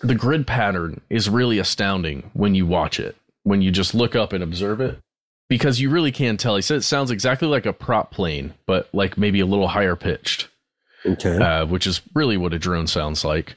the 0.00 0.16
grid 0.16 0.44
pattern 0.44 1.00
is 1.08 1.30
really 1.30 1.60
astounding 1.60 2.28
when 2.32 2.56
you 2.56 2.66
watch 2.66 2.98
it, 2.98 3.14
when 3.44 3.62
you 3.62 3.70
just 3.70 3.94
look 3.94 4.16
up 4.16 4.32
and 4.32 4.42
observe 4.42 4.80
it, 4.80 4.98
because 5.48 5.80
you 5.80 5.90
really 5.90 6.10
can 6.10 6.36
tell. 6.38 6.56
He 6.56 6.62
said 6.62 6.78
it 6.78 6.82
sounds 6.82 7.12
exactly 7.12 7.46
like 7.46 7.66
a 7.66 7.72
prop 7.72 8.10
plane, 8.10 8.54
but 8.66 8.88
like 8.92 9.16
maybe 9.16 9.38
a 9.38 9.46
little 9.46 9.68
higher 9.68 9.94
pitched, 9.94 10.48
Okay. 11.04 11.36
uh, 11.36 11.66
which 11.66 11.86
is 11.86 12.00
really 12.14 12.36
what 12.36 12.52
a 12.54 12.58
drone 12.58 12.86
sounds 12.86 13.24
like. 13.24 13.56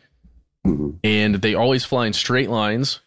Mhm. 0.66 0.98
And 1.04 1.36
they 1.36 1.54
always 1.54 1.86
fly 1.86 2.08
in 2.08 2.14
straight 2.14 2.50
lines. 2.50 3.02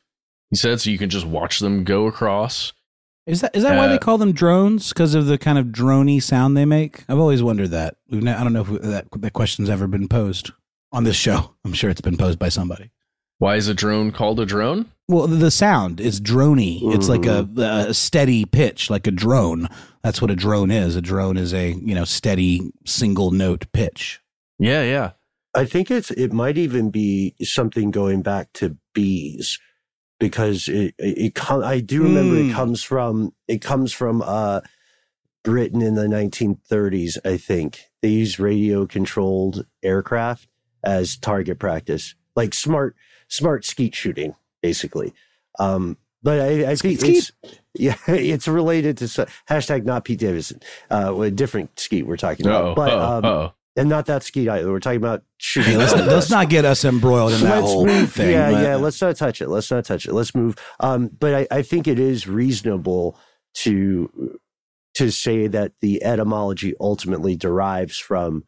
He 0.51 0.57
said 0.57 0.81
so 0.81 0.91
you 0.91 0.99
can 0.99 1.11
just 1.11 1.27
watch 1.27 1.59
them 1.61 1.85
go 1.85 2.07
across. 2.07 2.73
Is 3.27 3.43
that 3.43 3.55
is 3.55 3.63
that 3.63 3.77
why 3.77 3.87
Uh, 3.87 3.89
they 3.89 3.99
call 3.99 4.17
them 4.17 4.33
drones? 4.33 4.89
Because 4.89 5.15
of 5.15 5.27
the 5.27 5.37
kind 5.37 5.59
of 5.59 5.67
droney 5.67 6.23
sound 6.23 6.57
they 6.57 6.65
make? 6.65 7.05
I've 7.09 7.19
always 7.19 7.43
wondered 7.43 7.71
that. 7.73 7.97
We've 8.11 8.23
ne- 8.23 8.33
I 8.33 8.43
don't 8.43 8.53
know 8.55 8.63
if 8.63 8.83
that 8.83 9.07
that 9.17 9.33
question's 9.35 9.69
ever 9.69 9.87
been 9.87 10.09
posed 10.09 10.53
on 10.93 11.05
this 11.05 11.17
show. 11.17 11.55
I'm 11.65 11.75
sure 11.75 11.91
it's 11.91 12.01
been 12.01 12.17
posed 12.17 12.39
by 12.39 12.49
somebody. 12.49 12.91
Why 13.39 13.57
is 13.57 13.69
a 13.69 13.75
drone 13.75 14.11
called 14.13 14.41
a 14.41 14.47
drone? 14.47 14.87
Well, 15.09 15.27
the 15.27 15.51
sound 15.51 16.01
is 16.01 16.21
drony. 16.21 16.81
It's 16.95 17.09
like 17.09 17.25
a, 17.25 17.49
a 17.89 17.95
steady 17.95 18.45
pitch, 18.45 18.91
like 18.91 19.07
a 19.07 19.11
drone. 19.11 19.69
That's 20.03 20.21
what 20.21 20.31
a 20.31 20.37
drone 20.37 20.71
is. 20.71 20.97
A 20.97 21.01
drone 21.03 21.37
is 21.37 21.53
a 21.55 21.73
you 21.73 21.95
know 21.95 22.05
steady 22.05 22.73
single 22.87 23.31
note 23.31 23.67
pitch. 23.73 24.21
Yeah, 24.59 24.83
yeah. 24.83 25.11
I 25.55 25.65
think 25.65 25.91
it's 25.91 26.11
it 26.11 26.33
might 26.33 26.59
even 26.59 26.91
be 26.91 27.35
something 27.43 27.91
going 27.91 28.23
back 28.23 28.53
to 28.55 28.77
bees 28.95 29.59
because 30.21 30.69
it 30.69 30.95
it, 30.99 31.37
it 31.37 31.51
I 31.51 31.81
do 31.81 32.03
remember 32.03 32.35
Mm. 32.37 32.51
it 32.51 32.53
comes 32.53 32.83
from 32.83 33.33
it 33.49 33.59
comes 33.63 33.93
from 33.93 34.23
uh 34.23 34.61
Britain 35.45 35.81
in 35.81 35.95
the 35.95 36.07
1930s 36.07 37.17
I 37.25 37.37
think 37.39 37.85
they 38.03 38.09
used 38.11 38.39
radio 38.39 38.87
controlled 38.87 39.65
aircraft 39.83 40.49
as 40.85 41.17
target 41.17 41.59
practice 41.59 42.15
like 42.37 42.53
smart 42.55 42.95
smart 43.29 43.65
skeet 43.65 43.95
shooting 43.95 44.35
basically 44.63 45.15
um 45.59 45.97
but 46.23 46.41
I, 46.41 46.73
I 46.73 46.75
think 46.77 47.01
Skeet, 47.01 47.17
it's 47.17 47.33
yeah 47.75 47.97
it's 48.09 48.49
related 48.49 48.99
to 48.99 49.09
so- 49.09 49.27
hashtag 49.49 49.85
not 49.85 50.05
Pete 50.05 50.19
Davidson 50.19 50.61
uh 50.91 51.15
a 51.21 51.31
different 51.31 51.79
skeet 51.81 52.07
we're 52.07 52.17
talking 52.17 52.47
about 52.47 52.65
Uh-oh, 52.65 52.75
but 52.75 52.93
uh-oh, 52.93 53.19
um 53.19 53.25
uh-oh. 53.25 53.53
And 53.79 53.89
not 53.89 54.07
that 54.07 54.23
skeet 54.23 54.49
either 54.49 54.71
we're 54.71 54.81
talking 54.81 54.97
about 54.99 55.23
shooting 55.39 55.73
Hey, 55.73 55.79
let's, 55.79 55.95
let's 55.95 56.31
not 56.31 56.51
get 56.51 56.65
us 56.65 56.85
embroiled 56.85 57.33
in 57.33 57.41
that 57.43 57.57
let's 57.61 57.67
whole 57.67 57.87
move, 57.87 58.13
thing. 58.13 58.31
Yeah, 58.33 58.51
but- 58.51 58.63
yeah. 58.63 58.77
Let's 58.77 59.01
not 59.01 59.17
touch 59.17 59.41
it. 59.41 59.49
Let's 59.49 59.71
not 59.71 59.85
touch 59.85 60.07
it. 60.07 60.13
Let's 60.13 60.35
move. 60.35 60.57
Um, 60.81 61.09
but 61.19 61.35
I, 61.35 61.47
I 61.59 61.63
think 61.63 61.87
it 61.89 61.99
is 61.99 62.27
reasonable 62.27 63.19
to 63.63 64.39
to 64.95 65.11
say 65.11 65.47
that 65.47 65.73
the 65.81 66.03
etymology 66.03 66.75
ultimately 66.81 67.37
derives 67.37 67.99
from 67.99 68.45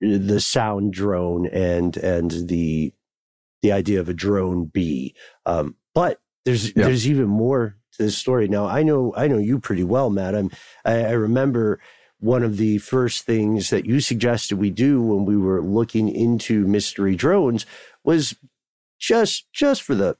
the 0.00 0.40
sound 0.40 0.92
drone 0.92 1.46
and 1.46 1.96
and 1.98 2.30
the 2.48 2.92
the 3.62 3.72
idea 3.72 4.00
of 4.00 4.08
a 4.08 4.14
drone 4.14 4.64
bee. 4.66 5.14
Um, 5.46 5.76
but 5.94 6.20
there's 6.44 6.68
Yeah. 6.76 6.84
there's 6.84 7.08
even 7.08 7.26
more 7.28 7.76
to 7.96 8.02
this 8.02 8.16
story. 8.18 8.48
Now 8.48 8.66
I 8.66 8.82
know 8.82 9.14
I 9.16 9.28
know 9.28 9.38
you 9.38 9.58
pretty 9.58 9.84
well, 9.84 10.10
Matt. 10.10 10.34
I'm, 10.34 10.50
I, 10.84 11.04
I 11.04 11.10
remember 11.12 11.80
one 12.20 12.42
of 12.42 12.56
the 12.56 12.78
first 12.78 13.24
things 13.24 13.70
that 13.70 13.86
you 13.86 14.00
suggested 14.00 14.56
we 14.56 14.70
do 14.70 15.02
when 15.02 15.24
we 15.24 15.36
were 15.36 15.62
looking 15.62 16.08
into 16.08 16.66
mystery 16.66 17.16
drones 17.16 17.66
was 18.04 18.34
just 18.98 19.46
just 19.52 19.82
for 19.82 19.94
the 19.94 20.16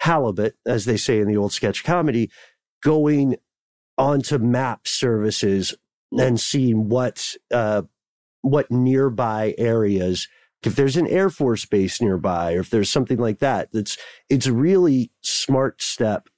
halibut, 0.00 0.54
as 0.66 0.84
they 0.84 0.96
say 0.96 1.18
in 1.18 1.28
the 1.28 1.36
old 1.36 1.52
sketch 1.52 1.84
comedy, 1.84 2.30
going 2.82 3.36
onto 3.96 4.38
map 4.38 4.86
services 4.86 5.74
and 6.18 6.40
seeing 6.40 6.88
what 6.88 7.34
uh, 7.52 7.82
what 8.42 8.70
nearby 8.70 9.54
areas 9.58 10.28
if 10.64 10.74
there's 10.74 10.96
an 10.96 11.06
air 11.06 11.30
force 11.30 11.64
base 11.64 12.00
nearby 12.00 12.54
or 12.54 12.60
if 12.60 12.70
there's 12.70 12.90
something 12.90 13.18
like 13.18 13.38
that 13.38 13.68
it's 13.72 14.46
a 14.46 14.52
really 14.52 15.10
smart 15.22 15.82
step 15.82 16.28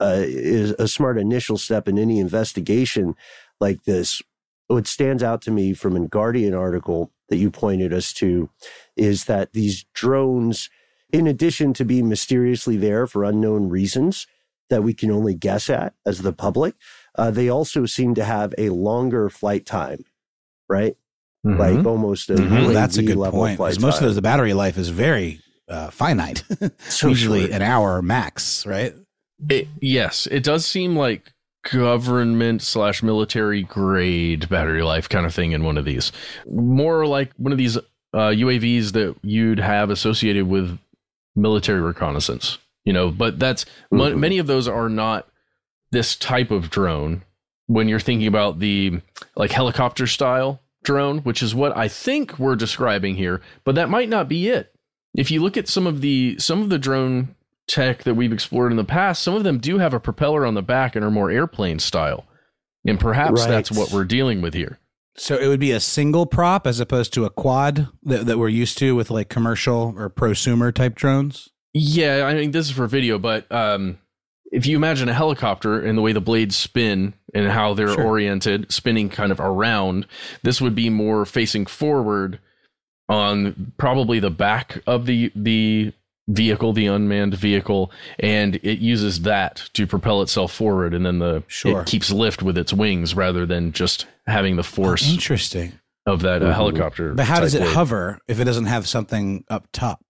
uh, 0.00 0.22
is 0.24 0.70
a 0.78 0.86
smart 0.86 1.18
initial 1.18 1.58
step 1.58 1.88
in 1.88 1.98
any 1.98 2.18
investigation 2.18 3.14
like 3.60 3.82
this 3.84 4.22
what 4.68 4.86
stands 4.86 5.22
out 5.22 5.42
to 5.42 5.50
me 5.50 5.72
from 5.72 5.96
a 5.96 6.06
guardian 6.06 6.54
article 6.54 7.10
that 7.28 7.36
you 7.36 7.50
pointed 7.50 7.92
us 7.92 8.12
to 8.12 8.48
is 8.96 9.24
that 9.24 9.52
these 9.52 9.84
drones 9.94 10.70
in 11.10 11.26
addition 11.26 11.72
to 11.72 11.84
being 11.84 12.08
mysteriously 12.08 12.76
there 12.76 13.06
for 13.06 13.24
unknown 13.24 13.68
reasons 13.68 14.26
that 14.70 14.82
we 14.82 14.92
can 14.92 15.10
only 15.10 15.34
guess 15.34 15.68
at 15.70 15.94
as 16.06 16.20
the 16.20 16.32
public 16.32 16.74
uh, 17.16 17.30
they 17.30 17.48
also 17.48 17.86
seem 17.86 18.14
to 18.14 18.24
have 18.24 18.54
a 18.58 18.68
longer 18.70 19.28
flight 19.28 19.66
time 19.66 20.04
right 20.68 20.96
mm-hmm. 21.44 21.58
like 21.58 21.86
almost 21.86 22.30
a 22.30 22.34
mm-hmm. 22.34 22.72
that's 22.72 22.98
a 22.98 23.02
good 23.02 23.18
point 23.30 23.58
because 23.58 23.80
most 23.80 23.96
time. 23.96 24.04
of 24.04 24.08
those 24.08 24.16
the 24.16 24.22
battery 24.22 24.54
life 24.54 24.76
is 24.76 24.90
very 24.90 25.40
uh, 25.68 25.90
finite 25.90 26.44
so 26.78 27.08
usually 27.08 27.40
short. 27.40 27.52
an 27.52 27.62
hour 27.62 28.00
max 28.02 28.64
right 28.66 28.94
it, 29.48 29.68
yes 29.80 30.26
it 30.30 30.42
does 30.42 30.66
seem 30.66 30.96
like 30.96 31.32
government 31.72 32.62
slash 32.62 33.02
military 33.02 33.62
grade 33.62 34.48
battery 34.48 34.82
life 34.82 35.08
kind 35.08 35.26
of 35.26 35.34
thing 35.34 35.52
in 35.52 35.64
one 35.64 35.78
of 35.78 35.84
these 35.84 36.12
more 36.50 37.06
like 37.06 37.32
one 37.36 37.52
of 37.52 37.58
these 37.58 37.76
uh, 37.76 38.30
uavs 38.30 38.92
that 38.92 39.14
you'd 39.22 39.58
have 39.58 39.90
associated 39.90 40.48
with 40.48 40.78
military 41.36 41.80
reconnaissance 41.80 42.58
you 42.84 42.92
know 42.92 43.10
but 43.10 43.38
that's 43.38 43.64
mm-hmm. 43.92 44.18
many 44.18 44.38
of 44.38 44.46
those 44.46 44.66
are 44.66 44.88
not 44.88 45.28
this 45.90 46.16
type 46.16 46.50
of 46.50 46.70
drone 46.70 47.22
when 47.66 47.88
you're 47.88 48.00
thinking 48.00 48.26
about 48.26 48.58
the 48.58 49.00
like 49.36 49.52
helicopter 49.52 50.06
style 50.06 50.60
drone, 50.82 51.18
which 51.18 51.42
is 51.42 51.54
what 51.54 51.76
I 51.76 51.88
think 51.88 52.38
we're 52.38 52.56
describing 52.56 53.16
here, 53.16 53.40
but 53.64 53.74
that 53.74 53.90
might 53.90 54.08
not 54.08 54.28
be 54.28 54.48
it. 54.48 54.74
If 55.14 55.30
you 55.30 55.42
look 55.42 55.56
at 55.56 55.68
some 55.68 55.86
of 55.86 56.00
the 56.00 56.36
some 56.38 56.62
of 56.62 56.70
the 56.70 56.78
drone 56.78 57.34
tech 57.68 58.02
that 58.04 58.14
we've 58.14 58.32
explored 58.32 58.72
in 58.72 58.76
the 58.76 58.84
past, 58.84 59.22
some 59.22 59.34
of 59.34 59.44
them 59.44 59.58
do 59.58 59.78
have 59.78 59.94
a 59.94 60.00
propeller 60.00 60.44
on 60.44 60.54
the 60.54 60.62
back 60.62 60.96
and 60.96 61.04
are 61.04 61.10
more 61.10 61.30
airplane 61.30 61.78
style. 61.78 62.24
And 62.86 62.98
perhaps 62.98 63.42
right. 63.42 63.50
that's 63.50 63.70
what 63.70 63.92
we're 63.92 64.04
dealing 64.04 64.40
with 64.40 64.54
here. 64.54 64.78
So 65.16 65.36
it 65.36 65.48
would 65.48 65.60
be 65.60 65.72
a 65.72 65.80
single 65.80 66.26
prop 66.26 66.66
as 66.66 66.80
opposed 66.80 67.12
to 67.14 67.24
a 67.24 67.30
quad 67.30 67.88
that, 68.04 68.26
that 68.26 68.38
we're 68.38 68.48
used 68.48 68.78
to 68.78 68.94
with 68.94 69.10
like 69.10 69.28
commercial 69.28 69.94
or 69.96 70.08
prosumer 70.08 70.72
type 70.72 70.94
drones? 70.94 71.48
Yeah, 71.74 72.24
I 72.24 72.34
mean 72.34 72.52
this 72.52 72.66
is 72.66 72.72
for 72.72 72.86
video, 72.86 73.18
but 73.18 73.50
um 73.52 73.98
if 74.50 74.64
you 74.64 74.76
imagine 74.76 75.08
a 75.08 75.14
helicopter 75.14 75.78
and 75.80 75.98
the 75.98 76.02
way 76.02 76.12
the 76.12 76.20
blades 76.20 76.56
spin 76.56 77.12
and 77.34 77.48
how 77.48 77.74
they're 77.74 77.88
sure. 77.88 78.04
oriented, 78.04 78.72
spinning 78.72 79.10
kind 79.10 79.30
of 79.30 79.40
around, 79.40 80.06
this 80.42 80.60
would 80.60 80.74
be 80.74 80.88
more 80.88 81.26
facing 81.26 81.66
forward 81.66 82.38
on 83.08 83.72
probably 83.76 84.20
the 84.20 84.30
back 84.30 84.82
of 84.86 85.06
the 85.06 85.32
the 85.34 85.92
vehicle, 86.28 86.72
the 86.72 86.86
unmanned 86.86 87.34
vehicle, 87.34 87.90
and 88.20 88.56
it 88.56 88.78
uses 88.78 89.22
that 89.22 89.68
to 89.72 89.86
propel 89.86 90.22
itself 90.22 90.52
forward, 90.52 90.94
and 90.94 91.04
then 91.04 91.18
the 91.18 91.42
sure. 91.48 91.80
it 91.80 91.86
keeps 91.86 92.10
lift 92.10 92.42
with 92.42 92.56
its 92.56 92.72
wings 92.72 93.14
rather 93.14 93.46
than 93.46 93.72
just 93.72 94.06
having 94.26 94.56
the 94.56 94.62
force. 94.62 95.08
Oh, 95.08 95.12
interesting. 95.12 95.78
Of 96.06 96.22
that 96.22 96.42
uh, 96.42 96.54
helicopter. 96.54 97.12
But 97.12 97.26
how 97.26 97.40
does 97.40 97.54
it 97.54 97.62
hover 97.62 98.18
if 98.28 98.40
it 98.40 98.44
doesn't 98.44 98.64
have 98.64 98.88
something 98.88 99.44
up 99.50 99.68
top? 99.72 100.02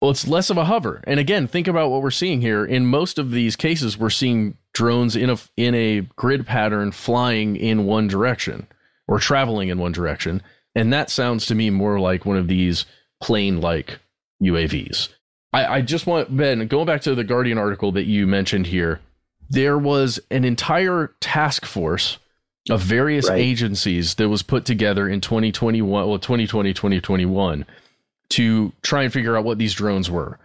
Well, 0.00 0.10
it's 0.10 0.26
less 0.26 0.50
of 0.50 0.58
a 0.58 0.64
hover. 0.64 1.02
And 1.06 1.20
again, 1.20 1.46
think 1.46 1.68
about 1.68 1.90
what 1.90 2.02
we're 2.02 2.10
seeing 2.10 2.40
here. 2.40 2.64
In 2.64 2.86
most 2.86 3.18
of 3.18 3.30
these 3.30 3.54
cases, 3.54 3.96
we're 3.96 4.10
seeing 4.10 4.58
drones 4.72 5.14
in 5.14 5.30
a 5.30 5.36
in 5.56 5.74
a 5.74 6.00
grid 6.16 6.46
pattern 6.46 6.90
flying 6.90 7.56
in 7.56 7.86
one 7.86 8.08
direction 8.08 8.66
or 9.06 9.18
traveling 9.18 9.68
in 9.68 9.78
one 9.78 9.92
direction. 9.92 10.42
And 10.74 10.92
that 10.92 11.08
sounds 11.08 11.46
to 11.46 11.54
me 11.54 11.70
more 11.70 12.00
like 12.00 12.26
one 12.26 12.36
of 12.36 12.48
these 12.48 12.84
plane 13.22 13.60
like 13.60 14.00
UAVs. 14.42 15.08
I, 15.54 15.76
I 15.76 15.80
just 15.82 16.06
want 16.06 16.36
Ben, 16.36 16.66
going 16.66 16.86
back 16.86 17.02
to 17.02 17.14
the 17.14 17.22
Guardian 17.22 17.58
article 17.58 17.92
that 17.92 18.06
you 18.06 18.26
mentioned 18.26 18.66
here, 18.66 19.00
there 19.48 19.78
was 19.78 20.18
an 20.30 20.44
entire 20.44 21.14
task 21.20 21.64
force 21.64 22.18
of 22.70 22.80
various 22.80 23.28
right. 23.28 23.38
agencies 23.38 24.16
that 24.16 24.28
was 24.28 24.42
put 24.42 24.64
together 24.64 25.08
in 25.08 25.20
2021, 25.20 26.08
well, 26.08 26.18
2020, 26.18 26.74
2021 26.74 27.64
to 28.30 28.72
try 28.82 29.04
and 29.04 29.12
figure 29.12 29.36
out 29.36 29.44
what 29.44 29.58
these 29.58 29.74
drones 29.74 30.10
were. 30.10 30.40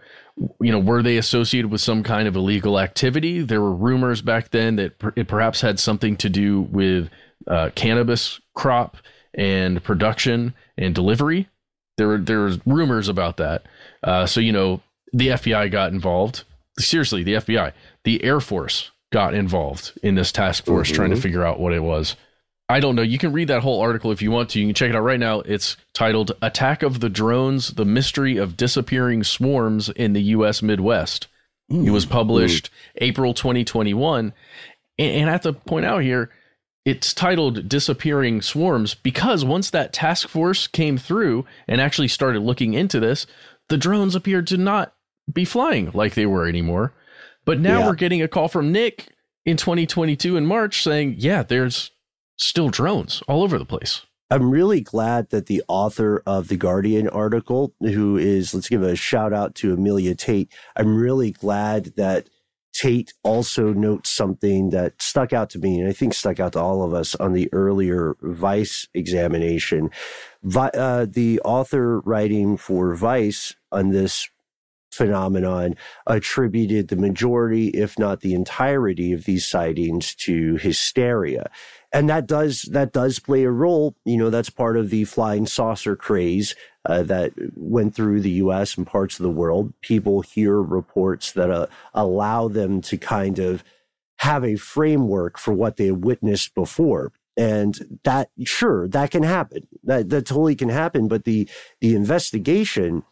You 0.60 0.70
know, 0.70 0.78
were 0.78 1.02
they 1.02 1.16
associated 1.16 1.72
with 1.72 1.80
some 1.80 2.04
kind 2.04 2.28
of 2.28 2.36
illegal 2.36 2.78
activity? 2.78 3.40
There 3.40 3.60
were 3.60 3.74
rumors 3.74 4.22
back 4.22 4.50
then 4.50 4.76
that 4.76 4.94
it 5.16 5.26
perhaps 5.26 5.60
had 5.60 5.80
something 5.80 6.16
to 6.18 6.28
do 6.28 6.62
with 6.62 7.10
uh, 7.48 7.70
cannabis 7.74 8.40
crop 8.54 8.96
and 9.34 9.82
production 9.82 10.54
and 10.78 10.94
delivery. 10.94 11.48
There 11.96 12.06
were 12.06 12.18
there 12.18 12.40
was 12.40 12.58
rumors 12.64 13.08
about 13.08 13.38
that. 13.38 13.64
Uh, 14.04 14.24
so 14.24 14.40
you 14.40 14.52
know, 14.52 14.82
the 15.12 15.28
FBI 15.28 15.70
got 15.70 15.92
involved. 15.92 16.44
Seriously, 16.78 17.22
the 17.22 17.34
FBI, 17.34 17.72
the 18.04 18.22
Air 18.24 18.40
Force 18.40 18.90
got 19.12 19.34
involved 19.34 19.92
in 20.02 20.14
this 20.14 20.32
task 20.32 20.64
force 20.64 20.88
mm-hmm. 20.88 20.96
trying 20.96 21.10
to 21.10 21.20
figure 21.20 21.44
out 21.44 21.60
what 21.60 21.72
it 21.72 21.82
was. 21.82 22.16
I 22.68 22.78
don't 22.78 22.94
know. 22.94 23.02
You 23.02 23.18
can 23.18 23.32
read 23.32 23.48
that 23.48 23.62
whole 23.62 23.80
article 23.80 24.12
if 24.12 24.22
you 24.22 24.30
want 24.30 24.50
to. 24.50 24.60
You 24.60 24.66
can 24.66 24.74
check 24.74 24.90
it 24.90 24.96
out 24.96 25.02
right 25.02 25.18
now. 25.18 25.40
It's 25.40 25.76
titled 25.92 26.32
Attack 26.40 26.84
of 26.84 27.00
the 27.00 27.08
Drones 27.08 27.70
The 27.74 27.84
Mystery 27.84 28.36
of 28.36 28.56
Disappearing 28.56 29.24
Swarms 29.24 29.88
in 29.88 30.12
the 30.12 30.22
U.S. 30.22 30.62
Midwest. 30.62 31.26
Mm. 31.70 31.88
It 31.88 31.90
was 31.90 32.06
published 32.06 32.66
mm. 32.66 32.70
April 32.98 33.34
2021. 33.34 34.32
And, 34.98 35.12
and 35.12 35.28
I 35.28 35.32
have 35.32 35.40
to 35.40 35.52
point 35.52 35.84
out 35.84 36.02
here, 36.02 36.30
it's 36.84 37.12
titled 37.12 37.68
Disappearing 37.68 38.40
Swarms 38.40 38.94
because 38.94 39.44
once 39.44 39.70
that 39.70 39.92
task 39.92 40.28
force 40.28 40.68
came 40.68 40.96
through 40.96 41.46
and 41.66 41.80
actually 41.80 42.08
started 42.08 42.40
looking 42.40 42.74
into 42.74 43.00
this, 43.00 43.26
the 43.68 43.78
drones 43.78 44.14
appeared 44.14 44.46
to 44.46 44.56
not 44.56 44.94
be 45.32 45.44
flying 45.44 45.90
like 45.94 46.14
they 46.14 46.26
were 46.26 46.46
anymore. 46.46 46.92
But 47.44 47.60
now 47.60 47.80
yeah. 47.80 47.86
we're 47.86 47.94
getting 47.94 48.22
a 48.22 48.28
call 48.28 48.48
from 48.48 48.72
Nick 48.72 49.08
in 49.44 49.56
2022 49.56 50.36
in 50.36 50.46
March 50.46 50.82
saying, 50.82 51.16
yeah, 51.18 51.42
there's 51.42 51.90
still 52.36 52.68
drones 52.68 53.22
all 53.28 53.42
over 53.42 53.58
the 53.58 53.64
place. 53.64 54.02
I'm 54.30 54.50
really 54.50 54.80
glad 54.80 55.30
that 55.30 55.46
the 55.46 55.62
author 55.66 56.22
of 56.24 56.48
the 56.48 56.56
Guardian 56.56 57.08
article, 57.08 57.74
who 57.80 58.16
is, 58.16 58.54
let's 58.54 58.68
give 58.68 58.82
a 58.82 58.94
shout 58.94 59.32
out 59.32 59.56
to 59.56 59.74
Amelia 59.74 60.14
Tait. 60.14 60.52
I'm 60.76 60.96
really 60.96 61.32
glad 61.32 61.96
that 61.96 62.28
Tait 62.72 63.12
also 63.24 63.72
notes 63.72 64.10
something 64.10 64.70
that 64.70 65.02
stuck 65.02 65.32
out 65.32 65.50
to 65.50 65.58
me, 65.58 65.80
and 65.80 65.88
I 65.88 65.92
think 65.92 66.14
stuck 66.14 66.38
out 66.38 66.52
to 66.52 66.60
all 66.60 66.84
of 66.84 66.94
us 66.94 67.16
on 67.16 67.32
the 67.32 67.52
earlier 67.52 68.16
Vice 68.22 68.86
examination. 68.94 69.90
Vi- 70.44 70.70
uh, 70.74 71.06
the 71.10 71.40
author 71.40 71.98
writing 72.00 72.56
for 72.56 72.94
Vice 72.94 73.56
on 73.72 73.90
this 73.90 74.28
phenomenon 74.90 75.76
attributed 76.06 76.88
the 76.88 76.96
majority, 76.96 77.68
if 77.68 77.98
not 77.98 78.20
the 78.20 78.34
entirety, 78.34 79.12
of 79.12 79.24
these 79.24 79.46
sightings 79.46 80.14
to 80.16 80.56
hysteria 80.56 81.50
and 81.92 82.08
that 82.08 82.26
does 82.26 82.62
that 82.62 82.92
does 82.92 83.18
play 83.18 83.44
a 83.44 83.50
role. 83.50 83.96
You 84.04 84.16
know, 84.16 84.30
that's 84.30 84.50
part 84.50 84.76
of 84.76 84.90
the 84.90 85.04
flying 85.04 85.46
saucer 85.46 85.96
craze 85.96 86.54
uh, 86.84 87.02
that 87.04 87.32
went 87.56 87.94
through 87.94 88.20
the 88.20 88.30
U.S. 88.30 88.76
and 88.76 88.86
parts 88.86 89.18
of 89.18 89.24
the 89.24 89.30
world. 89.30 89.72
People 89.80 90.20
hear 90.20 90.60
reports 90.60 91.32
that 91.32 91.50
uh, 91.50 91.66
allow 91.92 92.48
them 92.48 92.80
to 92.82 92.96
kind 92.96 93.38
of 93.38 93.64
have 94.18 94.44
a 94.44 94.56
framework 94.56 95.38
for 95.38 95.52
what 95.52 95.76
they 95.76 95.90
witnessed 95.90 96.54
before. 96.54 97.12
And 97.36 97.98
that, 98.04 98.30
sure, 98.44 98.86
that 98.88 99.10
can 99.10 99.22
happen. 99.22 99.66
That 99.82 100.10
that 100.10 100.26
totally 100.26 100.54
can 100.54 100.68
happen. 100.68 101.08
But 101.08 101.24
the 101.24 101.48
the 101.80 101.94
investigation 101.96 103.02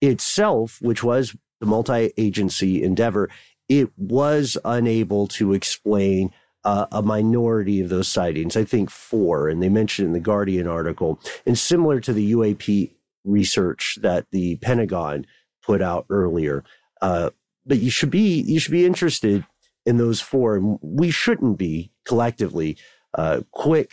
itself, 0.00 0.78
which 0.80 1.02
was 1.02 1.36
the 1.60 1.66
multi-agency 1.66 2.82
endeavor, 2.82 3.28
it 3.68 3.90
was 3.96 4.56
unable 4.64 5.26
to 5.26 5.52
explain 5.52 6.32
uh, 6.64 6.86
a 6.90 7.02
minority 7.02 7.80
of 7.80 7.88
those 7.88 8.08
sightings. 8.08 8.56
I 8.56 8.64
think 8.64 8.90
four, 8.90 9.48
and 9.48 9.62
they 9.62 9.68
mentioned 9.68 10.08
in 10.08 10.12
the 10.12 10.20
Guardian 10.20 10.66
article, 10.66 11.20
and 11.46 11.58
similar 11.58 12.00
to 12.00 12.12
the 12.12 12.32
UAP 12.32 12.90
research 13.24 13.98
that 14.02 14.26
the 14.32 14.56
Pentagon 14.56 15.26
put 15.62 15.82
out 15.82 16.06
earlier. 16.10 16.64
Uh, 17.00 17.30
but 17.66 17.78
you 17.78 17.90
should 17.90 18.10
be 18.10 18.40
you 18.40 18.58
should 18.58 18.72
be 18.72 18.86
interested 18.86 19.44
in 19.86 19.98
those 19.98 20.20
four, 20.20 20.56
and 20.56 20.78
we 20.82 21.10
shouldn't 21.10 21.58
be 21.58 21.90
collectively 22.04 22.76
uh, 23.16 23.42
quick 23.52 23.92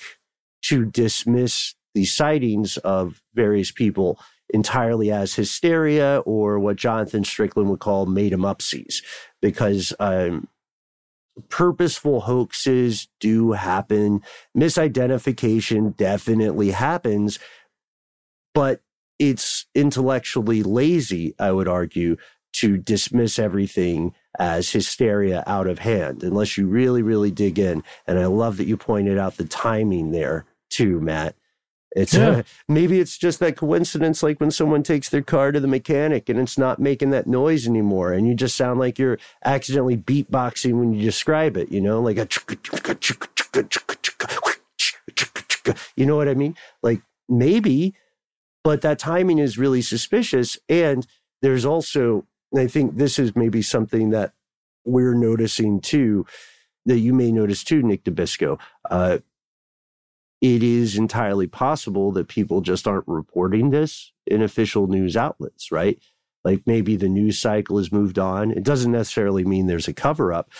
to 0.63 0.85
dismiss 0.85 1.75
the 1.93 2.05
sightings 2.05 2.77
of 2.77 3.21
various 3.33 3.71
people 3.71 4.19
entirely 4.49 5.11
as 5.11 5.33
hysteria 5.33 6.21
or 6.25 6.59
what 6.59 6.77
Jonathan 6.77 7.23
Strickland 7.23 7.69
would 7.69 7.79
call 7.79 8.05
made 8.05 8.33
em 8.33 8.41
upsies, 8.41 9.03
because 9.41 9.93
um, 9.99 10.47
purposeful 11.49 12.21
hoaxes 12.21 13.07
do 13.19 13.53
happen. 13.53 14.21
Misidentification 14.57 15.95
definitely 15.95 16.71
happens, 16.71 17.39
but 18.53 18.81
it's 19.19 19.65
intellectually 19.73 20.63
lazy, 20.63 21.33
I 21.39 21.51
would 21.51 21.67
argue, 21.67 22.17
to 22.53 22.77
dismiss 22.77 23.37
everything 23.37 24.13
as 24.39 24.71
hysteria 24.71 25.43
out 25.45 25.67
of 25.67 25.79
hand, 25.79 26.23
unless 26.23 26.57
you 26.57 26.67
really, 26.67 27.01
really 27.01 27.31
dig 27.31 27.59
in. 27.59 27.83
And 28.07 28.19
I 28.19 28.27
love 28.27 28.57
that 28.57 28.67
you 28.67 28.77
pointed 28.77 29.17
out 29.17 29.37
the 29.37 29.45
timing 29.45 30.11
there 30.11 30.45
too, 30.69 30.99
Matt. 31.01 31.35
It's 31.95 32.13
yeah. 32.13 32.29
uh, 32.29 32.43
maybe 32.67 32.99
it's 32.99 33.17
just 33.17 33.39
that 33.39 33.55
coincidence, 33.55 34.21
like 34.21 34.41
when 34.41 34.51
someone 34.51 34.83
takes 34.83 35.07
their 35.07 35.21
car 35.21 35.53
to 35.53 35.61
the 35.61 35.67
mechanic 35.67 36.27
and 36.27 36.37
it's 36.37 36.57
not 36.57 36.77
making 36.77 37.11
that 37.11 37.25
noise 37.25 37.65
anymore, 37.65 38.11
and 38.11 38.27
you 38.27 38.35
just 38.35 38.57
sound 38.57 38.79
like 38.79 38.99
you're 38.99 39.17
accidentally 39.45 39.95
beatboxing 39.95 40.77
when 40.77 40.93
you 40.93 41.01
describe 41.01 41.55
it. 41.55 41.71
You 41.71 41.79
know, 41.79 42.01
like 42.01 42.17
a, 42.17 42.27
you 45.95 46.05
know 46.05 46.17
what 46.17 46.27
I 46.27 46.33
mean? 46.33 46.55
Like 46.83 47.01
maybe, 47.29 47.95
but 48.63 48.81
that 48.81 48.99
timing 48.99 49.39
is 49.39 49.57
really 49.57 49.81
suspicious. 49.81 50.59
And 50.67 51.07
there's 51.41 51.65
also, 51.65 52.25
I 52.55 52.67
think 52.67 52.97
this 52.97 53.17
is 53.17 53.35
maybe 53.35 53.61
something 53.61 54.09
that 54.09 54.33
we're 54.83 55.15
noticing 55.15 55.79
too, 55.79 56.25
that 56.85 56.99
you 56.99 57.13
may 57.13 57.31
notice 57.31 57.63
too, 57.63 57.81
Nick 57.81 58.03
Nabisco. 58.03 58.59
Uh, 58.89 59.19
it 60.45 60.61
is 60.61 60.95
entirely 60.95 61.47
possible 61.47 62.11
that 62.11 62.27
people 62.27 62.61
just 62.61 62.87
aren't 62.87 63.07
reporting 63.07 63.71
this 63.71 64.11
in 64.27 64.43
official 64.43 64.85
news 64.85 65.17
outlets, 65.17 65.71
right? 65.71 65.99
Like 66.43 66.61
maybe 66.67 66.95
the 66.95 67.09
news 67.09 67.39
cycle 67.39 67.79
has 67.79 67.91
moved 67.91 68.19
on. 68.19 68.51
It 68.51 68.61
doesn't 68.61 68.91
necessarily 68.91 69.43
mean 69.43 69.65
there's 69.65 69.87
a 69.87 69.93
cover 69.93 70.31
up, 70.31 70.51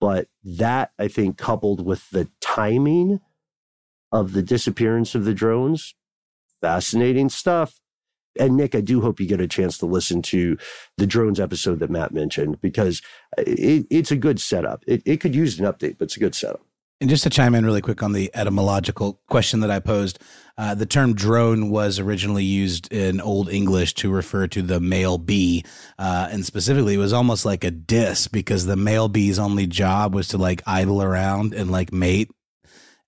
but 0.00 0.28
that 0.44 0.92
I 0.98 1.08
think 1.08 1.36
coupled 1.36 1.84
with 1.84 2.08
the 2.08 2.30
timing 2.40 3.20
of 4.10 4.32
the 4.32 4.42
disappearance 4.42 5.14
of 5.14 5.26
the 5.26 5.34
drones, 5.34 5.94
fascinating 6.62 7.28
stuff. 7.28 7.80
And 8.40 8.56
Nick, 8.56 8.74
I 8.74 8.80
do 8.80 9.02
hope 9.02 9.20
you 9.20 9.26
get 9.26 9.42
a 9.42 9.46
chance 9.46 9.76
to 9.76 9.86
listen 9.86 10.22
to 10.22 10.56
the 10.96 11.06
drones 11.06 11.38
episode 11.38 11.80
that 11.80 11.90
Matt 11.90 12.14
mentioned 12.14 12.62
because 12.62 13.02
uh, 13.36 13.42
it, 13.46 13.86
it's 13.90 14.10
a 14.10 14.16
good 14.16 14.40
setup. 14.40 14.82
It, 14.86 15.02
it 15.04 15.20
could 15.20 15.34
use 15.34 15.60
an 15.60 15.66
update, 15.66 15.98
but 15.98 16.06
it's 16.06 16.16
a 16.16 16.20
good 16.20 16.34
setup. 16.34 16.62
And 17.00 17.10
just 17.10 17.24
to 17.24 17.30
chime 17.30 17.54
in 17.54 17.66
really 17.66 17.80
quick 17.80 18.02
on 18.02 18.12
the 18.12 18.30
etymological 18.34 19.20
question 19.28 19.60
that 19.60 19.70
I 19.70 19.80
posed, 19.80 20.20
uh, 20.56 20.74
the 20.74 20.86
term 20.86 21.14
drone 21.14 21.68
was 21.70 21.98
originally 21.98 22.44
used 22.44 22.92
in 22.92 23.20
Old 23.20 23.50
English 23.50 23.94
to 23.94 24.10
refer 24.10 24.46
to 24.48 24.62
the 24.62 24.80
male 24.80 25.18
bee. 25.18 25.64
Uh, 25.98 26.28
and 26.30 26.46
specifically, 26.46 26.94
it 26.94 26.98
was 26.98 27.12
almost 27.12 27.44
like 27.44 27.64
a 27.64 27.70
diss 27.70 28.28
because 28.28 28.66
the 28.66 28.76
male 28.76 29.08
bee's 29.08 29.38
only 29.38 29.66
job 29.66 30.14
was 30.14 30.28
to 30.28 30.38
like 30.38 30.62
idle 30.66 31.02
around 31.02 31.52
and 31.52 31.72
like 31.72 31.92
mate. 31.92 32.30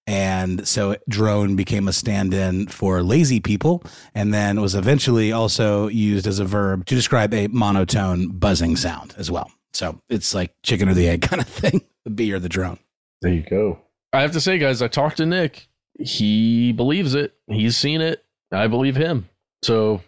And 0.08 0.66
so 0.66 0.96
drone 1.08 1.56
became 1.56 1.88
a 1.88 1.92
stand 1.92 2.34
in 2.34 2.66
for 2.68 3.02
lazy 3.02 3.40
people 3.40 3.82
and 4.14 4.32
then 4.32 4.60
was 4.60 4.74
eventually 4.74 5.32
also 5.32 5.88
used 5.88 6.26
as 6.26 6.38
a 6.38 6.44
verb 6.44 6.86
to 6.86 6.94
describe 6.94 7.34
a 7.34 7.48
monotone 7.48 8.28
buzzing 8.28 8.76
sound 8.76 9.14
as 9.16 9.30
well. 9.30 9.50
So 9.72 10.00
it's 10.08 10.34
like 10.34 10.54
chicken 10.62 10.88
or 10.88 10.94
the 10.94 11.08
egg 11.08 11.22
kind 11.28 11.42
of 11.42 11.48
thing 11.48 11.82
the 12.04 12.10
bee 12.10 12.32
or 12.32 12.38
the 12.38 12.48
drone. 12.48 12.78
There 13.26 13.34
you 13.34 13.42
go. 13.42 13.80
I 14.12 14.20
have 14.22 14.30
to 14.32 14.40
say, 14.40 14.56
guys, 14.56 14.80
I 14.80 14.86
talked 14.86 15.16
to 15.16 15.26
Nick. 15.26 15.66
He 15.98 16.70
believes 16.70 17.16
it. 17.16 17.34
He's 17.48 17.76
seen 17.76 18.00
it. 18.00 18.24
I 18.52 18.68
believe 18.68 18.94
him. 18.94 19.28
So, 19.64 20.00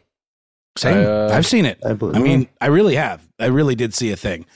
same. 0.76 1.04
Uh, 1.04 1.30
I've 1.32 1.44
seen 1.44 1.64
it. 1.64 1.80
I, 1.84 1.94
believe. 1.94 2.14
I 2.14 2.20
mean, 2.20 2.48
I 2.60 2.66
really 2.66 2.94
have. 2.94 3.28
I 3.40 3.46
really 3.46 3.74
did 3.74 3.92
see 3.92 4.12
a 4.12 4.16
thing. 4.16 4.46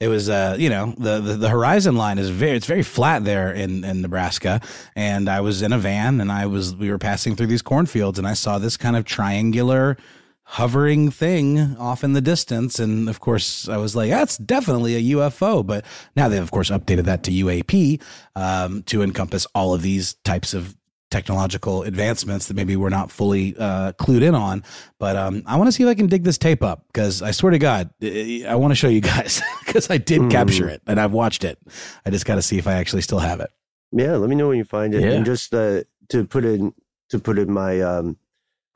It 0.00 0.08
was, 0.08 0.30
uh, 0.30 0.56
you 0.58 0.70
know, 0.70 0.94
the, 0.96 1.20
the, 1.20 1.34
the 1.34 1.48
horizon 1.50 1.96
line 1.96 2.18
is 2.18 2.30
very, 2.30 2.56
it's 2.56 2.64
very 2.64 2.82
flat 2.82 3.24
there 3.24 3.52
in, 3.52 3.84
in 3.84 4.00
Nebraska. 4.00 4.62
And 4.96 5.28
I 5.28 5.42
was 5.42 5.60
in 5.60 5.74
a 5.74 5.78
van 5.78 6.22
and 6.22 6.32
I 6.32 6.46
was, 6.46 6.74
we 6.74 6.90
were 6.90 6.98
passing 6.98 7.36
through 7.36 7.48
these 7.48 7.60
cornfields 7.60 8.18
and 8.18 8.26
I 8.26 8.32
saw 8.32 8.58
this 8.58 8.78
kind 8.78 8.96
of 8.96 9.04
triangular 9.04 9.98
hovering 10.50 11.10
thing 11.10 11.76
off 11.76 12.02
in 12.02 12.14
the 12.14 12.22
distance. 12.22 12.78
And 12.78 13.10
of 13.10 13.20
course, 13.20 13.68
I 13.68 13.76
was 13.76 13.94
like, 13.94 14.08
that's 14.08 14.38
definitely 14.38 14.96
a 14.96 15.16
UFO. 15.16 15.64
But 15.64 15.84
now 16.16 16.30
they've, 16.30 16.42
of 16.42 16.50
course, 16.50 16.70
updated 16.70 17.04
that 17.04 17.22
to 17.24 17.30
UAP 17.30 18.00
um, 18.34 18.82
to 18.84 19.02
encompass 19.02 19.46
all 19.54 19.74
of 19.74 19.82
these 19.82 20.14
types 20.24 20.54
of 20.54 20.74
technological 21.10 21.82
advancements 21.82 22.48
that 22.48 22.54
maybe 22.54 22.76
we're 22.76 22.88
not 22.88 23.10
fully 23.10 23.54
uh, 23.58 23.92
clued 23.92 24.22
in 24.22 24.34
on. 24.34 24.64
But 24.98 25.16
um, 25.16 25.42
I 25.44 25.56
want 25.56 25.68
to 25.68 25.72
see 25.72 25.82
if 25.82 25.88
I 25.88 25.94
can 25.94 26.06
dig 26.06 26.24
this 26.24 26.38
tape 26.38 26.62
up 26.62 26.86
because 26.86 27.20
I 27.20 27.30
swear 27.32 27.50
to 27.50 27.58
God, 27.58 27.90
I 28.02 28.54
want 28.54 28.70
to 28.70 28.74
show 28.74 28.88
you 28.88 29.00
guys 29.02 29.42
because 29.66 29.90
I 29.90 29.98
did 29.98 30.22
mm. 30.22 30.30
capture 30.30 30.66
it 30.66 30.80
and 30.86 30.98
I've 30.98 31.12
watched 31.12 31.44
it. 31.44 31.58
I 32.06 32.10
just 32.10 32.24
got 32.24 32.36
to 32.36 32.42
see 32.42 32.56
if 32.56 32.66
I 32.66 32.72
actually 32.74 33.02
still 33.02 33.18
have 33.18 33.40
it. 33.40 33.50
Yeah, 33.92 34.16
let 34.16 34.30
me 34.30 34.36
know 34.36 34.48
when 34.48 34.56
you 34.56 34.64
find 34.64 34.94
it. 34.94 35.02
Yeah. 35.02 35.10
And 35.10 35.26
just 35.26 35.52
uh, 35.54 35.82
to 36.08 36.24
put 36.24 36.46
in 36.46 36.72
to 37.10 37.18
put 37.18 37.38
in 37.38 37.52
my 37.52 37.80
um, 37.82 38.16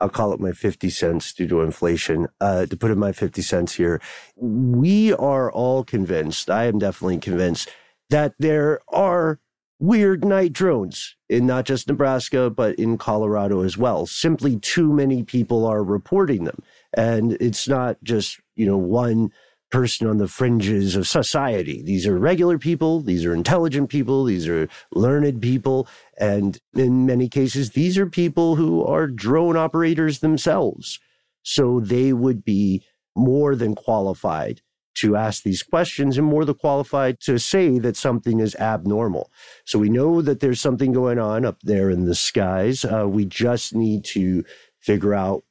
I'll 0.03 0.09
call 0.09 0.33
it 0.33 0.39
my 0.41 0.51
50 0.51 0.89
cents 0.89 1.33
due 1.33 1.47
to 1.47 1.61
inflation. 1.61 2.27
Uh, 2.41 2.65
to 2.65 2.75
put 2.75 2.91
in 2.91 2.99
my 2.99 3.13
50 3.13 3.41
cents 3.41 3.75
here, 3.75 4.01
we 4.35 5.13
are 5.13 5.49
all 5.49 5.85
convinced, 5.85 6.49
I 6.49 6.65
am 6.65 6.77
definitely 6.77 7.19
convinced, 7.19 7.69
that 8.09 8.33
there 8.37 8.81
are 8.89 9.39
weird 9.79 10.25
night 10.25 10.51
drones 10.51 11.15
in 11.29 11.45
not 11.45 11.63
just 11.63 11.87
Nebraska, 11.87 12.49
but 12.49 12.75
in 12.75 12.97
Colorado 12.97 13.63
as 13.63 13.77
well. 13.77 14.05
Simply 14.05 14.59
too 14.59 14.91
many 14.91 15.23
people 15.23 15.65
are 15.65 15.85
reporting 15.85 16.43
them. 16.43 16.61
And 16.93 17.37
it's 17.39 17.69
not 17.69 17.95
just, 18.03 18.41
you 18.57 18.65
know, 18.65 18.77
one 18.77 19.31
person 19.73 20.05
on 20.05 20.19
the 20.19 20.27
fringes 20.27 20.95
of 20.95 21.07
society. 21.07 21.81
These 21.81 22.05
are 22.05 22.19
regular 22.19 22.59
people. 22.59 23.01
These 23.01 23.25
are 23.25 23.33
intelligent 23.33 23.89
people. 23.89 24.23
These 24.23 24.47
are 24.47 24.69
learned 24.93 25.41
people. 25.41 25.87
And 26.15 26.59
in 26.75 27.07
many 27.07 27.27
cases, 27.27 27.71
these 27.71 27.97
are 27.97 28.05
people 28.05 28.55
who 28.55 28.85
are 28.85 29.07
drone 29.07 29.57
operators 29.57 30.19
themselves. 30.19 30.99
So 31.41 31.79
they 31.79 32.13
would 32.13 32.45
be 32.45 32.85
more 33.15 33.55
than 33.55 33.73
qualified 33.73 34.61
to 34.97 35.15
ask 35.15 35.41
these 35.41 35.63
questions 35.63 36.19
and 36.19 36.27
more 36.27 36.45
than 36.45 36.53
qualified 36.53 37.19
to 37.21 37.39
say 37.39 37.79
that 37.79 37.97
something 37.97 38.39
is 38.39 38.55
abnormal. 38.57 39.31
So 39.65 39.79
we 39.79 39.89
know 39.89 40.21
that 40.21 40.39
there's 40.39 40.61
something 40.61 40.91
going 40.91 41.17
on 41.17 41.45
up 41.45 41.57
there 41.63 41.89
in 41.89 42.05
the 42.05 42.13
skies. 42.13 42.85
Uh, 42.85 43.07
we 43.09 43.25
just 43.25 43.73
need 43.73 44.05
to 44.05 44.45
figure 44.79 45.15
out 45.15 45.43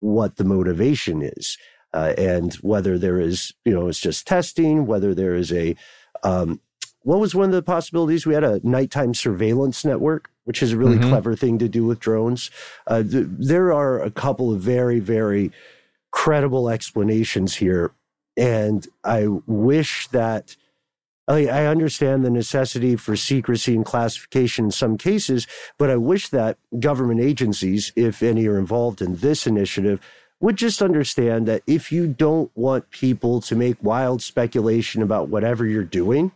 what 0.00 0.36
the 0.36 0.44
motivation 0.44 1.22
is 1.22 1.56
uh, 1.94 2.12
and 2.18 2.54
whether 2.54 2.98
there 2.98 3.20
is, 3.20 3.54
you 3.64 3.72
know, 3.72 3.88
it's 3.88 4.00
just 4.00 4.26
testing, 4.26 4.84
whether 4.84 5.14
there 5.14 5.34
is 5.34 5.52
a, 5.52 5.76
um, 6.24 6.60
what 7.02 7.20
was 7.20 7.34
one 7.34 7.46
of 7.46 7.54
the 7.54 7.62
possibilities? 7.62 8.26
We 8.26 8.34
had 8.34 8.44
a 8.44 8.60
nighttime 8.64 9.14
surveillance 9.14 9.84
network, 9.84 10.30
which 10.42 10.62
is 10.62 10.72
a 10.72 10.76
really 10.76 10.98
mm-hmm. 10.98 11.10
clever 11.10 11.36
thing 11.36 11.58
to 11.58 11.68
do 11.68 11.84
with 11.84 12.00
drones. 12.00 12.50
Uh, 12.86 13.02
th- 13.02 13.26
there 13.28 13.72
are 13.72 14.02
a 14.02 14.10
couple 14.10 14.52
of 14.52 14.60
very, 14.60 14.98
very 14.98 15.52
credible 16.10 16.68
explanations 16.68 17.56
here. 17.56 17.92
And 18.36 18.86
I 19.04 19.28
wish 19.46 20.08
that 20.08 20.56
I, 21.28 21.46
I 21.46 21.66
understand 21.66 22.24
the 22.24 22.30
necessity 22.30 22.96
for 22.96 23.16
secrecy 23.16 23.74
and 23.74 23.84
classification 23.84 24.66
in 24.66 24.70
some 24.72 24.98
cases, 24.98 25.46
but 25.78 25.90
I 25.90 25.96
wish 25.96 26.28
that 26.30 26.58
government 26.80 27.20
agencies, 27.20 27.92
if 27.94 28.22
any 28.22 28.46
are 28.46 28.58
involved 28.58 29.00
in 29.00 29.16
this 29.16 29.46
initiative, 29.46 30.00
would 30.44 30.56
just 30.56 30.82
understand 30.82 31.48
that 31.48 31.62
if 31.66 31.90
you 31.90 32.06
don't 32.06 32.50
want 32.54 32.90
people 32.90 33.40
to 33.40 33.56
make 33.56 33.82
wild 33.82 34.20
speculation 34.20 35.00
about 35.00 35.30
whatever 35.30 35.64
you're 35.64 35.82
doing, 35.82 36.32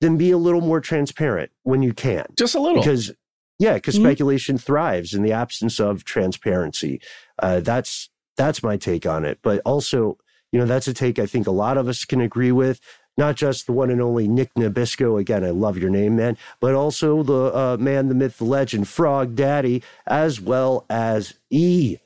then 0.00 0.16
be 0.16 0.30
a 0.30 0.38
little 0.38 0.60
more 0.60 0.80
transparent 0.80 1.50
when 1.64 1.82
you 1.82 1.92
can. 1.92 2.24
Just 2.36 2.54
a 2.54 2.60
little. 2.60 2.80
Because, 2.80 3.10
yeah, 3.58 3.74
because 3.74 3.96
mm-hmm. 3.96 4.04
speculation 4.04 4.56
thrives 4.56 5.14
in 5.14 5.24
the 5.24 5.32
absence 5.32 5.80
of 5.80 6.04
transparency. 6.04 7.00
Uh, 7.40 7.58
that's 7.58 8.08
that's 8.36 8.62
my 8.62 8.76
take 8.76 9.04
on 9.04 9.24
it. 9.24 9.40
But 9.42 9.60
also, 9.64 10.16
you 10.52 10.60
know, 10.60 10.66
that's 10.66 10.86
a 10.86 10.94
take 10.94 11.18
I 11.18 11.26
think 11.26 11.48
a 11.48 11.52
lot 11.52 11.76
of 11.76 11.88
us 11.88 12.04
can 12.04 12.20
agree 12.20 12.52
with. 12.52 12.80
Not 13.16 13.34
just 13.34 13.66
the 13.66 13.72
one 13.72 13.90
and 13.90 14.00
only 14.00 14.28
Nick 14.28 14.54
Nabisco. 14.54 15.20
Again, 15.20 15.42
I 15.42 15.50
love 15.50 15.76
your 15.76 15.90
name, 15.90 16.14
man. 16.14 16.38
But 16.60 16.74
also 16.76 17.24
the 17.24 17.52
uh, 17.52 17.76
man, 17.80 18.06
the 18.06 18.14
myth, 18.14 18.38
the 18.38 18.44
legend, 18.44 18.86
Frog 18.86 19.34
Daddy, 19.34 19.82
as 20.06 20.40
well 20.40 20.86
as 20.88 21.34
E 21.50 21.98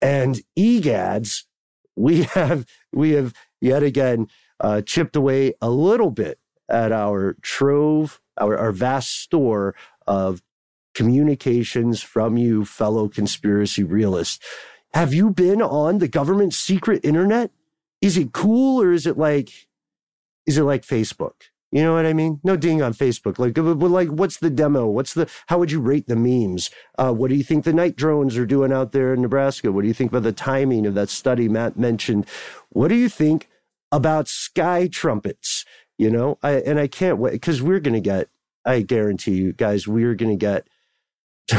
and 0.00 0.40
egads, 0.58 1.44
we 1.96 2.22
have 2.34 2.66
we 2.92 3.12
have 3.12 3.34
yet 3.60 3.82
again 3.82 4.28
uh, 4.60 4.82
chipped 4.82 5.16
away 5.16 5.54
a 5.60 5.70
little 5.70 6.10
bit 6.10 6.38
at 6.68 6.92
our 6.92 7.36
trove, 7.42 8.20
our, 8.38 8.56
our 8.56 8.72
vast 8.72 9.10
store 9.10 9.74
of 10.06 10.42
communications 10.94 12.02
from 12.02 12.36
you, 12.36 12.64
fellow 12.64 13.08
conspiracy 13.08 13.84
realists. 13.84 14.44
Have 14.94 15.14
you 15.14 15.30
been 15.30 15.62
on 15.62 15.98
the 15.98 16.08
government 16.08 16.54
secret 16.54 17.04
internet? 17.04 17.50
Is 18.00 18.16
it 18.16 18.32
cool 18.32 18.82
or 18.82 18.92
is 18.92 19.06
it 19.06 19.16
like, 19.18 19.50
is 20.46 20.58
it 20.58 20.64
like 20.64 20.82
Facebook? 20.82 21.34
You 21.70 21.82
know 21.82 21.94
what 21.94 22.06
I 22.06 22.14
mean? 22.14 22.40
No 22.42 22.56
ding 22.56 22.80
on 22.80 22.94
Facebook. 22.94 23.38
Like, 23.38 23.56
like, 23.58 24.08
what's 24.08 24.38
the 24.38 24.48
demo? 24.48 24.86
What's 24.86 25.12
the? 25.12 25.28
How 25.48 25.58
would 25.58 25.70
you 25.70 25.80
rate 25.80 26.06
the 26.06 26.16
memes? 26.16 26.70
Uh, 26.96 27.12
what 27.12 27.28
do 27.28 27.36
you 27.36 27.44
think 27.44 27.64
the 27.64 27.74
night 27.74 27.94
drones 27.94 28.38
are 28.38 28.46
doing 28.46 28.72
out 28.72 28.92
there 28.92 29.12
in 29.12 29.20
Nebraska? 29.20 29.70
What 29.70 29.82
do 29.82 29.88
you 29.88 29.94
think 29.94 30.10
about 30.10 30.22
the 30.22 30.32
timing 30.32 30.86
of 30.86 30.94
that 30.94 31.10
study 31.10 31.48
Matt 31.48 31.78
mentioned? 31.78 32.26
What 32.70 32.88
do 32.88 32.94
you 32.94 33.10
think 33.10 33.48
about 33.92 34.28
sky 34.28 34.88
trumpets? 34.88 35.66
You 35.98 36.10
know, 36.10 36.38
I 36.42 36.52
and 36.52 36.78
I 36.78 36.86
can't 36.86 37.18
wait 37.18 37.32
because 37.32 37.60
we're 37.60 37.80
gonna 37.80 38.00
get. 38.00 38.28
I 38.64 38.82
guarantee 38.82 39.34
you 39.34 39.52
guys, 39.52 39.86
we're 39.86 40.14
gonna 40.14 40.36
get. 40.36 40.66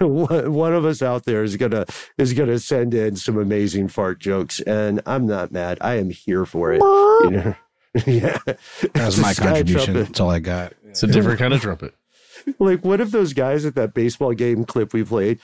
one 0.00 0.74
of 0.74 0.84
us 0.84 1.02
out 1.02 1.24
there 1.24 1.42
is 1.42 1.56
gonna 1.56 1.86
is 2.16 2.32
gonna 2.32 2.58
send 2.58 2.94
in 2.94 3.16
some 3.16 3.36
amazing 3.38 3.88
fart 3.88 4.18
jokes, 4.18 4.60
and 4.60 5.00
I'm 5.04 5.26
not 5.26 5.52
mad. 5.52 5.78
I 5.80 5.96
am 5.96 6.10
here 6.10 6.44
for 6.46 6.72
it. 6.72 6.80
You 6.80 7.30
know, 7.30 7.54
yeah, 8.06 8.38
That 8.46 9.06
was 9.06 9.18
my 9.18 9.34
contribution. 9.34 9.84
trumpet. 9.84 10.06
That's 10.08 10.20
all 10.20 10.30
I 10.30 10.38
got. 10.38 10.72
It's 10.88 11.02
a 11.02 11.06
different 11.06 11.38
kind 11.38 11.52
of 11.54 11.60
trumpet. 11.60 11.94
like 12.58 12.84
what 12.84 13.00
if 13.00 13.10
those 13.10 13.32
guys 13.32 13.64
at 13.64 13.74
that 13.76 13.94
baseball 13.94 14.32
game 14.32 14.64
clip 14.64 14.92
we 14.92 15.04
played 15.04 15.38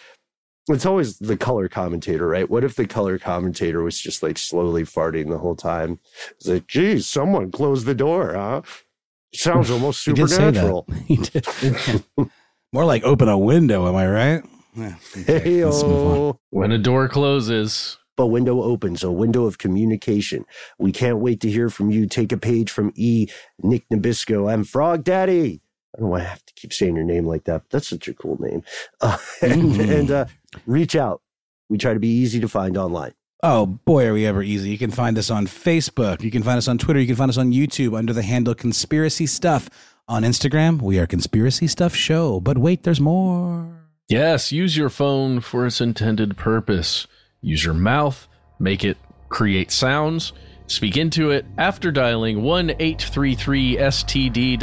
it's 0.69 0.85
always 0.85 1.17
the 1.19 1.37
color 1.37 1.69
commentator 1.69 2.27
right 2.27 2.51
what 2.51 2.65
if 2.65 2.75
the 2.75 2.87
color 2.89 3.19
commentator 3.21 3.85
was 3.85 4.01
just 4.01 4.21
like 4.21 4.37
slowly 4.37 4.83
farting 4.83 5.29
the 5.31 5.39
whole 5.39 5.55
time 5.55 6.01
it's 6.33 6.49
like 6.49 6.67
geez 6.67 7.07
someone 7.07 7.53
closed 7.53 7.87
the 7.87 7.95
door 7.95 8.35
huh 8.35 8.63
sounds 9.33 9.71
almost 9.71 10.05
He 10.05 10.13
did 10.13 10.29
say 10.29 10.51
that. 10.51 10.55
supernatural 10.57 12.29
More 12.73 12.85
like 12.85 13.05
open 13.05 13.29
a 13.29 13.39
window, 13.39 13.87
am 13.89 13.95
I 13.95 14.09
right? 14.09 14.43
Yeah, 14.75 14.95
okay, 15.17 15.65
let's 15.65 15.83
move 15.85 16.07
on. 16.31 16.39
When 16.51 16.73
a 16.73 16.79
door 16.79 17.09
closes, 17.09 17.97
a 18.19 18.27
window 18.27 18.63
opens, 18.63 19.03
a 19.03 19.11
window 19.13 19.45
of 19.45 19.59
communication. 19.59 20.45
We 20.79 20.93
can't 20.93 21.19
wait 21.19 21.41
to 21.41 21.51
hear 21.51 21.69
from 21.71 21.91
you. 21.91 22.07
Take 22.07 22.33
a 22.33 22.37
page 22.37 22.71
from 22.71 22.93
E. 22.97 23.27
Nick 23.63 23.89
Nabisco. 23.91 24.53
I'm 24.53 24.65
Frog 24.65 25.05
Daddy. 25.05 25.61
I 25.95 25.99
don't 26.01 26.07
know 26.07 26.11
why 26.13 26.21
I 26.21 26.25
have 26.25 26.45
to 26.47 26.55
keep 26.55 26.73
saying 26.73 26.97
your 26.97 27.05
name 27.05 27.27
like 27.27 27.45
that, 27.45 27.63
but 27.63 27.71
that's 27.71 27.89
such 27.89 28.09
a 28.09 28.15
cool 28.15 28.37
name. 28.41 28.63
Uh, 29.01 29.17
and 29.43 29.63
Mhm. 29.63 29.99
and 30.01 30.11
uh, 30.11 30.25
reach 30.67 30.95
out. 30.97 31.23
We 31.71 31.79
try 31.79 31.95
to 31.95 32.01
be 32.01 32.09
easy 32.09 32.41
to 32.41 32.49
find 32.49 32.77
online. 32.77 33.13
Oh 33.43 33.67
boy, 33.67 34.07
are 34.07 34.13
we 34.15 34.27
ever 34.27 34.43
easy. 34.43 34.71
You 34.71 34.79
can 34.79 34.91
find 34.91 35.17
us 35.17 35.31
on 35.31 35.47
Facebook. 35.47 36.23
You 36.23 36.31
can 36.31 36.43
find 36.43 36.59
us 36.59 36.67
on 36.67 36.77
Twitter. 36.79 36.99
You 37.01 37.07
can 37.07 37.15
find 37.17 37.29
us 37.31 37.39
on 37.39 37.53
YouTube 37.53 37.97
under 37.97 38.13
the 38.13 38.23
handle 38.23 38.55
Conspiracy 38.55 39.27
Stuff. 39.27 39.71
On 40.09 40.23
Instagram, 40.25 40.81
we 40.83 40.99
are 40.99 41.07
Conspiracy 41.07 41.67
Stuff 41.69 41.95
Show. 41.95 42.41
But 42.41 42.59
wait, 42.59 42.83
there's 42.83 43.01
more. 43.01 43.69
yes, 44.09 44.51
use 44.51 44.77
your 44.77 44.89
phone 44.89 45.41
for 45.41 45.67
its 45.67 45.81
intended 45.81 46.37
purpose. 46.37 47.07
Use 47.41 47.65
your 47.65 47.75
mouth, 47.75 48.27
make 48.59 48.85
it 48.85 48.97
create 49.29 49.71
sounds, 49.71 50.33
speak 50.67 50.97
into 50.97 51.31
it 51.31 51.47
after 51.57 51.93
dialing 51.93 52.43
1 52.43 52.71
833 52.71 53.77
STDWYTK. 53.77 54.59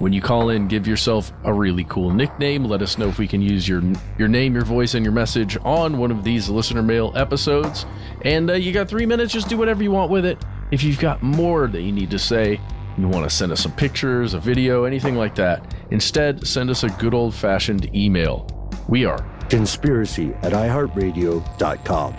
When 0.00 0.12
you 0.12 0.20
call 0.20 0.50
in, 0.50 0.66
give 0.66 0.88
yourself 0.88 1.32
a 1.44 1.52
really 1.52 1.84
cool 1.84 2.12
nickname. 2.12 2.64
Let 2.64 2.82
us 2.82 2.98
know 2.98 3.08
if 3.08 3.18
we 3.18 3.28
can 3.28 3.40
use 3.40 3.68
your 3.68 3.82
your 4.18 4.26
name, 4.28 4.54
your 4.54 4.64
voice, 4.64 4.94
and 4.94 5.04
your 5.04 5.12
message 5.12 5.56
on 5.62 5.98
one 5.98 6.10
of 6.10 6.24
these 6.24 6.48
listener 6.48 6.82
mail 6.82 7.12
episodes. 7.14 7.86
And 8.22 8.50
uh, 8.50 8.54
you 8.54 8.72
got 8.72 8.88
three 8.88 9.06
minutes. 9.06 9.32
Just 9.32 9.48
do 9.48 9.56
whatever 9.56 9.84
you 9.84 9.92
want 9.92 10.10
with 10.10 10.24
it. 10.24 10.44
If 10.72 10.82
you've 10.82 10.98
got 10.98 11.22
more 11.22 11.68
that 11.68 11.82
you 11.82 11.92
need 11.92 12.10
to 12.10 12.18
say, 12.18 12.60
you 12.98 13.08
want 13.08 13.28
to 13.28 13.34
send 13.34 13.52
us 13.52 13.60
some 13.60 13.72
pictures, 13.72 14.34
a 14.34 14.40
video, 14.40 14.84
anything 14.84 15.14
like 15.14 15.36
that, 15.36 15.74
instead 15.90 16.46
send 16.46 16.70
us 16.70 16.82
a 16.82 16.88
good 16.88 17.14
old 17.14 17.34
fashioned 17.34 17.94
email. 17.94 18.50
We 18.88 19.04
are 19.04 19.24
Conspiracy 19.48 20.34
at 20.42 20.52
iHeartRadio.com. 20.52 22.14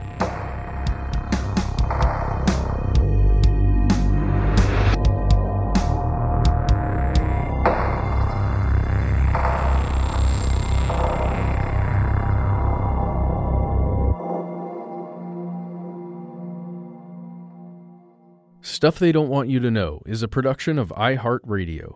Stuff 18.62 19.00
They 19.00 19.12
Don't 19.12 19.30
Want 19.30 19.50
You 19.50 19.60
to 19.62 19.72
Know 19.72 20.02
is 20.06 20.22
a 20.22 20.28
production 20.28 20.78
of 20.78 20.90
iHeartRadio. 20.90 21.96